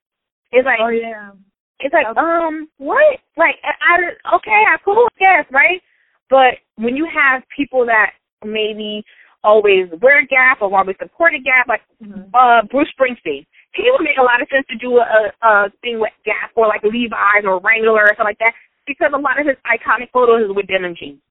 It's 0.51 0.65
like 0.65 0.79
Oh 0.81 0.87
yeah. 0.87 1.31
it's 1.79 1.93
like 1.93 2.07
um 2.17 2.69
what 2.77 3.19
like 3.35 3.55
I, 3.63 3.73
I 4.31 4.35
okay 4.37 4.63
I 4.67 4.77
cool 4.85 5.07
guess 5.19 5.45
right, 5.51 5.81
but 6.29 6.55
when 6.77 6.95
you 6.95 7.07
have 7.13 7.43
people 7.55 7.85
that 7.87 8.11
maybe 8.45 9.03
always 9.43 9.87
wear 10.01 10.25
Gap 10.25 10.61
or 10.61 10.75
always 10.75 10.95
supported 10.99 11.43
Gap 11.43 11.67
like 11.67 11.81
Mhm. 12.01 12.29
uh 12.33 12.63
Bruce 12.71 12.91
Springsteen. 12.97 13.45
He 13.73 13.91
would 13.91 14.01
make 14.03 14.17
a 14.17 14.23
lot 14.23 14.41
of 14.41 14.47
sense 14.47 14.65
to 14.69 14.77
do 14.77 14.97
a, 14.97 15.31
a 15.41 15.69
thing 15.81 15.99
with 15.99 16.13
Gap 16.23 16.51
or 16.55 16.67
like 16.67 16.83
Levi's 16.83 17.43
or 17.43 17.59
Wrangler 17.59 18.03
or 18.03 18.07
something 18.15 18.31
like 18.31 18.39
that 18.39 18.53
because 18.87 19.11
a 19.13 19.19
lot 19.19 19.39
of 19.39 19.47
his 19.47 19.57
iconic 19.65 20.11
photos 20.11 20.49
is 20.49 20.55
with 20.55 20.67
denim 20.67 20.95
jeans. 20.97 21.21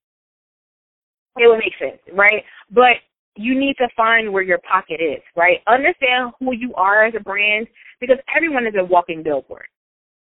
It 1.37 1.49
would 1.49 1.59
make 1.59 1.75
sense, 1.79 2.01
right? 2.15 2.45
But 2.71 3.03
you 3.37 3.59
need 3.59 3.75
to 3.79 3.89
find 3.97 4.33
where 4.33 4.43
your 4.43 4.59
pocket 4.59 5.01
is, 5.03 5.23
right? 5.37 5.59
Understand 5.67 6.33
who 6.39 6.55
you 6.55 6.73
are 6.75 7.05
as 7.05 7.15
a 7.17 7.21
brand 7.23 7.67
because 8.01 8.19
everyone 8.35 8.67
is 8.67 8.75
a 8.79 8.85
walking 8.85 9.23
billboard. 9.23 9.67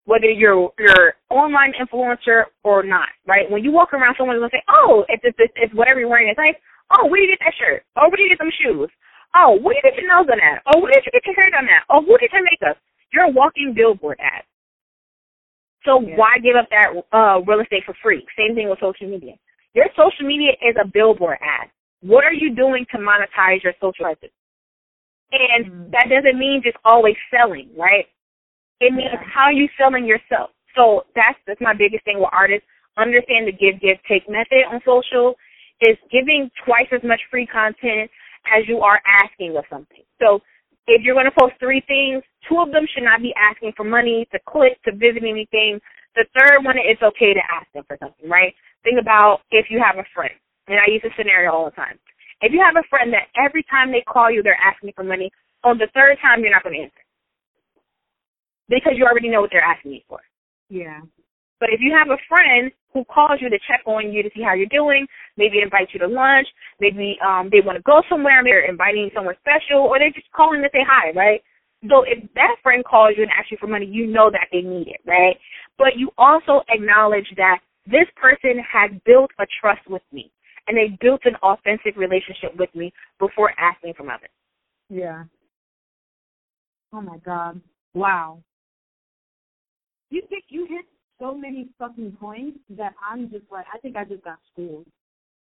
Whether 0.05 0.29
you're 0.29 0.71
you're 0.77 1.13
online 1.29 1.73
influencer 1.81 2.45
or 2.63 2.83
not, 2.83 3.09
right? 3.25 3.49
When 3.49 3.63
you 3.63 3.71
walk 3.71 3.93
around, 3.93 4.15
someone's 4.17 4.39
gonna 4.39 4.53
say, 4.53 4.63
"Oh, 4.69 5.05
it's 5.09 5.23
it's, 5.25 5.37
it's, 5.39 5.53
it's 5.55 5.73
whatever 5.73 5.99
you're 5.99 6.09
wearing." 6.09 6.29
It's 6.29 6.37
like, 6.37 6.61
"Oh, 6.93 7.07
where 7.07 7.17
do 7.21 7.25
you 7.25 7.33
get 7.33 7.41
that 7.45 7.53
shirt? 7.57 7.83
Oh, 7.97 8.09
where 8.09 8.17
do 8.17 8.23
you 8.23 8.29
get 8.29 8.37
them 8.37 8.53
shoes? 8.61 8.89
Oh, 9.35 9.57
where 9.61 9.73
do 9.73 9.81
you 9.81 9.85
get 9.89 9.97
your 9.97 10.09
nails 10.09 10.27
done 10.27 10.41
at? 10.41 10.61
Oh, 10.69 10.79
where 10.79 10.93
did 10.93 11.05
you 11.05 11.11
get 11.11 11.25
your 11.25 11.35
hair 11.35 11.49
done 11.49 11.65
at? 11.65 11.85
Oh, 11.89 12.01
who 12.05 12.17
did 12.17 12.29
your 12.33 12.45
makeup?" 12.45 12.77
You're 13.13 13.25
a 13.25 13.29
walking 13.29 13.73
billboard 13.75 14.17
ad. 14.21 14.43
So 15.85 16.01
Yeah. 16.01 16.17
why 16.17 16.37
give 16.39 16.55
up 16.55 16.69
that 16.69 16.89
uh, 17.13 17.41
real 17.45 17.61
estate 17.61 17.83
for 17.85 17.93
free? 18.01 18.25
Same 18.37 18.55
thing 18.55 18.69
with 18.69 18.79
social 18.79 19.07
media. 19.07 19.35
Your 19.73 19.87
social 19.95 20.25
media 20.25 20.51
is 20.61 20.75
a 20.81 20.85
billboard 20.87 21.37
ad. 21.41 21.69
What 22.01 22.23
are 22.23 22.33
you 22.33 22.55
doing 22.55 22.85
to 22.91 22.97
monetize 22.97 23.63
your 23.63 23.73
social 23.81 24.05
presence? 24.05 24.33
And 25.31 25.65
Mhm. 25.65 25.91
that 25.91 26.09
doesn't 26.09 26.37
mean 26.37 26.61
just 26.63 26.77
always 26.85 27.15
selling, 27.31 27.69
right? 27.75 28.07
It 28.79 28.93
means 28.93 29.11
Yeah. 29.11 29.23
how 29.23 29.49
you 29.49 29.67
selling 29.77 30.05
yourself. 30.05 30.51
So 30.75 31.05
that's 31.15 31.39
that's 31.45 31.61
my 31.61 31.73
biggest 31.73 32.03
thing 32.05 32.19
with 32.19 32.29
artists. 32.31 32.67
Understand 32.97 33.47
the 33.47 33.51
give, 33.51 33.79
give, 33.79 34.01
take 34.03 34.27
method 34.29 34.65
on 34.69 34.81
social 34.83 35.35
is 35.81 35.97
giving 36.11 36.49
twice 36.63 36.87
as 36.91 37.03
much 37.03 37.21
free 37.29 37.45
content 37.45 38.09
as 38.45 38.67
you 38.67 38.81
are 38.81 39.01
asking 39.05 39.57
of 39.57 39.65
something. 39.69 40.03
So 40.19 40.41
if 40.87 41.01
you're 41.01 41.15
going 41.15 41.25
to 41.25 41.37
post 41.37 41.55
three 41.59 41.81
things, 41.87 42.23
two 42.47 42.59
of 42.59 42.71
them 42.71 42.85
should 42.93 43.03
not 43.03 43.21
be 43.21 43.33
asking 43.37 43.73
for 43.75 43.83
money 43.83 44.27
to 44.31 44.39
click, 44.47 44.81
to 44.83 44.91
visit 44.91 45.23
anything. 45.23 45.79
The 46.15 46.25
third 46.37 46.63
one, 46.63 46.75
it's 46.77 47.01
okay 47.01 47.33
to 47.33 47.41
ask 47.51 47.67
them 47.73 47.83
for 47.87 47.97
something, 47.99 48.29
right? 48.29 48.53
Think 48.83 48.99
about 48.99 49.41
if 49.51 49.67
you 49.69 49.81
have 49.83 49.97
a 49.97 50.07
friend, 50.13 50.33
and 50.67 50.77
I 50.79 50.91
use 50.91 51.01
this 51.03 51.11
scenario 51.17 51.51
all 51.51 51.65
the 51.65 51.75
time. 51.75 51.99
If 52.41 52.53
you 52.53 52.61
have 52.61 52.75
a 52.77 52.87
friend 52.89 53.11
that 53.13 53.27
every 53.35 53.63
time 53.63 53.91
they 53.91 54.03
call 54.07 54.31
you, 54.31 54.43
they're 54.43 54.59
asking 54.61 54.93
for 54.95 55.03
money, 55.03 55.31
on 55.63 55.77
the 55.77 55.87
third 55.93 56.17
time, 56.21 56.41
you're 56.41 56.51
not 56.51 56.63
going 56.63 56.75
to 56.75 56.83
answer 56.83 57.05
because 58.69 58.93
you 58.95 59.05
already 59.05 59.29
know 59.29 59.41
what 59.41 59.49
they're 59.51 59.61
asking 59.61 59.93
you 59.93 60.01
for. 60.07 60.19
Yeah. 60.69 61.01
But 61.65 61.73
if 61.73 61.81
you 61.81 61.97
have 61.97 62.13
a 62.13 62.21
friend 62.29 62.71
who 62.93 63.03
calls 63.05 63.41
you 63.41 63.49
to 63.49 63.57
check 63.67 63.81
on 63.87 64.13
you 64.13 64.21
to 64.21 64.29
see 64.35 64.43
how 64.43 64.53
you're 64.53 64.69
doing, 64.69 65.07
maybe 65.35 65.63
invite 65.63 65.89
you 65.93 65.99
to 65.99 66.05
lunch, 66.05 66.45
maybe 66.79 67.17
um 67.25 67.49
they 67.51 67.59
want 67.65 67.75
to 67.75 67.81
go 67.81 68.03
somewhere, 68.07 68.43
maybe 68.43 68.53
they're 68.53 68.69
inviting 68.69 69.09
someone 69.15 69.33
special, 69.41 69.81
or 69.81 69.97
they're 69.97 70.13
just 70.13 70.31
calling 70.31 70.61
to 70.61 70.69
say 70.71 70.85
hi, 70.85 71.09
right? 71.17 71.41
So 71.89 72.03
if 72.05 72.21
that 72.35 72.57
friend 72.61 72.85
calls 72.85 73.15
you 73.17 73.23
and 73.23 73.31
asks 73.31 73.49
you 73.49 73.57
for 73.59 73.65
money, 73.65 73.87
you 73.87 74.05
know 74.05 74.29
that 74.29 74.45
they 74.51 74.61
need 74.61 74.89
it, 74.89 75.01
right? 75.09 75.37
But 75.79 75.97
you 75.97 76.11
also 76.19 76.61
acknowledge 76.69 77.25
that 77.35 77.57
this 77.87 78.05
person 78.15 78.61
has 78.61 78.91
built 79.03 79.31
a 79.39 79.47
trust 79.59 79.81
with 79.89 80.05
me 80.11 80.31
and 80.67 80.77
they 80.77 80.95
built 81.01 81.21
an 81.25 81.35
authentic 81.41 81.97
relationship 81.97 82.53
with 82.59 82.69
me 82.75 82.93
before 83.17 83.53
asking 83.57 83.95
for 83.97 84.03
money. 84.03 84.29
Yeah. 84.89 85.23
Oh 86.93 87.01
my 87.01 87.17
god. 87.25 87.59
Wow. 87.95 88.43
You 90.11 90.21
think 90.29 90.43
you 90.49 90.67
hit 90.69 90.85
so 91.19 91.33
many 91.33 91.69
fucking 91.79 92.17
points 92.19 92.59
that 92.71 92.93
I'm 92.99 93.29
just 93.29 93.45
like 93.51 93.65
I 93.73 93.77
think 93.79 93.95
I 93.95 94.03
just 94.03 94.23
got 94.23 94.37
schooled. 94.51 94.85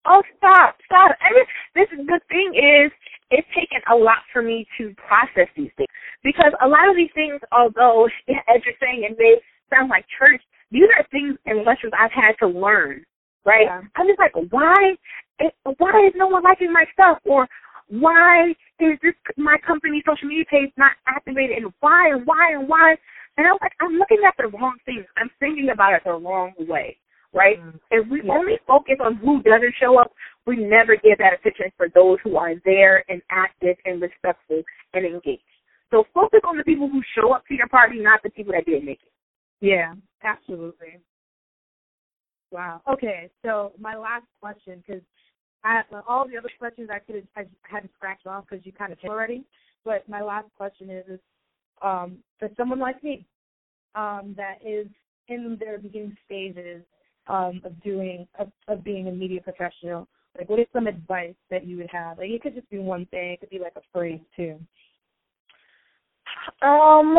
Oh, 0.08 0.22
stop, 0.38 0.78
stop. 0.86 1.18
I 1.20 1.34
mean, 1.34 1.46
this 1.74 1.88
the 1.90 2.20
thing 2.30 2.54
is, 2.54 2.92
it's 3.32 3.48
taken 3.56 3.82
a 3.92 3.96
lot 3.96 4.22
for 4.32 4.42
me 4.42 4.68
to 4.78 4.94
process 4.96 5.50
these 5.58 5.72
things 5.78 5.90
because 6.24 6.54
a 6.62 6.68
lot 6.68 6.88
of 6.90 6.96
these 6.96 7.10
things, 7.16 7.42
although 7.52 8.08
as 8.30 8.62
you're 8.66 8.80
saying, 8.80 9.08
it 9.10 9.18
may 9.18 9.38
sound 9.74 9.90
like 9.90 10.06
church, 10.18 10.42
these 10.72 10.90
are 10.98 11.06
things 11.12 11.38
and 11.46 11.66
lessons 11.66 11.94
I've 11.98 12.12
had 12.12 12.34
to 12.40 12.48
learn. 12.48 13.04
Right? 13.46 13.66
Yeah. 13.66 13.82
I'm 13.96 14.08
just 14.08 14.20
like, 14.20 14.34
why? 14.50 14.96
Why 15.78 16.08
is 16.08 16.14
no 16.16 16.28
one 16.28 16.42
liking 16.42 16.74
my 16.74 16.86
stuff? 16.94 17.20
Or 17.26 17.48
why 17.90 18.56
is 18.80 18.98
this 19.04 19.14
my 19.38 19.58
company 19.66 20.02
social 20.06 20.28
media 20.28 20.46
page 20.50 20.72
not 20.78 20.94
activated? 21.08 21.58
And 21.58 21.72
why 21.80 22.10
and 22.10 22.26
why 22.26 22.54
and 22.54 22.68
why? 22.68 22.96
And 23.38 23.48
I'm 23.48 23.58
like, 23.62 23.74
I'm 23.82 23.94
looking 23.94 24.22
at 24.26 24.34
the 24.38 24.48
wrong 24.48 24.78
things. 24.86 25.06
I'm 25.18 25.30
thinking 25.40 25.70
about 25.74 25.94
it 25.94 26.02
the 26.06 26.12
wrong 26.12 26.54
way. 26.60 26.98
Right? 27.34 27.60
Mm. 27.60 27.80
If 27.92 28.08
we 28.10 28.22
only 28.30 28.58
focus 28.66 28.96
on 29.04 29.18
who 29.18 29.42
doesn't 29.44 29.76
show 29.80 30.00
up, 30.00 30.14
we 30.46 30.56
never 30.56 30.96
give 30.96 31.18
that 31.18 31.34
attention 31.34 31.72
for 31.76 31.88
those 31.94 32.18
who 32.24 32.38
are 32.38 32.54
there 32.64 33.04
and 33.10 33.22
active 33.30 33.76
and 33.84 34.02
respectful 34.02 34.62
and 34.94 35.06
engaged. 35.06 35.44
So 35.92 36.06
focus 36.14 36.40
on 36.48 36.58
the 36.58 36.64
people 36.64 36.90
who 36.90 37.02
show 37.14 37.34
up 37.34 37.46
to 37.48 37.54
your 37.54 37.68
party, 37.68 38.00
not 38.00 38.22
the 38.24 38.30
people 38.30 38.54
that 38.54 38.66
didn't 38.66 38.86
make 38.86 39.00
it. 39.04 39.12
Yeah, 39.60 39.96
absolutely. 40.24 41.00
Wow. 42.52 42.82
Okay, 42.92 43.30
so 43.44 43.74
my 43.80 43.96
last 43.96 44.26
question, 44.40 44.82
because 44.86 45.02
I 45.64 45.82
all 46.08 46.28
the 46.28 46.38
other 46.38 46.50
questions 46.60 46.90
I 46.94 47.00
could 47.00 47.16
have 47.16 47.26
I 47.36 47.46
had 47.64 47.82
to 47.82 47.90
scratch 47.96 48.26
off 48.26 48.46
because 48.50 48.66
you 48.66 48.72
kind 48.72 48.94
of 48.94 49.00
already. 49.04 49.44
But 49.84 50.08
my 50.08 50.22
last 50.22 50.48
question 50.58 50.90
is, 50.90 51.06
is 51.08 51.20
um, 51.82 52.18
for 52.40 52.50
someone 52.58 52.80
like 52.80 53.04
me, 53.04 53.26
um, 53.96 54.34
that 54.38 54.58
is 54.66 54.88
in 55.28 55.58
their 55.60 55.78
beginning 55.78 56.16
stages 56.26 56.84
um, 57.28 57.62
of 57.64 57.82
doing 57.84 58.28
of, 58.40 58.52
of 58.68 58.84
being 58.84 59.08
a 59.08 59.12
media 59.12 59.42
professional, 59.42 60.08
like 60.38 60.50
what 60.50 60.60
is 60.60 60.68
some 60.74 60.88
advice 60.88 61.36
that 61.50 61.66
you 61.66 61.78
would 61.78 61.90
have? 61.92 62.18
Like 62.18 62.30
it 62.30 62.42
could 62.42 62.56
just 62.56 62.70
be 62.70 62.80
one 62.80 63.06
thing, 63.08 63.32
it 63.32 63.40
could 63.40 63.50
be 63.50 63.60
like 63.60 63.74
a 63.76 63.82
phrase 63.92 64.20
too. 64.36 64.60
Um, 66.62 67.16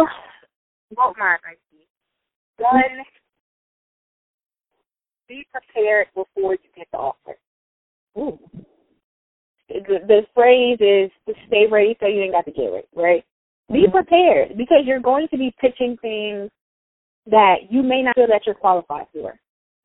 what 0.94 1.14
my 1.18 1.36
advice 1.36 1.58
be? 1.72 1.86
One, 2.58 2.82
be 5.28 5.46
prepared 5.50 6.06
before 6.14 6.52
you 6.52 6.58
get 6.76 6.86
the 6.92 6.98
offer. 6.98 7.36
Ooh. 8.18 8.38
The, 9.68 9.98
the 10.06 10.20
phrase 10.32 10.78
is 10.80 11.10
to 11.26 11.34
stay 11.48 11.66
ready 11.70 11.96
so 11.98 12.06
you 12.06 12.22
ain't 12.22 12.32
got 12.32 12.44
to 12.44 12.52
get 12.52 12.72
it, 12.72 12.88
right? 12.94 13.24
Be 13.72 13.86
Mhm. 13.86 13.92
prepared 13.92 14.56
because 14.56 14.86
you're 14.86 15.00
going 15.00 15.28
to 15.28 15.36
be 15.36 15.52
pitching 15.58 15.96
things 15.98 16.50
that 17.26 17.70
you 17.72 17.82
may 17.82 18.02
not 18.02 18.14
feel 18.14 18.28
that 18.28 18.46
you're 18.46 18.54
qualified 18.54 19.08
for. 19.12 19.38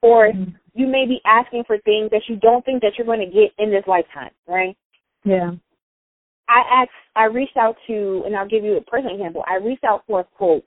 Or 0.04 0.28
Mhm. 0.28 0.54
you 0.74 0.88
may 0.88 1.06
be 1.06 1.22
asking 1.26 1.64
for 1.64 1.78
things 1.80 2.12
that 2.12 2.30
you 2.30 2.36
don't 2.36 2.64
think 2.64 2.82
that 2.82 2.98
you're 2.98 3.06
going 3.06 3.20
to 3.20 3.26
get 3.26 3.54
in 3.58 3.72
this 3.72 3.86
lifetime, 3.88 4.32
right? 4.48 4.78
Yeah. 5.24 5.54
I 6.48 6.60
asked, 6.62 6.92
I 7.16 7.26
reached 7.26 7.58
out 7.58 7.78
to, 7.88 8.24
and 8.26 8.36
I'll 8.36 8.48
give 8.48 8.64
you 8.64 8.78
a 8.78 8.82
personal 8.82 9.16
example. 9.16 9.44
I 9.48 9.56
reached 9.56 9.84
out 9.84 10.06
for 10.06 10.20
a 10.20 10.24
quote 10.24 10.66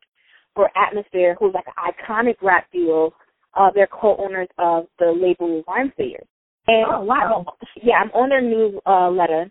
for 0.54 0.70
Atmosphere, 0.76 1.36
who's 1.38 1.54
like 1.54 1.66
an 1.66 1.74
iconic 1.92 2.36
rap 2.42 2.66
duo. 2.72 3.12
Uh, 3.54 3.70
they're 3.70 3.86
co-owners 3.88 4.48
of 4.58 4.88
the 4.98 5.12
label 5.12 5.62
Rhymesayers. 5.64 6.26
And 6.66 6.86
Oh, 6.90 7.00
wow. 7.04 7.44
I'm- 7.46 7.68
yeah, 7.82 7.98
I'm 8.00 8.10
on 8.12 8.28
their 8.30 8.40
news 8.40 8.80
uh, 8.86 9.10
letter 9.10 9.50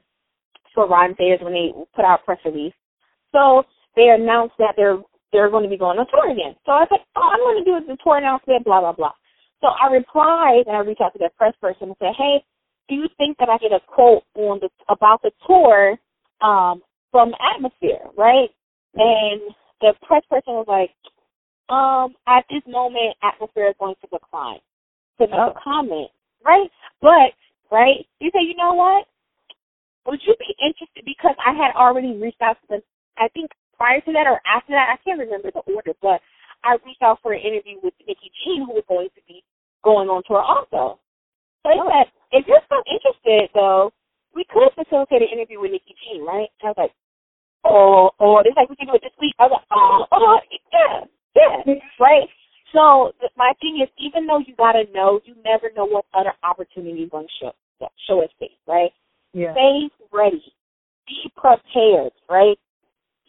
for 0.74 0.88
Rhymesayers 0.88 1.42
when 1.42 1.54
they 1.54 1.72
put 1.94 2.04
out 2.04 2.22
a 2.22 2.24
press 2.24 2.44
release. 2.46 2.74
So 3.34 3.64
they 3.98 4.10
announced 4.10 4.56
that 4.60 4.76
they're 4.78 5.00
they're 5.34 5.50
going 5.50 5.64
to 5.64 5.70
be 5.70 5.78
going 5.78 5.98
on 6.00 6.08
tour 6.08 6.32
again. 6.32 6.56
So 6.66 6.72
I 6.72 6.86
like, 6.92 7.02
oh, 7.18 7.30
I'm 7.34 7.40
going 7.42 7.58
to 7.58 7.66
do 7.66 7.86
the 7.86 7.98
tour 8.04 8.18
announcement, 8.18 8.64
blah 8.64 8.80
blah 8.80 8.94
blah. 8.94 9.12
So 9.62 9.68
I 9.68 9.92
replied 9.92 10.64
and 10.68 10.78
I 10.78 10.80
reached 10.80 11.02
out 11.02 11.14
to 11.14 11.20
their 11.20 11.34
press 11.38 11.54
person 11.60 11.90
and 11.90 11.96
said, 12.00 12.14
hey, 12.18 12.44
do 12.90 12.96
you 12.96 13.08
think 13.18 13.38
that 13.40 13.50
I 13.50 13.58
get 13.58 13.72
a 13.72 13.80
quote 13.88 14.24
on 14.36 14.60
the 14.62 14.70
about 14.90 15.22
the 15.24 15.32
tour 15.48 15.98
um, 16.42 16.82
from 17.12 17.34
Atmosphere, 17.56 18.06
right? 18.18 18.50
And 18.96 19.42
the 19.82 19.94
press 20.06 20.24
person 20.30 20.54
was 20.54 20.66
like, 20.68 20.92
um, 21.70 22.16
at 22.28 22.46
this 22.50 22.62
moment, 22.68 23.16
Atmosphere 23.24 23.70
is 23.70 23.76
going 23.80 23.96
to 24.02 24.08
decline 24.12 24.60
to 25.20 25.28
make 25.28 25.34
a 25.34 25.54
comment, 25.64 26.10
right? 26.46 26.70
But, 27.02 27.34
right, 27.72 28.06
you 28.20 28.30
say, 28.34 28.42
you 28.42 28.56
know 28.56 28.74
what? 28.74 29.08
Would 30.08 30.20
you 30.28 30.36
be 30.38 30.54
interested? 30.62 31.04
Because 31.06 31.36
I 31.44 31.54
had 31.54 31.76
already 31.76 32.18
reached 32.18 32.42
out 32.42 32.58
to 32.62 32.68
them, 32.70 32.82
I 33.18 33.28
think 33.34 33.52
prior 33.78 34.02
to 34.02 34.12
that 34.14 34.28
or 34.28 34.42
after 34.46 34.74
that, 34.74 34.94
I 34.94 34.98
can't 35.04 35.20
remember 35.20 35.52
the 35.52 35.66
order, 35.70 35.94
but 36.02 36.22
I 36.64 36.78
reached 36.86 37.04
out 37.04 37.20
for 37.22 37.34
an 37.34 37.42
interview 37.42 37.78
with 37.84 37.94
Nikki 38.08 38.32
Jean, 38.44 38.66
who 38.66 38.74
was 38.74 38.88
going 38.88 39.10
to 39.16 39.22
be 39.28 39.44
going 39.84 40.08
on 40.10 40.24
tour 40.26 40.42
also. 40.42 41.00
So 41.64 41.70
I 41.70 41.78
oh. 41.80 41.90
said, 41.92 42.08
if 42.32 42.48
you're 42.48 42.64
still 42.66 42.84
interested, 42.88 43.52
though, 43.54 43.92
we 44.34 44.46
could 44.50 44.72
facilitate 44.74 45.22
an 45.22 45.32
interview 45.32 45.60
with 45.60 45.72
Nikki 45.72 45.96
Jean, 46.04 46.26
right? 46.26 46.50
And 46.62 46.66
I 46.66 46.70
was 46.72 46.80
like, 46.80 46.96
oh, 47.66 48.12
oh, 48.20 48.42
this 48.44 48.56
like 48.56 48.70
we 48.70 48.76
can 48.76 48.88
do 48.88 48.96
it 48.96 49.04
this 49.04 49.16
week. 49.20 49.36
I 49.40 49.48
was 49.48 49.60
like, 49.60 49.70
oh, 49.72 50.06
oh, 50.12 50.40
yeah, 50.72 51.06
yeah, 51.36 51.76
right. 52.00 52.28
So 52.74 53.14
my 53.38 53.54
thing 53.62 53.80
is, 53.84 53.90
even 54.00 54.26
though 54.26 54.40
you 54.40 54.56
gotta 54.58 54.86
know, 54.94 55.22
you 55.26 55.36
never 55.46 55.70
know 55.76 55.86
what 55.86 56.06
other 56.14 56.34
opportunities 56.44 57.10
going 57.12 57.28
to 57.28 57.34
show 57.40 57.54
show 58.08 58.22
its 58.22 58.34
face, 58.40 58.58
right? 58.68 58.90
Yeah. 59.34 59.54
Stay 59.54 59.90
ready, 60.12 60.44
be 61.08 61.32
prepared, 61.38 62.12
right? 62.30 62.58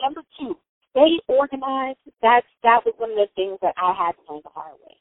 Number 0.00 0.22
two, 0.38 0.56
stay 0.90 1.18
organized. 1.28 1.98
That's 2.22 2.46
that 2.62 2.84
was 2.84 2.94
one 2.98 3.10
of 3.10 3.16
the 3.16 3.28
things 3.34 3.58
that 3.62 3.74
I 3.76 3.92
had 3.92 4.12
to 4.12 4.22
learn 4.32 4.42
the 4.44 4.50
hard 4.50 4.78
way. 4.82 4.96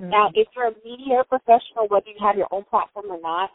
Mm-hmm. 0.00 0.10
Now, 0.10 0.30
if 0.34 0.48
you're 0.54 0.68
a 0.68 0.76
media 0.84 1.24
professional, 1.28 1.88
whether 1.88 2.08
you 2.08 2.20
have 2.20 2.36
your 2.36 2.48
own 2.50 2.64
platform 2.68 3.06
or 3.08 3.20
not, 3.20 3.50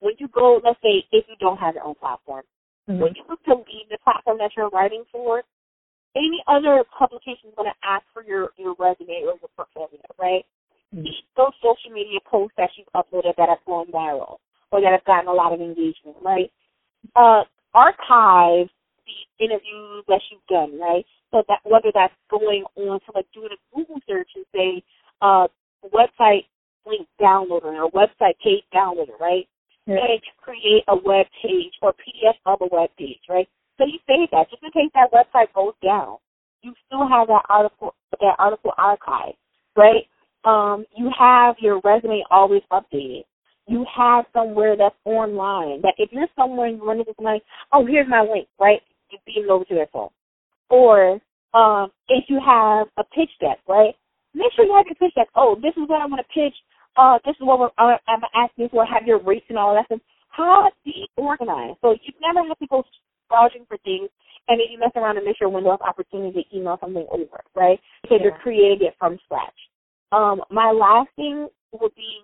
when 0.00 0.14
you 0.18 0.28
go, 0.28 0.60
let's 0.64 0.80
say, 0.82 1.04
if 1.12 1.24
you 1.28 1.36
don't 1.40 1.58
have 1.58 1.74
your 1.74 1.84
own 1.84 1.94
platform, 1.96 2.44
mm-hmm. 2.88 3.00
when 3.00 3.12
you 3.14 3.22
look 3.28 3.42
to 3.44 3.54
leave 3.54 3.88
the 3.90 3.98
platform 4.02 4.38
that 4.38 4.50
you're 4.56 4.70
writing 4.70 5.04
for, 5.12 5.42
any 6.16 6.40
other 6.48 6.84
publication 6.96 7.52
is 7.52 7.56
going 7.56 7.68
to 7.68 7.78
ask 7.86 8.04
for 8.12 8.24
your 8.24 8.50
your 8.56 8.74
resume 8.78 9.28
or 9.28 9.36
your 9.36 9.52
portfolio, 9.56 10.00
right? 10.18 10.44
Mm-hmm. 10.94 11.04
Those 11.36 11.52
social 11.60 11.92
media 11.92 12.20
posts 12.24 12.54
that 12.56 12.70
you've 12.76 12.88
uploaded 12.96 13.36
that 13.36 13.48
have 13.48 13.64
gone 13.66 13.86
viral 13.92 14.38
or 14.72 14.80
that 14.80 14.92
have 14.92 15.04
gotten 15.04 15.28
a 15.28 15.32
lot 15.32 15.52
of 15.52 15.60
engagement, 15.60 16.16
right? 16.22 16.50
Uh, 17.14 17.44
archive 17.74 18.68
the 19.06 19.44
interviews 19.44 20.04
that 20.08 20.20
you've 20.30 20.46
done, 20.48 20.78
right? 20.80 21.04
So 21.30 21.42
that 21.48 21.60
whether 21.64 21.90
that's 21.94 22.14
going 22.30 22.64
on 22.76 23.00
to 23.00 23.10
like 23.14 23.26
doing 23.32 23.50
a 23.52 23.76
Google 23.76 24.00
search 24.08 24.28
and 24.34 24.44
say 24.54 24.82
uh, 25.22 25.48
website 25.94 26.46
link 26.86 27.06
downloader 27.20 27.74
or 27.74 27.90
website 27.90 28.38
page 28.42 28.64
downloader, 28.74 29.18
right? 29.20 29.48
Yeah. 29.86 29.96
And 29.96 30.20
create 30.42 30.82
a 30.88 30.96
web 30.96 31.26
page 31.42 31.72
or 31.82 31.92
PDF 31.92 32.34
of 32.44 32.58
a 32.60 32.74
web 32.74 32.90
page, 32.98 33.20
right? 33.28 33.48
So 33.78 33.84
you 33.84 33.98
save 34.06 34.30
that 34.32 34.50
just 34.50 34.62
in 34.62 34.70
case 34.72 34.90
that 34.94 35.12
website 35.12 35.52
goes 35.54 35.74
down. 35.82 36.16
You 36.62 36.72
still 36.86 37.06
have 37.06 37.28
that 37.28 37.44
article, 37.48 37.94
that 38.20 38.34
article 38.38 38.72
archive, 38.76 39.34
right? 39.76 40.06
Um, 40.44 40.84
you 40.96 41.10
have 41.16 41.56
your 41.60 41.80
resume 41.84 42.24
always 42.30 42.62
updated. 42.72 43.24
You 43.68 43.84
have 43.94 44.24
somewhere 44.32 44.76
that's 44.76 44.94
online. 45.04 45.82
That 45.82 45.94
if 45.98 46.10
you're 46.12 46.28
somewhere 46.36 46.68
and 46.68 46.78
you 46.78 46.86
run 46.86 47.00
into 47.00 47.12
somebody, 47.16 47.42
oh, 47.72 47.84
here's 47.84 48.08
my 48.08 48.22
link, 48.22 48.48
right? 48.58 48.80
You 49.10 49.18
beam 49.26 49.44
it 49.44 49.50
over 49.50 49.64
to 49.64 49.74
their 49.74 49.88
phone. 49.92 50.10
Or 50.70 51.20
um, 51.54 51.90
if 52.08 52.24
you 52.28 52.40
have 52.44 52.88
a 52.96 53.04
pitch 53.04 53.30
deck, 53.40 53.58
right? 53.68 53.94
Make 54.34 54.52
sure 54.54 54.64
you 54.64 54.74
have 54.74 54.86
your 54.86 54.96
pitch 54.96 55.14
deck. 55.14 55.28
Oh, 55.34 55.56
this 55.62 55.72
is 55.76 55.88
what 55.88 56.02
I 56.02 56.06
want 56.06 56.20
to 56.20 56.34
pitch. 56.34 56.54
Uh, 56.96 57.18
this 57.24 57.36
is 57.36 57.42
what 57.42 57.72
I'm, 57.78 57.98
I'm 58.08 58.20
asking 58.34 58.68
for. 58.70 58.84
Have 58.84 59.06
your 59.06 59.22
rates 59.22 59.46
and 59.48 59.58
all 59.58 59.74
that 59.74 59.86
stuff. 59.86 60.00
How 60.28 60.68
be 60.84 61.08
organized. 61.16 61.78
So 61.80 61.92
you 61.92 62.12
never 62.20 62.46
have 62.46 62.58
to 62.58 62.66
go 62.66 62.84
browsing 63.28 63.64
for 63.68 63.78
things 63.78 64.10
and 64.48 64.60
then 64.60 64.66
you 64.70 64.78
mess 64.78 64.92
around 64.94 65.16
and 65.16 65.26
miss 65.26 65.36
your 65.40 65.50
window 65.50 65.70
of 65.70 65.80
opportunity 65.80 66.42
to 66.42 66.56
email 66.56 66.78
something 66.80 67.06
over, 67.10 67.40
right? 67.54 67.80
Because 68.02 68.18
yeah. 68.20 68.28
you're 68.28 68.38
creating 68.38 68.86
it 68.86 68.94
from 68.98 69.18
scratch. 69.24 69.54
Um, 70.12 70.42
my 70.50 70.70
last 70.70 71.08
thing 71.16 71.48
would 71.72 71.94
be, 71.94 72.20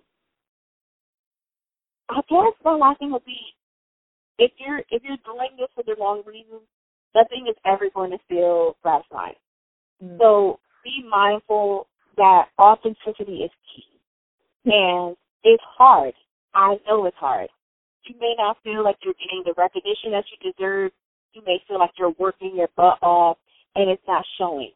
I 2.09 2.21
guess 2.29 2.53
my 2.63 2.75
last 2.75 2.99
thing 2.99 3.11
would 3.11 3.25
be, 3.25 3.37
if 4.37 4.51
you're 4.57 4.79
if 4.89 5.03
you're 5.03 5.17
doing 5.25 5.51
this 5.57 5.69
for 5.75 5.83
the 5.83 5.95
wrong 5.99 6.23
reasons, 6.25 6.61
nothing 7.15 7.47
is 7.49 7.55
ever 7.65 7.89
going 7.93 8.11
to 8.11 8.17
feel 8.27 8.75
gratifying. 8.83 9.35
Mm. 10.03 10.17
So 10.19 10.59
be 10.83 11.05
mindful 11.09 11.87
that 12.17 12.45
authenticity 12.59 13.43
is 13.43 13.51
key, 13.73 13.85
and 14.65 15.15
it's 15.43 15.63
hard. 15.77 16.13
I 16.53 16.77
know 16.87 17.05
it's 17.05 17.17
hard. 17.17 17.49
You 18.05 18.15
may 18.19 18.35
not 18.37 18.57
feel 18.63 18.83
like 18.83 18.97
you're 19.03 19.13
getting 19.13 19.43
the 19.45 19.53
recognition 19.57 20.11
that 20.11 20.25
you 20.29 20.51
deserve. 20.51 20.91
You 21.33 21.41
may 21.45 21.59
feel 21.67 21.79
like 21.79 21.91
you're 21.97 22.13
working 22.19 22.55
your 22.55 22.69
butt 22.75 22.99
off, 23.01 23.37
and 23.75 23.89
it's 23.89 24.03
not 24.07 24.25
showing 24.37 24.71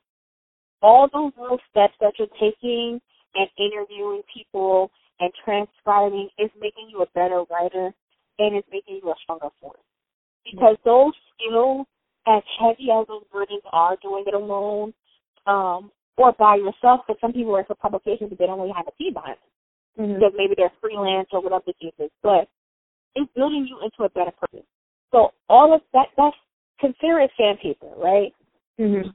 all 0.81 1.09
those 1.11 1.31
little 1.39 1.59
steps 1.69 1.93
that 1.99 2.13
you're 2.17 2.27
taking 2.39 3.01
and 3.35 3.49
interviewing 3.57 4.21
people 4.33 4.91
and 5.19 5.31
transcribing 5.43 6.29
is 6.37 6.49
making 6.59 6.89
you 6.89 7.01
a 7.01 7.07
better 7.13 7.43
writer 7.49 7.93
and 8.39 8.55
it's 8.55 8.67
making 8.71 8.99
you 9.03 9.09
a 9.09 9.15
stronger 9.23 9.49
force. 9.61 9.79
Because 10.43 10.77
those 10.85 11.13
skills, 11.33 11.85
as 12.27 12.43
heavy 12.59 12.89
as 12.91 13.07
those 13.07 13.23
burdens 13.31 13.61
are 13.71 13.97
doing 14.01 14.23
it 14.27 14.33
alone, 14.33 14.93
um, 15.45 15.91
or 16.17 16.33
by 16.33 16.55
yourself, 16.55 17.01
because 17.05 17.19
some 17.21 17.33
people 17.33 17.51
work 17.51 17.67
for 17.67 17.75
publications 17.75 18.29
but 18.29 18.39
they 18.39 18.45
don't 18.45 18.59
really 18.59 18.73
have 18.75 18.87
a 18.87 18.95
team 18.97 19.13
behind 19.13 19.37
them. 19.37 20.05
Mm-hmm. 20.05 20.13
Because 20.15 20.33
maybe 20.35 20.53
they're 20.55 20.71
freelance 20.81 21.27
or 21.31 21.41
whatever 21.41 21.63
the 21.67 21.73
case 21.81 21.93
is. 21.99 22.11
But 22.23 22.47
it's 23.15 23.31
building 23.35 23.67
you 23.69 23.79
into 23.83 24.03
a 24.03 24.09
better 24.09 24.31
person. 24.31 24.65
So 25.11 25.31
all 25.49 25.73
of 25.73 25.81
that, 25.93 26.07
that's, 26.17 26.35
consider 26.79 27.19
it 27.21 27.31
sandpaper, 27.37 27.87
right? 27.97 28.33
Mm-hmm 28.79 29.09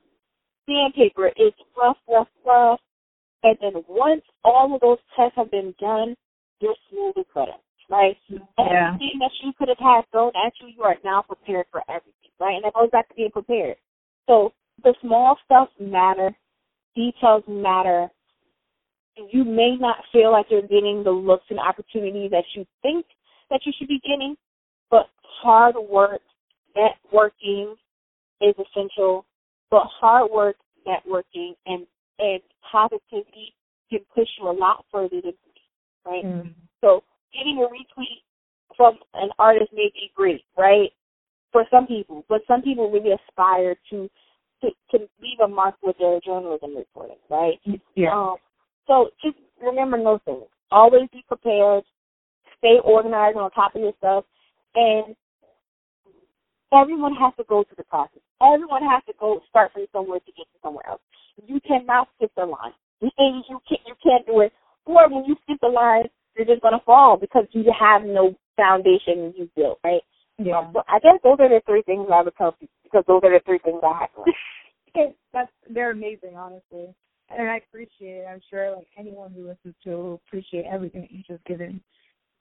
sandpaper 0.66 1.28
is 1.28 1.52
rough, 1.76 1.96
rough, 2.08 2.28
rough. 2.46 2.80
And 3.42 3.56
then 3.60 3.82
once 3.88 4.22
all 4.44 4.74
of 4.74 4.80
those 4.80 4.98
tests 5.16 5.34
have 5.36 5.50
been 5.50 5.74
done, 5.80 6.14
you're 6.60 6.76
smooth 6.90 7.26
butter, 7.34 7.52
right? 7.92 8.16
Yeah. 8.28 8.38
Everything 8.58 9.18
that 9.20 9.30
you 9.42 9.52
could 9.58 9.68
have 9.68 9.78
had 9.78 10.02
thrown 10.10 10.32
at 10.44 10.52
you, 10.60 10.68
you 10.74 10.82
are 10.82 10.96
now 11.04 11.22
prepared 11.22 11.66
for 11.70 11.82
everything, 11.88 12.32
right? 12.40 12.54
And 12.54 12.64
that 12.64 12.74
goes 12.74 12.90
back 12.90 13.08
to 13.10 13.14
being 13.14 13.30
prepared. 13.30 13.76
So 14.26 14.52
the 14.82 14.94
small 15.02 15.36
stuff 15.44 15.68
matter, 15.78 16.34
details 16.96 17.44
matter. 17.46 18.08
You 19.30 19.44
may 19.44 19.76
not 19.78 19.96
feel 20.10 20.32
like 20.32 20.46
you're 20.48 20.62
getting 20.62 21.02
the 21.04 21.10
looks 21.10 21.44
and 21.50 21.60
opportunities 21.60 22.30
that 22.30 22.44
you 22.56 22.64
think 22.80 23.04
that 23.50 23.60
you 23.66 23.72
should 23.78 23.88
be 23.88 24.00
getting, 24.00 24.36
but 24.90 25.08
hard 25.42 25.74
work, 25.90 26.22
networking 26.74 27.74
is 28.40 28.54
essential 28.58 29.26
but 29.70 29.84
hard 30.00 30.30
work, 30.30 30.56
networking, 30.86 31.54
and 31.66 31.86
and 32.18 32.40
positivity 32.70 33.54
can 33.90 34.00
push 34.14 34.28
you 34.38 34.48
a 34.48 34.52
lot 34.52 34.84
further 34.92 35.20
than 35.22 35.32
me, 35.32 35.52
right? 36.06 36.24
Mm-hmm. 36.24 36.61
Retweet 37.68 38.22
from 38.76 38.98
an 39.14 39.30
artist 39.38 39.72
may 39.72 39.90
be 39.94 40.10
great, 40.14 40.44
right? 40.56 40.90
For 41.52 41.64
some 41.70 41.86
people, 41.86 42.24
but 42.28 42.40
some 42.48 42.62
people 42.62 42.90
really 42.90 43.12
aspire 43.12 43.76
to 43.90 44.08
to, 44.62 44.70
to 44.92 44.98
leave 45.20 45.40
a 45.44 45.48
mark 45.48 45.74
with 45.82 45.96
their 45.98 46.20
journalism 46.20 46.76
reporting, 46.76 47.16
right? 47.28 47.58
Yeah. 47.94 48.12
Um, 48.14 48.36
so 48.86 49.10
just 49.22 49.36
remember 49.60 50.02
those 50.02 50.20
things. 50.24 50.44
Always 50.70 51.08
be 51.12 51.24
prepared. 51.26 51.84
Stay 52.58 52.78
organized 52.84 53.36
on 53.36 53.50
top 53.50 53.74
of 53.74 53.82
your 53.82 53.92
stuff, 53.98 54.24
and 54.76 55.16
everyone 56.72 57.14
has 57.16 57.32
to 57.36 57.44
go 57.48 57.64
through 57.64 57.76
the 57.76 57.84
process. 57.84 58.22
Everyone 58.40 58.82
has 58.82 59.02
to 59.06 59.12
go 59.18 59.40
start 59.50 59.72
from 59.72 59.86
somewhere 59.92 60.20
to 60.20 60.32
get 60.32 60.46
to 60.46 60.58
somewhere 60.62 60.88
else. 60.88 61.00
You 61.46 61.60
cannot 61.66 62.08
skip 62.16 62.30
the 62.36 62.46
line. 62.46 62.72
You 63.00 63.10
can't 63.18 63.44
you 63.48 63.94
can't 64.02 64.26
do 64.26 64.40
it. 64.40 64.52
Or 64.84 65.08
when 65.08 65.24
you 65.24 65.36
skip 65.42 65.58
the 65.60 65.68
line, 65.68 66.04
you're 66.36 66.46
just 66.46 66.62
gonna 66.62 66.82
fall 66.84 67.16
because 67.16 67.46
you 67.52 67.64
have 67.78 68.02
no 68.02 68.34
foundation 68.56 69.34
you 69.36 69.50
built, 69.56 69.78
right? 69.84 70.02
Yeah. 70.38 70.58
Um, 70.58 70.70
so 70.72 70.82
I 70.88 70.98
guess 70.98 71.18
those 71.22 71.36
are 71.40 71.48
the 71.48 71.62
three 71.66 71.82
things 71.82 72.08
I 72.12 72.22
would 72.22 72.36
tell 72.36 72.52
people 72.52 72.74
because 72.84 73.04
those 73.06 73.20
are 73.24 73.30
the 73.30 73.40
three 73.44 73.58
things 73.58 73.80
I 73.82 74.00
have. 74.00 75.14
That's 75.32 75.50
they're 75.70 75.90
amazing, 75.90 76.36
honestly, 76.36 76.94
and 77.30 77.50
I 77.50 77.58
appreciate 77.58 78.22
it. 78.22 78.26
I'm 78.30 78.40
sure 78.50 78.76
like 78.76 78.88
anyone 78.98 79.32
who 79.32 79.48
listens 79.48 79.74
to 79.84 79.90
it 79.90 79.96
will 79.96 80.20
appreciate 80.26 80.66
everything 80.70 81.02
that 81.02 81.12
you 81.12 81.22
just 81.26 81.44
given. 81.44 81.80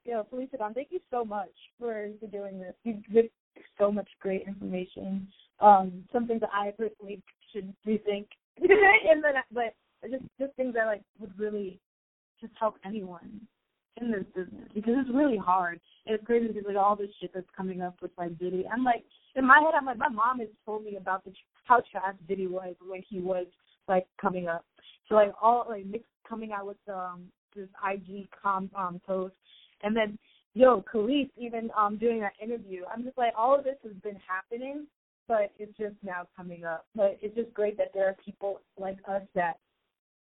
Yeah, 0.06 0.24
Felicia 0.30 0.58
Don, 0.58 0.74
thank 0.74 0.88
you 0.92 1.00
so 1.12 1.24
much 1.24 1.52
for, 1.78 2.10
for 2.20 2.28
doing 2.28 2.60
this. 2.60 2.74
You've 2.84 3.06
given 3.06 3.30
so 3.78 3.92
much 3.92 4.08
great 4.20 4.48
information. 4.48 5.28
Um, 5.60 6.04
some 6.12 6.26
things 6.26 6.42
that 6.42 6.50
I 6.52 6.72
personally 6.72 7.22
should 7.54 7.74
rethink, 7.88 8.26
and 8.58 9.24
then 9.24 9.34
but 9.52 9.76
just 10.10 10.24
just 10.40 10.54
things 10.56 10.74
that 10.74 10.88
like 10.88 11.04
would 11.20 11.38
really 11.38 11.80
just 12.42 12.54
help 12.60 12.76
anyone 12.84 13.42
in 14.00 14.12
this 14.12 14.24
business 14.36 14.68
because 14.74 14.94
it's 14.98 15.10
really 15.14 15.38
hard. 15.38 15.80
And 16.06 16.16
it's 16.16 16.26
crazy 16.26 16.48
because 16.48 16.64
like 16.68 16.78
all 16.78 16.96
this 16.96 17.10
shit 17.20 17.32
that's 17.34 17.48
coming 17.56 17.82
up 17.82 17.96
with 18.02 18.12
like 18.18 18.38
Diddy. 18.40 18.66
I'm 18.72 18.84
like 18.84 19.04
in 19.36 19.46
my 19.46 19.60
head, 19.60 19.74
I'm 19.78 19.86
like 19.86 19.98
my 19.98 20.10
mom 20.10 20.40
has 20.40 20.50
told 20.66 20.84
me 20.84 20.98
about 20.98 21.26
the 21.26 21.32
how 21.66 21.82
trash 21.92 22.16
Diddy 22.28 22.48
was 22.48 22.76
when 22.86 23.04
he 23.08 23.20
was 23.20 23.48
like 23.88 24.08
coming 24.20 24.48
up. 24.48 24.66
So 25.10 25.16
like 25.16 25.34
all 25.42 25.66
like 25.70 25.86
mixed 25.86 26.08
coming 26.28 26.52
out 26.52 26.68
with 26.68 26.78
um 26.88 27.24
this 27.56 27.68
IG 27.86 28.28
com 28.42 28.70
um 28.76 29.02
post, 29.06 29.36
and 29.84 29.96
then 29.96 30.18
yo, 30.54 30.84
Khalees 30.94 31.30
even 31.38 31.70
um 31.78 31.98
doing 31.98 32.20
that 32.22 32.34
interview. 32.42 32.84
I'm 32.92 33.04
just 33.04 33.18
like, 33.18 33.34
all 33.38 33.58
of 33.58 33.64
this 33.64 33.78
has 33.84 33.94
been 34.04 34.18
happening, 34.28 34.88
but 35.28 35.52
it's 35.60 35.78
just 35.78 35.96
now 36.04 36.28
coming 36.36 36.64
up. 36.64 36.86
But 36.96 37.18
it's 37.22 37.36
just 37.36 37.54
great 37.54 37.78
that 37.78 37.92
there 37.94 38.08
are 38.08 38.16
people 38.24 38.62
like 38.78 38.98
us 39.08 39.24
that 39.36 39.58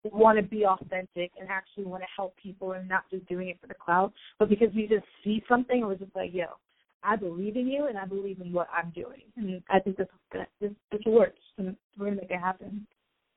want 0.04 0.38
to 0.38 0.42
be 0.42 0.64
authentic 0.64 1.32
and 1.38 1.48
actually 1.48 1.84
want 1.84 2.02
to 2.02 2.08
help 2.14 2.34
people 2.36 2.72
and 2.72 2.88
not 2.88 3.04
just 3.10 3.26
doing 3.26 3.48
it 3.48 3.58
for 3.60 3.66
the 3.66 3.74
cloud, 3.74 4.12
but 4.38 4.48
because 4.48 4.68
we 4.74 4.86
just 4.86 5.04
see 5.22 5.42
something 5.48 5.80
and 5.80 5.88
we're 5.88 5.94
just 5.94 6.14
like, 6.14 6.30
yo, 6.32 6.46
I 7.02 7.16
believe 7.16 7.56
in 7.56 7.66
you 7.66 7.86
and 7.86 7.98
I 7.98 8.04
believe 8.04 8.40
in 8.40 8.52
what 8.52 8.68
I'm 8.74 8.90
doing. 8.90 9.22
And 9.36 9.62
I 9.70 9.78
think 9.78 9.96
this 9.96 10.06
is 10.06 10.20
good. 10.32 10.46
This 10.60 10.72
this 10.92 11.00
works 11.06 11.40
and 11.58 11.76
we're 11.98 12.06
gonna 12.06 12.20
make 12.20 12.30
it 12.30 12.40
happen. 12.40 12.86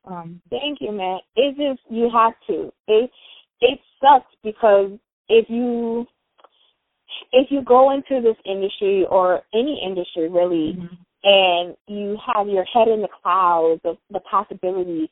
Um 0.05 0.41
Thank 0.49 0.79
you, 0.81 0.91
man. 0.91 1.19
It 1.35 1.55
just 1.57 1.81
you 1.89 2.09
have 2.13 2.33
to. 2.47 2.71
It 2.87 3.09
it 3.61 3.79
sucks 4.01 4.31
because 4.43 4.91
if 5.29 5.49
you 5.49 6.05
if 7.31 7.47
you 7.49 7.61
go 7.61 7.91
into 7.91 8.21
this 8.21 8.37
industry 8.45 9.05
or 9.09 9.41
any 9.53 9.81
industry 9.85 10.29
really, 10.29 10.77
mm-hmm. 10.77 10.95
and 11.23 11.75
you 11.87 12.17
have 12.33 12.47
your 12.47 12.65
head 12.65 12.87
in 12.87 13.01
the 13.01 13.07
clouds 13.21 13.81
of 13.85 13.97
the 14.11 14.19
possibilities, 14.19 15.09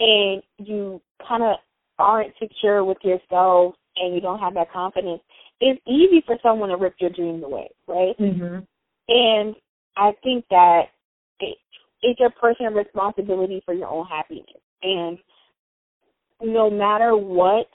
and 0.00 0.42
you 0.58 1.00
kind 1.26 1.42
of 1.42 1.56
aren't 1.98 2.34
secure 2.38 2.84
with 2.84 2.98
yourself 3.02 3.74
and 3.96 4.14
you 4.14 4.20
don't 4.20 4.38
have 4.38 4.54
that 4.54 4.70
confidence, 4.72 5.20
it's 5.60 5.80
easy 5.86 6.22
for 6.26 6.36
someone 6.42 6.68
to 6.68 6.76
rip 6.76 6.94
your 6.98 7.10
dreams 7.10 7.42
away, 7.44 7.68
right? 7.88 8.18
Mm-hmm. 8.18 8.58
And 9.08 9.56
I 9.96 10.12
think 10.22 10.44
that 10.50 10.82
it, 11.40 11.56
it's 12.02 12.20
your 12.20 12.30
personal 12.30 12.72
responsibility 12.72 13.62
for 13.64 13.72
your 13.72 13.88
own 13.88 14.06
happiness. 14.06 14.46
And 14.82 15.18
no 16.42 16.68
matter 16.70 17.16
what, 17.16 17.66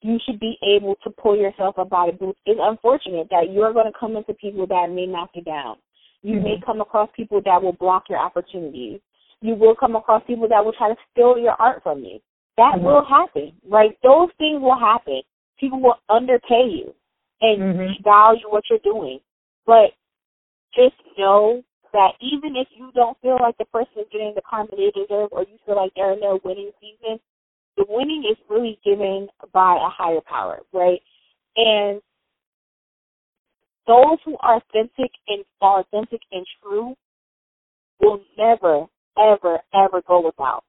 you 0.00 0.18
should 0.24 0.40
be 0.40 0.56
able 0.62 0.94
to 1.04 1.10
pull 1.10 1.36
yourself 1.36 1.78
up 1.78 1.90
by 1.90 2.06
of 2.08 2.18
boots. 2.18 2.38
It's 2.46 2.60
unfortunate 2.62 3.28
that 3.30 3.52
you're 3.52 3.72
going 3.72 3.90
to 3.90 3.98
come 3.98 4.16
into 4.16 4.34
people 4.34 4.66
that 4.68 4.90
may 4.92 5.06
knock 5.06 5.30
you 5.34 5.42
down. 5.42 5.76
You 6.22 6.36
mm-hmm. 6.36 6.44
may 6.44 6.54
come 6.64 6.80
across 6.80 7.08
people 7.16 7.40
that 7.44 7.62
will 7.62 7.72
block 7.72 8.04
your 8.08 8.18
opportunities. 8.18 9.00
You 9.42 9.54
will 9.54 9.74
come 9.74 9.96
across 9.96 10.22
people 10.26 10.48
that 10.48 10.64
will 10.64 10.72
try 10.72 10.88
to 10.88 10.96
steal 11.12 11.38
your 11.38 11.52
art 11.52 11.82
from 11.82 12.00
you. 12.00 12.20
That 12.56 12.76
mm-hmm. 12.76 12.84
will 12.84 13.04
happen, 13.04 13.52
right? 13.68 13.96
Those 14.02 14.28
things 14.38 14.60
will 14.60 14.78
happen. 14.78 15.22
People 15.60 15.80
will 15.80 15.98
underpay 16.08 16.68
you 16.70 16.94
and 17.40 17.60
mm-hmm. 17.60 18.02
value 18.02 18.48
what 18.48 18.64
you're 18.70 18.78
doing. 18.82 19.20
But 19.66 19.92
just 20.74 20.94
know 21.18 21.62
that 21.92 22.12
even 22.20 22.56
if 22.56 22.68
you 22.76 22.90
don't 22.94 23.16
feel 23.20 23.38
like 23.40 23.56
the 23.58 23.64
person 23.66 24.00
is 24.00 24.06
getting 24.12 24.32
the 24.34 24.42
karma 24.48 24.70
they 24.70 24.90
deserve 24.94 25.28
or 25.32 25.42
you 25.42 25.58
feel 25.64 25.76
like 25.76 25.92
they're 25.96 26.12
in 26.12 26.20
their 26.20 26.36
winning 26.44 26.70
season, 26.80 27.18
the 27.76 27.84
winning 27.88 28.24
is 28.30 28.36
really 28.48 28.78
given 28.84 29.28
by 29.52 29.76
a 29.76 29.88
higher 29.88 30.20
power, 30.26 30.60
right? 30.72 31.00
And 31.56 32.00
those 33.86 34.18
who 34.24 34.36
are 34.40 34.56
authentic 34.56 35.10
and 35.28 35.44
are 35.60 35.80
authentic 35.80 36.20
and 36.32 36.44
true 36.62 36.94
will 38.00 38.20
never, 38.36 38.86
ever, 39.18 39.58
ever 39.74 40.02
go 40.06 40.20
without. 40.24 40.64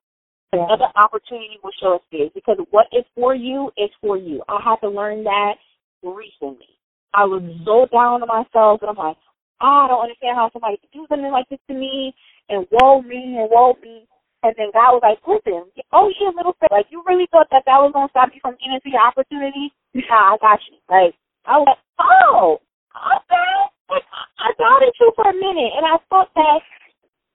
Another 0.53 0.87
opportunity 0.95 1.59
will 1.61 1.75
show 1.81 1.95
us 1.95 2.01
this 2.11 2.31
because 2.33 2.57
what 2.71 2.87
is 2.93 3.03
for 3.15 3.35
you 3.35 3.69
is 3.77 3.89
for 3.99 4.17
you. 4.17 4.41
I 4.47 4.59
had 4.63 4.77
to 4.79 4.89
learn 4.89 5.23
that 5.25 5.55
recently. 6.01 6.71
I 7.13 7.25
was 7.25 7.43
mm-hmm. 7.43 7.65
so 7.65 7.87
down 7.91 8.23
on 8.23 8.27
myself 8.27 8.79
and 8.81 8.89
I'm 8.91 8.95
like, 8.95 9.17
oh, 9.59 9.83
I 9.83 9.87
don't 9.87 10.03
understand 10.07 10.37
how 10.39 10.49
somebody 10.53 10.77
could 10.79 10.93
do 10.93 11.05
something 11.09 11.31
like 11.31 11.49
this 11.49 11.59
to 11.67 11.75
me 11.75 12.15
and 12.47 12.65
woe 12.71 13.01
me 13.01 13.35
and 13.37 13.49
woe 13.51 13.75
me. 13.83 14.07
And 14.43 14.53
then 14.55 14.71
God 14.71 14.95
was 14.95 15.03
like, 15.03 15.19
listen, 15.25 15.67
oh, 15.91 16.07
you 16.13 16.31
little 16.31 16.55
bit. 16.61 16.71
Like, 16.71 16.87
you 16.93 17.03
really 17.03 17.27
thought 17.33 17.49
that 17.51 17.65
that 17.65 17.81
was 17.81 17.91
going 17.91 18.07
to 18.07 18.13
stop 18.13 18.29
you 18.31 18.39
from 18.39 18.55
getting 18.61 18.79
to 18.79 18.89
your 18.89 19.01
opportunity? 19.01 19.73
Nah, 19.97 20.37
I 20.37 20.39
got 20.39 20.61
you. 20.69 20.77
Like, 20.87 21.17
I 21.43 21.57
was 21.57 21.73
like, 21.73 21.83
oh, 21.99 22.61
okay. 22.95 23.51
I 23.89 24.53
doubted 24.61 24.93
you 24.99 25.11
for 25.15 25.25
a 25.25 25.33
minute, 25.33 25.73
and 25.73 25.83
I 25.89 25.97
thought 26.07 26.29
that 26.35 26.61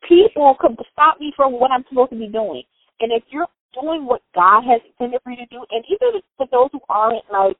people 0.08 0.56
could 0.60 0.76
stop 0.92 1.20
me 1.20 1.32
from 1.36 1.52
what 1.52 1.70
I'm 1.70 1.84
supposed 1.88 2.10
to 2.10 2.18
be 2.18 2.28
doing. 2.28 2.62
And 3.00 3.12
if 3.12 3.22
you're 3.30 3.46
doing 3.80 4.06
what 4.06 4.22
God 4.34 4.62
has 4.62 4.80
intended 4.86 5.20
for 5.24 5.30
you 5.30 5.38
to 5.38 5.46
do, 5.46 5.64
and 5.70 5.84
even 5.88 6.20
for 6.36 6.46
those 6.50 6.68
who 6.72 6.80
aren't, 6.88 7.24
like, 7.32 7.56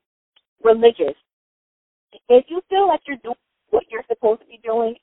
religious, 0.63 1.15
if 2.29 2.45
you 2.47 2.61
feel 2.69 2.87
like 2.87 3.01
you're 3.07 3.17
doing 3.23 3.35
what 3.69 3.83
you're 3.89 4.03
supposed 4.07 4.41
to 4.41 4.47
be 4.47 4.59
doing 4.63 4.95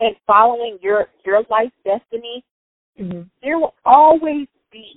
and 0.00 0.14
following 0.26 0.78
your 0.82 1.06
your 1.24 1.42
life 1.50 1.72
destiny, 1.84 2.44
mm-hmm. 3.00 3.22
there 3.42 3.58
will 3.58 3.74
always 3.84 4.46
be 4.70 4.92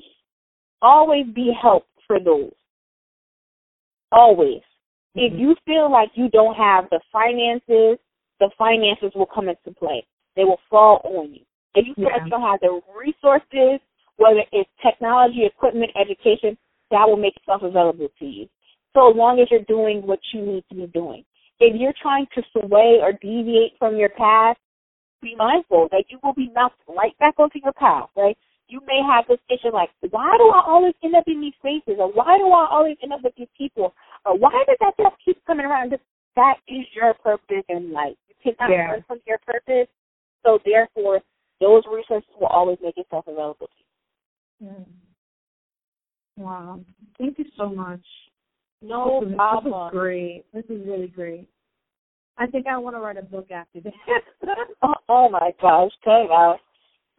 always 0.81 1.25
be 1.33 1.51
help 1.59 1.85
for 2.05 2.19
those. 2.19 2.51
Always. 4.11 4.61
Mm-hmm. 5.15 5.33
If 5.33 5.39
you 5.39 5.55
feel 5.65 5.91
like 5.91 6.09
you 6.15 6.29
don't 6.29 6.55
have 6.55 6.85
the 6.89 6.99
finances, 7.11 7.97
the 8.39 8.49
finances 8.57 9.11
will 9.15 9.29
come 9.33 9.49
into 9.49 9.71
play. 9.77 10.05
They 10.35 10.43
will 10.43 10.59
fall 10.69 11.01
on 11.03 11.33
you. 11.33 11.41
If 11.75 11.85
you 11.87 11.93
yeah. 11.97 12.27
don't 12.29 12.41
have 12.41 12.59
the 12.61 12.81
resources, 12.97 13.79
whether 14.17 14.43
it's 14.51 14.69
technology, 14.83 15.45
equipment, 15.45 15.91
education, 15.99 16.57
that 16.91 17.07
will 17.07 17.17
make 17.17 17.35
itself 17.37 17.61
available 17.63 18.07
to 18.19 18.25
you. 18.25 18.47
So 18.93 19.01
long 19.07 19.39
as 19.39 19.47
you're 19.51 19.61
doing 19.67 20.01
what 20.05 20.19
you 20.33 20.45
need 20.45 20.63
to 20.69 20.75
be 20.75 20.87
doing. 20.87 21.23
If 21.59 21.79
you're 21.79 21.93
trying 22.01 22.25
to 22.35 22.41
sway 22.51 22.97
or 23.01 23.13
deviate 23.13 23.73
from 23.77 23.97
your 23.97 24.09
path, 24.09 24.57
be 25.21 25.35
mindful 25.37 25.89
that 25.91 26.05
you 26.09 26.17
will 26.23 26.33
be 26.33 26.49
knocked 26.55 26.81
right 26.87 27.17
back 27.19 27.35
onto 27.37 27.59
your 27.61 27.73
path, 27.73 28.09
right? 28.15 28.37
You 28.67 28.79
may 28.87 29.01
have 29.05 29.25
this 29.27 29.39
issue 29.49 29.73
like, 29.73 29.89
why 30.09 30.37
do 30.37 30.49
I 30.49 30.63
always 30.65 30.93
end 31.03 31.15
up 31.15 31.25
in 31.27 31.41
these 31.41 31.53
spaces? 31.59 31.99
Or 31.99 32.11
why 32.11 32.37
do 32.37 32.45
I 32.47 32.67
always 32.71 32.97
end 33.03 33.13
up 33.13 33.21
with 33.23 33.33
these 33.37 33.51
people? 33.57 33.93
Or 34.25 34.37
why 34.37 34.63
does 34.67 34.77
that 34.79 34.93
stuff 34.93 35.13
keep 35.23 35.43
coming 35.45 35.65
around? 35.65 35.93
That 36.35 36.55
is 36.67 36.85
your 36.95 37.13
purpose 37.15 37.65
in 37.67 37.91
life. 37.91 38.15
You 38.29 38.35
cannot 38.41 38.71
yeah. 38.71 38.91
run 38.91 39.03
from 39.07 39.19
your 39.27 39.39
purpose. 39.45 39.89
So 40.45 40.59
therefore, 40.65 41.19
those 41.59 41.83
resources 41.91 42.29
will 42.39 42.47
always 42.47 42.77
make 42.81 42.97
itself 42.97 43.25
available 43.27 43.67
to 43.67 44.65
you. 44.65 44.71
Mm. 44.71 44.85
Wow. 46.37 46.79
Thank 47.17 47.37
you 47.37 47.45
so 47.57 47.69
much. 47.69 48.01
No 48.81 49.25
this 49.25 49.35
problem. 49.35 49.73
This 49.73 49.87
is 49.87 49.99
great. 49.99 50.45
This 50.53 50.65
is 50.69 50.87
really 50.87 51.07
great. 51.07 51.49
I 52.37 52.47
think 52.47 52.67
I 52.67 52.77
want 52.77 52.95
to 52.95 53.01
write 53.01 53.17
a 53.17 53.21
book 53.21 53.51
after 53.51 53.81
this. 53.81 53.93
oh, 54.81 54.93
oh, 55.09 55.29
my 55.29 55.51
gosh, 55.61 55.91
okay 56.01 56.27
now. 56.29 56.57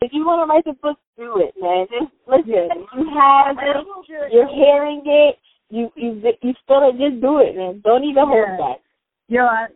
If 0.00 0.12
you 0.14 0.24
want 0.24 0.48
to 0.48 0.50
write 0.50 0.64
the 0.64 0.72
book, 0.80 0.96
do 1.18 1.44
it, 1.44 1.54
man. 1.60 1.86
Just 1.92 2.10
listen. 2.26 2.86
You 2.96 3.06
have 3.12 3.56
it. 3.60 4.32
You're 4.32 4.48
hearing 4.48 5.02
it. 5.04 5.36
You 5.68 5.90
you 5.94 6.22
you 6.42 6.54
feel 6.66 6.88
it. 6.88 6.98
Just 6.98 7.20
do 7.20 7.38
it, 7.38 7.54
man. 7.54 7.82
Don't 7.84 8.04
even 8.04 8.24
hold 8.26 8.58
back. 8.58 8.78
Yo, 9.28 9.44
I, 9.44 9.66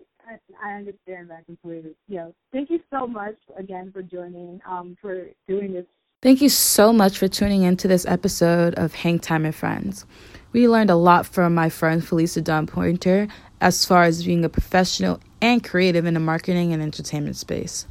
I 0.63 0.73
understand 0.73 1.31
that 1.31 1.47
completely. 1.47 1.95
Yo, 2.09 2.35
thank 2.53 2.71
you 2.71 2.81
so 2.91 3.07
much 3.07 3.37
again 3.57 3.91
for 3.93 4.03
joining. 4.03 4.61
Um, 4.67 4.97
for 5.01 5.27
doing 5.49 5.73
this. 5.73 5.85
Thank 6.23 6.41
you 6.41 6.49
so 6.49 6.93
much 6.93 7.19
for 7.19 7.29
tuning 7.29 7.65
into 7.65 7.87
this 7.87 8.07
episode 8.07 8.75
of 8.77 8.95
Hang 8.95 9.19
Time 9.19 9.45
and 9.45 9.55
Friends. 9.55 10.07
We 10.53 10.69
learned 10.69 10.89
a 10.89 10.97
lot 10.97 11.27
from 11.27 11.55
my 11.55 11.69
friend 11.69 12.01
Felisa 12.01 12.43
Don 12.43 12.67
Pointer 12.67 13.29
as 13.61 13.85
far 13.85 14.05
as 14.05 14.25
being 14.25 14.45
a 14.45 14.49
professional 14.49 15.21
and 15.43 15.63
creative 15.63 16.07
in 16.07 16.15
the 16.15 16.21
marketing 16.21 16.73
and 16.73 16.83
entertainment 16.83 17.37
space. 17.37 17.87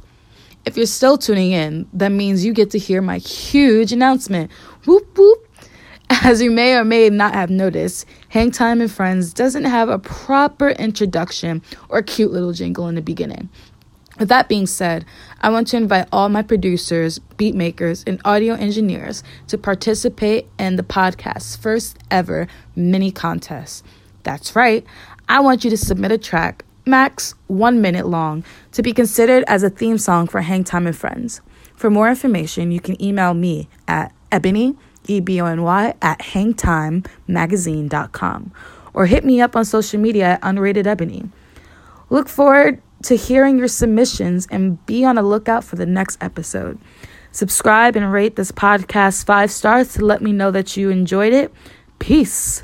If 0.64 0.76
you're 0.76 0.86
still 0.86 1.18
tuning 1.18 1.52
in, 1.52 1.88
that 1.92 2.08
means 2.08 2.44
you 2.44 2.52
get 2.52 2.70
to 2.70 2.78
hear 2.78 3.02
my 3.02 3.18
huge 3.18 3.92
announcement. 3.92 4.50
Whoop 4.86 5.16
whoop. 5.16 5.46
As 6.22 6.42
you 6.42 6.50
may 6.50 6.74
or 6.74 6.84
may 6.84 7.08
not 7.10 7.34
have 7.34 7.50
noticed, 7.50 8.06
Hang 8.28 8.50
Time 8.50 8.80
and 8.80 8.90
Friends 8.90 9.32
doesn't 9.32 9.64
have 9.64 9.88
a 9.88 9.98
proper 9.98 10.70
introduction 10.70 11.62
or 11.88 12.02
cute 12.02 12.32
little 12.32 12.52
jingle 12.52 12.88
in 12.88 12.94
the 12.94 13.02
beginning. 13.02 13.48
With 14.18 14.28
that 14.28 14.48
being 14.48 14.66
said, 14.66 15.04
I 15.40 15.50
want 15.50 15.68
to 15.68 15.76
invite 15.76 16.08
all 16.12 16.28
my 16.28 16.42
producers, 16.42 17.18
beat 17.18 17.54
makers, 17.54 18.04
and 18.06 18.20
audio 18.24 18.54
engineers 18.54 19.24
to 19.48 19.58
participate 19.58 20.46
in 20.58 20.76
the 20.76 20.84
podcast's 20.84 21.56
first 21.56 21.98
ever 22.10 22.46
mini 22.76 23.10
contest. 23.10 23.84
That's 24.22 24.54
right, 24.54 24.86
I 25.28 25.40
want 25.40 25.64
you 25.64 25.70
to 25.70 25.76
submit 25.76 26.12
a 26.12 26.18
track 26.18 26.64
max 26.86 27.34
one 27.46 27.80
minute 27.80 28.06
long, 28.06 28.44
to 28.72 28.82
be 28.82 28.92
considered 28.92 29.44
as 29.46 29.62
a 29.62 29.70
theme 29.70 29.98
song 29.98 30.26
for 30.26 30.42
Hang 30.42 30.64
Time 30.64 30.86
and 30.86 30.96
Friends. 30.96 31.40
For 31.74 31.90
more 31.90 32.08
information, 32.08 32.70
you 32.70 32.80
can 32.80 33.00
email 33.02 33.34
me 33.34 33.68
at 33.88 34.12
ebony, 34.30 34.76
E-B-O-N-Y, 35.06 35.94
at 36.02 36.20
hangtimemagazine.com 36.20 38.52
or 38.94 39.06
hit 39.06 39.24
me 39.24 39.40
up 39.40 39.56
on 39.56 39.64
social 39.64 40.00
media 40.00 40.24
at 40.24 40.40
Unrated 40.42 40.86
Ebony. 40.86 41.28
Look 42.10 42.28
forward 42.28 42.82
to 43.02 43.16
hearing 43.16 43.58
your 43.58 43.68
submissions 43.68 44.46
and 44.50 44.84
be 44.86 45.04
on 45.04 45.16
the 45.16 45.22
lookout 45.22 45.64
for 45.64 45.76
the 45.76 45.86
next 45.86 46.22
episode. 46.22 46.78
Subscribe 47.32 47.96
and 47.96 48.12
rate 48.12 48.36
this 48.36 48.52
podcast 48.52 49.26
five 49.26 49.50
stars 49.50 49.94
to 49.94 50.04
let 50.04 50.22
me 50.22 50.32
know 50.32 50.52
that 50.52 50.76
you 50.76 50.90
enjoyed 50.90 51.32
it. 51.32 51.52
Peace. 51.98 52.62